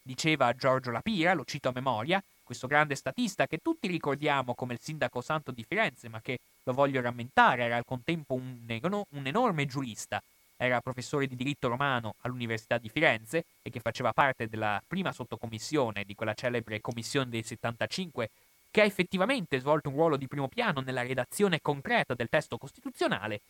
diceva 0.00 0.54
Giorgio 0.54 0.90
Lapira, 0.90 1.34
lo 1.34 1.44
cito 1.44 1.68
a 1.68 1.72
memoria, 1.74 2.24
questo 2.42 2.66
grande 2.66 2.94
statista 2.94 3.46
che 3.46 3.58
tutti 3.58 3.86
ricordiamo 3.86 4.54
come 4.54 4.72
il 4.72 4.80
sindaco 4.80 5.20
santo 5.20 5.50
di 5.50 5.62
Firenze, 5.62 6.08
ma 6.08 6.22
che, 6.22 6.38
lo 6.64 6.72
voglio 6.72 7.00
rammentare, 7.00 7.64
era 7.64 7.76
al 7.76 7.84
contempo 7.84 8.34
un, 8.34 8.58
un 8.66 9.26
enorme 9.26 9.66
giurista, 9.66 10.22
era 10.56 10.80
professore 10.80 11.26
di 11.26 11.34
diritto 11.34 11.68
romano 11.68 12.14
all'Università 12.20 12.78
di 12.78 12.88
Firenze 12.88 13.44
e 13.62 13.70
che 13.70 13.80
faceva 13.80 14.12
parte 14.12 14.48
della 14.48 14.80
prima 14.86 15.12
sottocommissione 15.12 16.04
di 16.04 16.14
quella 16.14 16.34
celebre 16.34 16.80
commissione 16.80 17.30
dei 17.30 17.42
75 17.42 18.30
che 18.70 18.80
ha 18.80 18.84
effettivamente 18.84 19.58
svolto 19.58 19.88
un 19.88 19.96
ruolo 19.96 20.16
di 20.16 20.28
primo 20.28 20.48
piano 20.48 20.80
nella 20.80 21.02
redazione 21.02 21.60
concreta 21.60 22.14
del 22.14 22.28
testo 22.28 22.56
costituzionale, 22.58 23.40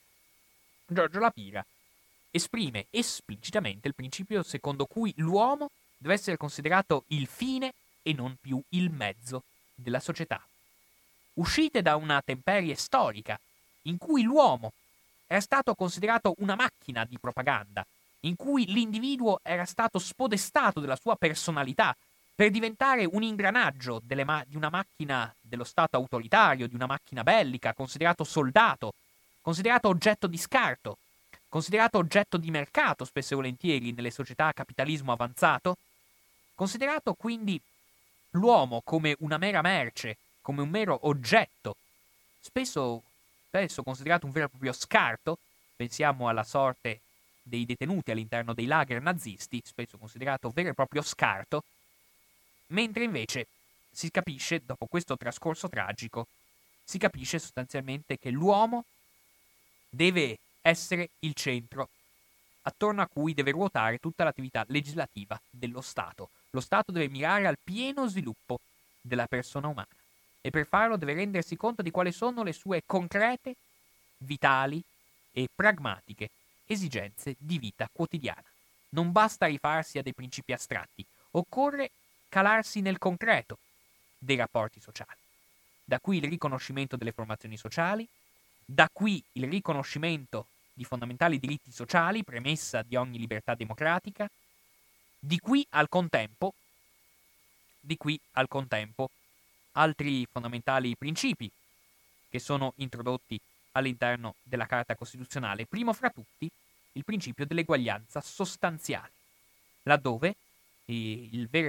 Giorgio 0.86 1.20
Lapira 1.20 1.64
esprime 2.30 2.86
esplicitamente 2.90 3.88
il 3.88 3.94
principio 3.94 4.42
secondo 4.42 4.86
cui 4.86 5.12
l'uomo 5.16 5.70
deve 5.98 6.14
essere 6.14 6.36
considerato 6.36 7.04
il 7.08 7.26
fine 7.26 7.72
e 8.02 8.12
non 8.12 8.36
più 8.40 8.60
il 8.70 8.90
mezzo 8.90 9.44
della 9.74 10.00
società. 10.00 10.44
Uscite 11.34 11.82
da 11.82 11.96
una 11.96 12.20
temperie 12.22 12.74
storica 12.74 13.38
in 13.82 13.98
cui 13.98 14.22
l'uomo 14.22 14.72
era 15.26 15.40
stato 15.40 15.74
considerato 15.74 16.34
una 16.38 16.54
macchina 16.54 17.04
di 17.04 17.18
propaganda, 17.18 17.84
in 18.20 18.36
cui 18.36 18.66
l'individuo 18.66 19.40
era 19.42 19.64
stato 19.64 19.98
spodestato 19.98 20.78
della 20.78 20.96
sua 20.96 21.16
personalità 21.16 21.96
per 22.34 22.50
diventare 22.50 23.04
un 23.04 23.22
ingranaggio 23.22 24.02
ma- 24.24 24.44
di 24.46 24.56
una 24.56 24.68
macchina 24.68 25.32
dello 25.40 25.64
Stato 25.64 25.96
autoritario, 25.96 26.66
di 26.66 26.74
una 26.74 26.86
macchina 26.86 27.22
bellica, 27.22 27.72
considerato 27.72 28.24
soldato, 28.24 28.94
considerato 29.40 29.88
oggetto 29.88 30.26
di 30.26 30.38
scarto, 30.38 30.98
considerato 31.48 31.98
oggetto 31.98 32.36
di 32.36 32.50
mercato 32.50 33.04
spesso 33.04 33.34
e 33.34 33.36
volentieri 33.36 33.92
nelle 33.92 34.10
società 34.10 34.46
a 34.46 34.52
capitalismo 34.52 35.12
avanzato, 35.12 35.76
considerato 36.54 37.14
quindi 37.14 37.60
l'uomo 38.30 38.80
come 38.84 39.16
una 39.20 39.38
mera 39.38 39.60
merce, 39.60 40.16
come 40.42 40.60
un 40.60 40.68
mero 40.68 40.98
oggetto, 41.06 41.76
spesso 42.40 43.02
spesso 43.52 43.82
considerato 43.82 44.24
un 44.24 44.32
vero 44.32 44.46
e 44.46 44.48
proprio 44.48 44.72
scarto, 44.72 45.38
pensiamo 45.76 46.28
alla 46.28 46.42
sorte 46.42 47.00
dei 47.42 47.66
detenuti 47.66 48.10
all'interno 48.10 48.54
dei 48.54 48.64
lager 48.64 49.02
nazisti, 49.02 49.60
spesso 49.62 49.98
considerato 49.98 50.48
vero 50.48 50.70
e 50.70 50.74
proprio 50.74 51.02
scarto, 51.02 51.62
mentre 52.68 53.04
invece 53.04 53.46
si 53.90 54.10
capisce, 54.10 54.62
dopo 54.64 54.86
questo 54.86 55.18
trascorso 55.18 55.68
tragico, 55.68 56.26
si 56.82 56.96
capisce 56.96 57.38
sostanzialmente 57.38 58.18
che 58.18 58.30
l'uomo 58.30 58.86
deve 59.90 60.38
essere 60.62 61.10
il 61.20 61.34
centro 61.34 61.90
attorno 62.62 63.02
a 63.02 63.06
cui 63.06 63.34
deve 63.34 63.50
ruotare 63.50 63.98
tutta 63.98 64.24
l'attività 64.24 64.64
legislativa 64.68 65.38
dello 65.50 65.82
Stato. 65.82 66.30
Lo 66.50 66.60
Stato 66.60 66.90
deve 66.90 67.08
mirare 67.08 67.46
al 67.46 67.58
pieno 67.62 68.06
sviluppo 68.08 68.60
della 69.02 69.26
persona 69.26 69.68
umana 69.68 69.88
e 70.42 70.50
per 70.50 70.66
farlo 70.66 70.96
deve 70.96 71.14
rendersi 71.14 71.56
conto 71.56 71.80
di 71.80 71.90
quali 71.90 72.12
sono 72.12 72.42
le 72.42 72.52
sue 72.52 72.82
concrete, 72.84 73.54
vitali 74.18 74.82
e 75.30 75.48
pragmatiche 75.54 76.28
esigenze 76.66 77.36
di 77.38 77.58
vita 77.58 77.88
quotidiana. 77.90 78.42
Non 78.90 79.12
basta 79.12 79.46
rifarsi 79.46 79.98
a 79.98 80.02
dei 80.02 80.12
principi 80.12 80.52
astratti, 80.52 81.06
occorre 81.30 81.90
calarsi 82.28 82.80
nel 82.80 82.98
concreto 82.98 83.58
dei 84.18 84.36
rapporti 84.36 84.80
sociali. 84.80 85.18
Da 85.84 86.00
qui 86.00 86.18
il 86.18 86.24
riconoscimento 86.24 86.96
delle 86.96 87.12
formazioni 87.12 87.56
sociali, 87.56 88.06
da 88.64 88.88
qui 88.92 89.22
il 89.32 89.48
riconoscimento 89.48 90.46
di 90.72 90.84
fondamentali 90.84 91.38
diritti 91.38 91.70
sociali, 91.70 92.24
premessa 92.24 92.82
di 92.82 92.96
ogni 92.96 93.18
libertà 93.18 93.54
democratica, 93.54 94.28
di 95.18 95.38
qui 95.38 95.64
al 95.70 95.88
contempo, 95.88 96.54
di 97.78 97.96
qui 97.96 98.18
al 98.32 98.48
contempo 98.48 99.10
altri 99.72 100.26
fondamentali 100.30 100.96
principi 100.96 101.50
che 102.28 102.38
sono 102.38 102.72
introdotti 102.76 103.38
all'interno 103.72 104.34
della 104.42 104.66
Carta 104.66 104.94
Costituzionale, 104.94 105.66
primo 105.66 105.92
fra 105.92 106.10
tutti 106.10 106.50
il 106.92 107.04
principio 107.04 107.46
dell'eguaglianza 107.46 108.20
sostanziale, 108.20 109.10
laddove 109.82 110.36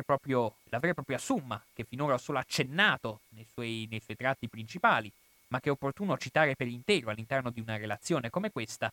proprio, 0.05 0.55
la 0.65 0.79
vera 0.79 0.91
e 0.91 0.95
propria 0.95 1.17
summa, 1.17 1.61
che 1.73 1.85
finora 1.85 2.15
ho 2.15 2.17
solo 2.17 2.39
accennato 2.39 3.21
nei 3.29 3.45
suoi, 3.51 3.87
nei 3.89 4.01
suoi 4.01 4.17
tratti 4.17 4.47
principali, 4.47 5.11
ma 5.47 5.59
che 5.59 5.69
è 5.69 5.71
opportuno 5.71 6.17
citare 6.17 6.55
per 6.55 6.67
intero 6.67 7.09
all'interno 7.09 7.51
di 7.51 7.59
una 7.59 7.77
relazione 7.77 8.29
come 8.29 8.51
questa, 8.51 8.91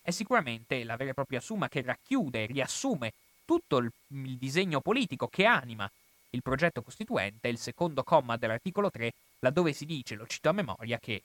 è 0.00 0.10
sicuramente 0.10 0.82
la 0.82 0.96
vera 0.96 1.10
e 1.10 1.14
propria 1.14 1.40
summa 1.40 1.68
che 1.68 1.82
racchiude 1.82 2.46
riassume 2.46 3.12
tutto 3.44 3.76
il, 3.76 3.92
il 4.08 4.36
disegno 4.36 4.80
politico 4.80 5.28
che 5.28 5.44
anima 5.44 5.88
il 6.32 6.42
progetto 6.42 6.82
costituente, 6.82 7.48
il 7.48 7.58
secondo 7.58 8.02
comma 8.02 8.36
dell'articolo 8.36 8.90
3, 8.90 9.12
laddove 9.40 9.72
si 9.72 9.86
dice, 9.86 10.14
lo 10.14 10.26
cito 10.26 10.48
a 10.48 10.52
memoria, 10.52 10.98
che 10.98 11.22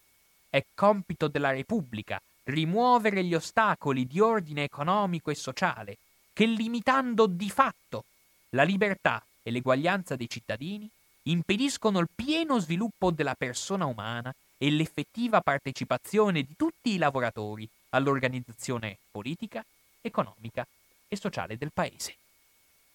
è 0.49 0.63
compito 0.73 1.27
della 1.27 1.51
Repubblica 1.51 2.21
rimuovere 2.45 3.23
gli 3.23 3.35
ostacoli 3.35 4.07
di 4.07 4.19
ordine 4.19 4.63
economico 4.63 5.31
e 5.31 5.35
sociale 5.35 5.97
che, 6.33 6.45
limitando 6.45 7.25
di 7.25 7.49
fatto 7.49 8.05
la 8.51 8.63
libertà 8.63 9.21
e 9.43 9.51
l'eguaglianza 9.51 10.15
dei 10.15 10.29
cittadini, 10.29 10.89
impediscono 11.23 11.99
il 11.99 12.07
pieno 12.13 12.59
sviluppo 12.59 13.11
della 13.11 13.35
persona 13.35 13.85
umana 13.85 14.33
e 14.57 14.71
l'effettiva 14.71 15.41
partecipazione 15.41 16.43
di 16.43 16.55
tutti 16.55 16.93
i 16.93 16.97
lavoratori 16.97 17.67
all'organizzazione 17.89 18.97
politica, 19.11 19.63
economica 20.01 20.65
e 21.07 21.15
sociale 21.15 21.57
del 21.57 21.71
Paese. 21.73 22.11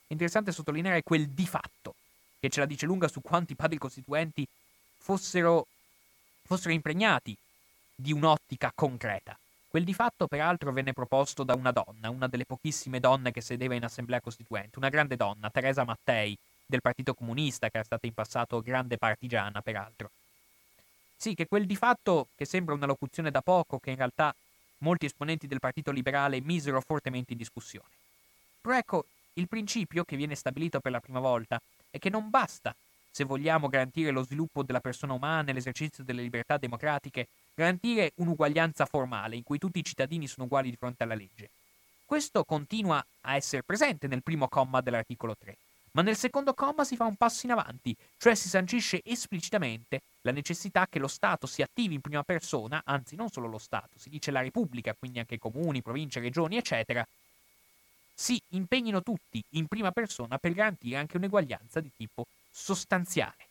È 0.06 0.12
interessante 0.12 0.52
sottolineare 0.52 1.02
quel 1.02 1.28
di 1.28 1.46
fatto, 1.46 1.94
che 2.42 2.48
ce 2.48 2.58
la 2.58 2.66
dice 2.66 2.86
lunga 2.86 3.06
su 3.06 3.20
quanti 3.22 3.54
padri 3.54 3.78
costituenti 3.78 4.44
fossero, 4.98 5.68
fossero 6.42 6.72
impregnati 6.74 7.36
di 7.94 8.12
un'ottica 8.12 8.72
concreta. 8.74 9.38
Quel 9.68 9.84
di 9.84 9.94
fatto, 9.94 10.26
peraltro, 10.26 10.72
venne 10.72 10.92
proposto 10.92 11.44
da 11.44 11.54
una 11.54 11.70
donna, 11.70 12.10
una 12.10 12.26
delle 12.26 12.44
pochissime 12.44 12.98
donne 12.98 13.30
che 13.30 13.40
sedeva 13.40 13.76
in 13.76 13.84
assemblea 13.84 14.20
costituente, 14.20 14.78
una 14.78 14.88
grande 14.88 15.14
donna, 15.14 15.50
Teresa 15.50 15.84
Mattei, 15.84 16.36
del 16.66 16.80
Partito 16.80 17.14
Comunista, 17.14 17.68
che 17.68 17.76
era 17.76 17.86
stata 17.86 18.08
in 18.08 18.12
passato 18.12 18.60
grande 18.60 18.98
partigiana, 18.98 19.62
peraltro. 19.62 20.10
Sì, 21.16 21.34
che 21.34 21.46
quel 21.46 21.64
di 21.64 21.76
fatto, 21.76 22.26
che 22.34 22.44
sembra 22.44 22.74
una 22.74 22.86
locuzione 22.86 23.30
da 23.30 23.40
poco, 23.40 23.78
che 23.78 23.90
in 23.90 23.96
realtà 23.96 24.34
molti 24.78 25.06
esponenti 25.06 25.46
del 25.46 25.60
Partito 25.60 25.92
Liberale 25.92 26.40
misero 26.40 26.80
fortemente 26.80 27.34
in 27.34 27.38
discussione. 27.38 27.86
Però 28.60 28.76
ecco, 28.76 29.04
il 29.34 29.46
principio 29.46 30.02
che 30.02 30.16
viene 30.16 30.34
stabilito 30.34 30.80
per 30.80 30.90
la 30.90 30.98
prima 30.98 31.20
volta 31.20 31.62
è 31.92 31.98
che 31.98 32.08
non 32.08 32.30
basta, 32.30 32.74
se 33.10 33.24
vogliamo 33.24 33.68
garantire 33.68 34.10
lo 34.10 34.24
sviluppo 34.24 34.62
della 34.62 34.80
persona 34.80 35.12
umana 35.12 35.50
e 35.50 35.52
l'esercizio 35.52 36.02
delle 36.02 36.22
libertà 36.22 36.56
democratiche, 36.56 37.28
garantire 37.54 38.12
un'uguaglianza 38.16 38.86
formale 38.86 39.36
in 39.36 39.42
cui 39.42 39.58
tutti 39.58 39.78
i 39.78 39.84
cittadini 39.84 40.26
sono 40.26 40.46
uguali 40.46 40.70
di 40.70 40.76
fronte 40.76 41.02
alla 41.02 41.14
legge. 41.14 41.50
Questo 42.06 42.44
continua 42.44 43.04
a 43.22 43.36
essere 43.36 43.62
presente 43.62 44.06
nel 44.06 44.22
primo 44.22 44.48
comma 44.48 44.80
dell'articolo 44.80 45.36
3, 45.38 45.56
ma 45.92 46.00
nel 46.00 46.16
secondo 46.16 46.54
comma 46.54 46.84
si 46.84 46.96
fa 46.96 47.04
un 47.04 47.16
passo 47.16 47.44
in 47.44 47.52
avanti, 47.52 47.94
cioè 48.16 48.34
si 48.34 48.48
sancisce 48.48 49.02
esplicitamente 49.04 50.00
la 50.22 50.32
necessità 50.32 50.86
che 50.88 50.98
lo 50.98 51.08
Stato 51.08 51.46
si 51.46 51.60
attivi 51.60 51.94
in 51.94 52.00
prima 52.00 52.22
persona, 52.22 52.80
anzi 52.84 53.14
non 53.14 53.28
solo 53.28 53.46
lo 53.46 53.58
Stato, 53.58 53.98
si 53.98 54.08
dice 54.08 54.30
la 54.30 54.40
Repubblica, 54.40 54.94
quindi 54.98 55.18
anche 55.18 55.38
comuni, 55.38 55.82
province, 55.82 56.20
regioni, 56.20 56.56
eccetera, 56.56 57.06
si 58.14 58.40
impegnino 58.50 59.02
tutti 59.02 59.42
in 59.50 59.66
prima 59.66 59.90
persona 59.90 60.38
per 60.38 60.52
garantire 60.52 60.96
anche 60.96 61.16
un'eguaglianza 61.16 61.80
di 61.80 61.90
tipo 61.96 62.26
sostanziale. 62.50 63.46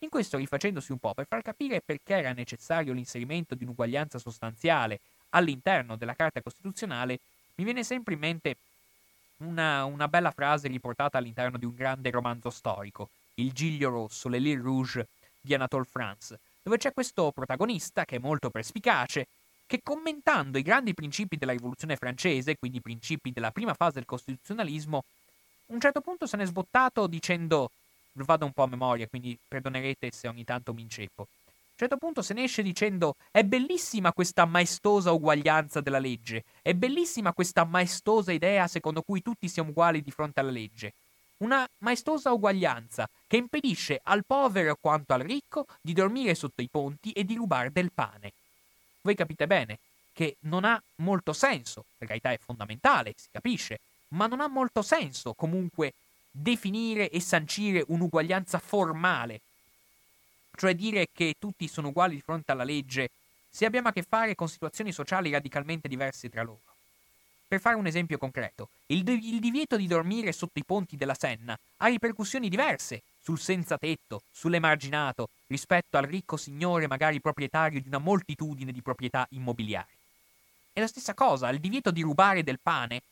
In 0.00 0.08
questo 0.08 0.36
rifacendosi 0.36 0.92
un 0.92 0.98
po' 0.98 1.14
per 1.14 1.26
far 1.26 1.42
capire 1.42 1.80
perché 1.80 2.14
era 2.14 2.32
necessario 2.32 2.92
l'inserimento 2.92 3.54
di 3.54 3.64
un'uguaglianza 3.64 4.18
sostanziale 4.18 5.00
all'interno 5.30 5.96
della 5.96 6.14
Carta 6.14 6.42
Costituzionale, 6.42 7.18
mi 7.56 7.64
viene 7.64 7.82
sempre 7.82 8.14
in 8.14 8.20
mente 8.20 8.56
una, 9.38 9.84
una 9.84 10.08
bella 10.08 10.30
frase 10.30 10.68
riportata 10.68 11.18
all'interno 11.18 11.58
di 11.58 11.64
un 11.64 11.74
grande 11.74 12.10
romanzo 12.10 12.50
storico, 12.50 13.08
Il 13.34 13.52
Giglio 13.52 13.90
Rosso, 13.90 14.28
Le 14.28 14.38
Lille 14.38 14.62
Rouge 14.62 15.08
di 15.40 15.54
Anatole 15.54 15.84
France, 15.84 16.38
dove 16.62 16.78
c'è 16.78 16.92
questo 16.92 17.30
protagonista 17.32 18.04
che 18.04 18.16
è 18.16 18.18
molto 18.18 18.50
perspicace, 18.50 19.26
che 19.66 19.80
commentando 19.82 20.58
i 20.58 20.62
grandi 20.62 20.94
principi 20.94 21.36
della 21.36 21.52
rivoluzione 21.52 21.96
francese, 21.96 22.56
quindi 22.56 22.78
i 22.78 22.82
principi 22.82 23.32
della 23.32 23.50
prima 23.50 23.74
fase 23.74 23.94
del 23.94 24.04
costituzionalismo, 24.04 24.98
a 24.98 25.72
un 25.72 25.80
certo 25.80 26.00
punto 26.00 26.26
se 26.26 26.36
n'è 26.36 26.46
sbottato 26.46 27.06
dicendo, 27.08 27.70
vado 28.12 28.44
un 28.44 28.52
po' 28.52 28.62
a 28.62 28.68
memoria, 28.68 29.08
quindi 29.08 29.36
perdonerete 29.46 30.10
se 30.12 30.28
ogni 30.28 30.44
tanto 30.44 30.72
mi 30.72 30.82
inceppo, 30.82 31.22
A 31.22 31.26
un 31.26 31.88
certo 31.88 31.96
punto 31.96 32.22
se 32.22 32.32
ne 32.32 32.44
esce 32.44 32.62
dicendo 32.62 33.16
è 33.30 33.42
bellissima 33.42 34.12
questa 34.12 34.46
maestosa 34.46 35.12
uguaglianza 35.12 35.80
della 35.80 35.98
legge, 35.98 36.44
è 36.62 36.72
bellissima 36.72 37.32
questa 37.34 37.64
maestosa 37.64 38.32
idea 38.32 38.66
secondo 38.68 39.02
cui 39.02 39.20
tutti 39.20 39.48
siamo 39.48 39.70
uguali 39.70 40.00
di 40.00 40.10
fronte 40.10 40.40
alla 40.40 40.50
legge. 40.50 40.92
Una 41.38 41.68
maestosa 41.78 42.32
uguaglianza 42.32 43.06
che 43.26 43.36
impedisce 43.36 44.00
al 44.04 44.24
povero 44.24 44.78
quanto 44.80 45.12
al 45.12 45.20
ricco 45.20 45.66
di 45.82 45.92
dormire 45.92 46.34
sotto 46.34 46.62
i 46.62 46.68
ponti 46.70 47.10
e 47.12 47.24
di 47.24 47.34
rubare 47.34 47.70
del 47.70 47.90
pane. 47.92 48.32
Voi 49.06 49.14
capite 49.14 49.46
bene 49.46 49.78
che 50.12 50.36
non 50.40 50.64
ha 50.64 50.82
molto 50.96 51.32
senso, 51.32 51.84
per 51.96 52.08
carità 52.08 52.32
è 52.32 52.38
fondamentale, 52.38 53.14
si 53.16 53.28
capisce, 53.30 53.78
ma 54.08 54.26
non 54.26 54.40
ha 54.40 54.48
molto 54.48 54.82
senso 54.82 55.32
comunque 55.34 55.92
definire 56.30 57.08
e 57.10 57.20
sancire 57.20 57.84
un'uguaglianza 57.86 58.58
formale 58.58 59.40
cioè 60.56 60.74
dire 60.74 61.06
che 61.12 61.34
tutti 61.38 61.68
sono 61.68 61.88
uguali 61.88 62.14
di 62.14 62.22
fronte 62.22 62.50
alla 62.50 62.64
legge, 62.64 63.10
se 63.50 63.66
abbiamo 63.66 63.88
a 63.88 63.92
che 63.92 64.02
fare 64.02 64.34
con 64.34 64.48
situazioni 64.48 64.90
sociali 64.90 65.30
radicalmente 65.30 65.86
diverse 65.86 66.28
tra 66.28 66.42
loro. 66.42 66.75
Per 67.48 67.60
fare 67.60 67.76
un 67.76 67.86
esempio 67.86 68.18
concreto, 68.18 68.70
il, 68.86 69.04
d- 69.04 69.20
il 69.22 69.38
divieto 69.38 69.76
di 69.76 69.86
dormire 69.86 70.32
sotto 70.32 70.58
i 70.58 70.64
ponti 70.64 70.96
della 70.96 71.14
Senna 71.14 71.56
ha 71.76 71.86
ripercussioni 71.86 72.48
diverse 72.48 73.02
sul 73.22 73.38
senza 73.38 73.78
tetto, 73.78 74.22
sull'emarginato, 74.32 75.28
rispetto 75.46 75.96
al 75.96 76.04
ricco 76.04 76.36
signore 76.36 76.88
magari 76.88 77.20
proprietario 77.20 77.80
di 77.80 77.86
una 77.86 77.98
moltitudine 77.98 78.72
di 78.72 78.82
proprietà 78.82 79.26
immobiliari. 79.30 79.94
E 80.72 80.80
la 80.80 80.88
stessa 80.88 81.14
cosa, 81.14 81.48
il 81.50 81.60
divieto 81.60 81.92
di 81.92 82.02
rubare 82.02 82.42
del 82.42 82.58
pane 82.60 83.02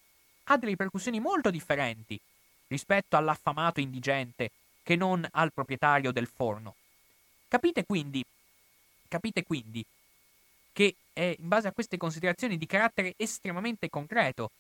ha 0.45 0.57
delle 0.57 0.73
ripercussioni 0.73 1.21
molto 1.21 1.51
differenti 1.51 2.19
rispetto 2.67 3.17
all'affamato 3.17 3.79
indigente 3.79 4.51
che 4.83 4.97
non 4.97 5.27
al 5.31 5.53
proprietario 5.53 6.11
del 6.11 6.27
forno. 6.27 6.75
Capite 7.47 7.85
quindi, 7.85 8.25
capite 9.07 9.45
quindi 9.45 9.85
che 10.73 10.97
è 11.15 11.35
in 11.39 11.49
base 11.49 11.69
a 11.69 11.73
queste 11.73 11.97
considerazioni 11.97 12.59
di 12.59 12.67
carattere 12.67 13.15
estremamente 13.17 13.89
concreto 13.89 14.51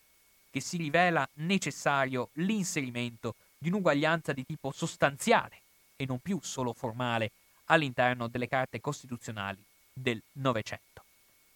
che 0.50 0.60
si 0.60 0.78
rivela 0.78 1.28
necessario 1.34 2.30
l'inserimento 2.34 3.34
di 3.58 3.68
un'uguaglianza 3.68 4.32
di 4.32 4.46
tipo 4.46 4.70
sostanziale 4.70 5.60
e 5.96 6.06
non 6.06 6.20
più 6.20 6.38
solo 6.40 6.72
formale 6.72 7.32
all'interno 7.66 8.28
delle 8.28 8.46
carte 8.46 8.80
costituzionali 8.80 9.62
del 9.92 10.22
Novecento. 10.34 11.02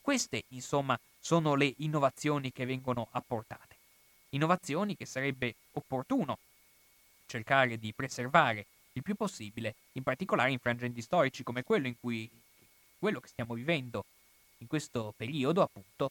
Queste, 0.01 0.43
insomma, 0.49 0.99
sono 1.21 1.55
le 1.55 1.75
innovazioni 1.79 2.51
che 2.51 2.65
vengono 2.65 3.09
apportate. 3.13 3.77
Innovazioni 4.31 4.97
che 4.97 5.07
sarebbe 5.07 5.55
opportuno 5.73 6.39
cercare 7.27 7.79
di 7.79 7.93
preservare 7.93 8.67
il 8.95 9.03
più 9.03 9.15
possibile, 9.15 9.75
in 9.93 10.03
particolare 10.03 10.51
in 10.51 10.59
frangenti 10.59 11.03
storici 11.03 11.45
come 11.45 11.63
quello 11.63 11.87
in 11.87 11.95
cui 12.01 12.29
quello 12.99 13.21
che 13.21 13.29
stiamo 13.29 13.55
vivendo 13.55 14.05
in 14.59 14.67
questo 14.67 15.15
periodo, 15.17 15.63
appunto, 15.63 16.11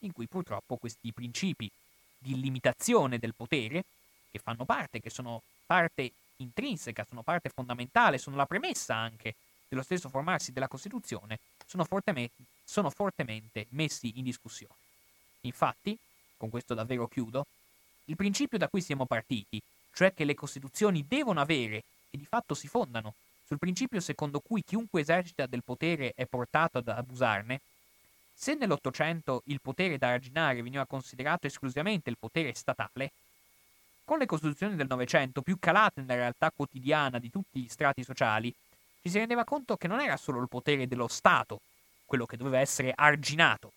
in 0.00 0.12
cui 0.12 0.26
purtroppo 0.26 0.76
questi 0.76 1.12
principi 1.12 1.70
di 2.18 2.40
limitazione 2.40 3.18
del 3.18 3.34
potere, 3.34 3.84
che 4.30 4.38
fanno 4.38 4.64
parte, 4.64 5.00
che 5.00 5.10
sono 5.10 5.42
parte 5.64 6.12
intrinseca, 6.36 7.06
sono 7.08 7.22
parte 7.22 7.48
fondamentale, 7.48 8.18
sono 8.18 8.36
la 8.36 8.46
premessa 8.46 8.94
anche 8.94 9.34
dello 9.68 9.82
stesso 9.82 10.08
formarsi 10.08 10.52
della 10.52 10.68
Costituzione, 10.68 11.38
sono 11.66 11.84
fortemente, 11.84 12.44
sono 12.64 12.90
fortemente 12.90 13.66
messi 13.70 14.12
in 14.16 14.24
discussione. 14.24 14.74
Infatti, 15.42 15.96
con 16.36 16.50
questo 16.50 16.74
davvero 16.74 17.08
chiudo, 17.08 17.46
il 18.04 18.16
principio 18.16 18.58
da 18.58 18.68
cui 18.68 18.80
siamo 18.80 19.06
partiti, 19.06 19.60
cioè 19.92 20.12
che 20.12 20.24
le 20.24 20.34
Costituzioni 20.34 21.04
devono 21.08 21.40
avere 21.40 21.82
e 22.10 22.18
di 22.18 22.26
fatto 22.26 22.54
si 22.54 22.68
fondano 22.68 23.14
sul 23.46 23.58
principio 23.58 24.00
secondo 24.00 24.40
cui 24.40 24.62
chiunque 24.64 25.00
esercita 25.00 25.46
del 25.46 25.62
potere 25.62 26.12
è 26.14 26.26
portato 26.26 26.78
ad 26.78 26.88
abusarne, 26.88 27.60
se 28.38 28.54
nell'Ottocento 28.54 29.42
il 29.46 29.60
potere 29.62 29.96
da 29.96 30.08
arginare 30.08 30.62
veniva 30.62 30.84
considerato 30.84 31.46
esclusivamente 31.46 32.10
il 32.10 32.18
potere 32.18 32.52
statale, 32.54 33.12
con 34.04 34.18
le 34.18 34.26
costituzioni 34.26 34.76
del 34.76 34.86
Novecento, 34.86 35.40
più 35.40 35.58
calate 35.58 36.00
nella 36.00 36.14
realtà 36.14 36.50
quotidiana 36.54 37.18
di 37.18 37.30
tutti 37.30 37.60
gli 37.60 37.68
strati 37.68 38.04
sociali, 38.04 38.54
ci 39.00 39.08
si 39.08 39.18
rendeva 39.18 39.44
conto 39.44 39.76
che 39.76 39.88
non 39.88 40.00
era 40.00 40.16
solo 40.16 40.40
il 40.40 40.48
potere 40.48 40.86
dello 40.86 41.08
Stato 41.08 41.60
quello 42.04 42.26
che 42.26 42.36
doveva 42.36 42.60
essere 42.60 42.92
arginato 42.94 43.72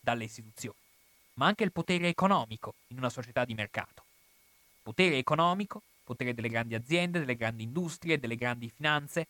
dalle 0.00 0.24
istituzioni, 0.24 0.78
ma 1.34 1.46
anche 1.46 1.64
il 1.64 1.72
potere 1.72 2.08
economico 2.08 2.74
in 2.88 2.98
una 2.98 3.10
società 3.10 3.44
di 3.44 3.54
mercato. 3.54 4.02
Potere 4.82 5.18
economico 5.18 5.82
potere 6.08 6.32
delle 6.32 6.48
grandi 6.48 6.74
aziende, 6.74 7.18
delle 7.18 7.36
grandi 7.36 7.64
industrie, 7.64 8.18
delle 8.18 8.36
grandi 8.36 8.70
finanze, 8.74 9.26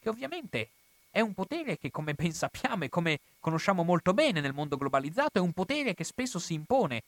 che 0.00 0.08
ovviamente 0.08 0.70
è 1.18 1.20
un 1.20 1.34
potere 1.34 1.78
che, 1.78 1.90
come 1.90 2.14
ben 2.14 2.32
sappiamo 2.32 2.84
e 2.84 2.88
come 2.88 3.18
conosciamo 3.40 3.82
molto 3.82 4.14
bene 4.14 4.40
nel 4.40 4.52
mondo 4.52 4.76
globalizzato, 4.76 5.38
è 5.38 5.40
un 5.40 5.52
potere 5.52 5.92
che 5.92 6.04
spesso 6.04 6.38
si 6.38 6.54
impone 6.54 7.02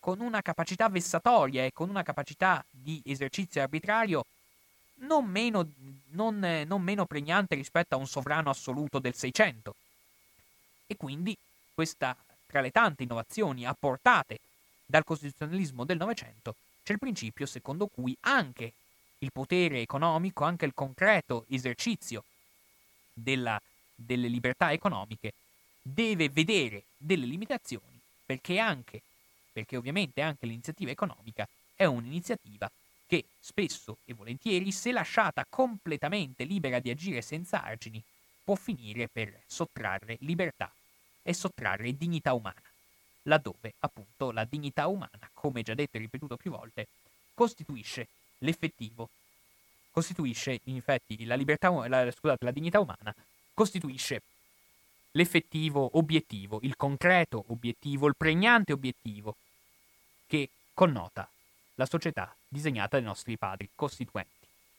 con 0.00 0.20
una 0.20 0.42
capacità 0.42 0.90
vessatoria 0.90 1.64
e 1.64 1.72
con 1.72 1.88
una 1.88 2.02
capacità 2.02 2.62
di 2.70 3.00
esercizio 3.06 3.62
arbitrario 3.62 4.26
non 4.96 5.24
meno, 5.24 5.66
non, 6.10 6.64
non 6.66 6.82
meno 6.82 7.06
pregnante 7.06 7.54
rispetto 7.54 7.94
a 7.94 7.98
un 7.98 8.06
sovrano 8.06 8.50
assoluto 8.50 8.98
del 8.98 9.14
Seicento. 9.14 9.74
E 10.86 10.96
quindi 10.98 11.34
questa, 11.72 12.14
tra 12.46 12.60
le 12.60 12.70
tante 12.70 13.04
innovazioni 13.04 13.64
apportate 13.64 14.40
dal 14.84 15.04
costituzionalismo 15.04 15.84
del 15.84 15.96
Novecento, 15.96 16.54
c'è 16.82 16.92
il 16.92 16.98
principio 16.98 17.46
secondo 17.46 17.86
cui 17.86 18.14
anche 18.20 18.72
il 19.20 19.32
potere 19.32 19.80
economico, 19.80 20.44
anche 20.44 20.66
il 20.66 20.74
concreto 20.74 21.46
esercizio 21.48 22.24
della, 23.22 23.60
delle 23.94 24.28
libertà 24.28 24.72
economiche 24.72 25.32
deve 25.82 26.28
vedere 26.28 26.84
delle 26.96 27.26
limitazioni 27.26 27.98
perché 28.24 28.58
anche, 28.58 29.00
perché 29.52 29.76
ovviamente 29.76 30.20
anche 30.20 30.46
l'iniziativa 30.46 30.90
economica 30.90 31.48
è 31.74 31.84
un'iniziativa 31.84 32.70
che 33.06 33.24
spesso 33.40 33.98
e 34.04 34.12
volentieri, 34.12 34.70
se 34.70 34.92
lasciata 34.92 35.46
completamente 35.48 36.44
libera 36.44 36.78
di 36.78 36.90
agire 36.90 37.22
senza 37.22 37.62
argini, 37.62 38.02
può 38.44 38.54
finire 38.54 39.08
per 39.08 39.40
sottrarre 39.46 40.18
libertà 40.20 40.70
e 41.22 41.32
sottrarre 41.32 41.96
dignità 41.96 42.34
umana 42.34 42.62
laddove 43.28 43.74
appunto 43.80 44.32
la 44.32 44.44
dignità 44.44 44.88
umana, 44.88 45.30
come 45.34 45.62
già 45.62 45.74
detto 45.74 45.96
e 45.96 46.00
ripetuto 46.00 46.36
più 46.36 46.50
volte, 46.50 46.88
costituisce 47.34 48.08
l'effettivo, 48.38 49.10
costituisce 49.98 50.60
infatti 50.64 51.24
la 51.24 51.34
libertà, 51.34 51.70
la, 51.88 52.08
scusate, 52.08 52.44
la 52.44 52.52
dignità 52.52 52.78
umana, 52.78 53.12
costituisce 53.52 54.22
l'effettivo 55.12 55.90
obiettivo, 55.98 56.60
il 56.62 56.76
concreto 56.76 57.44
obiettivo, 57.48 58.06
il 58.06 58.14
pregnante 58.16 58.72
obiettivo 58.72 59.34
che 60.28 60.50
connota 60.72 61.28
la 61.74 61.86
società 61.86 62.32
disegnata 62.46 62.96
dai 62.96 63.06
nostri 63.06 63.36
padri 63.36 63.68
costituenti. 63.74 64.37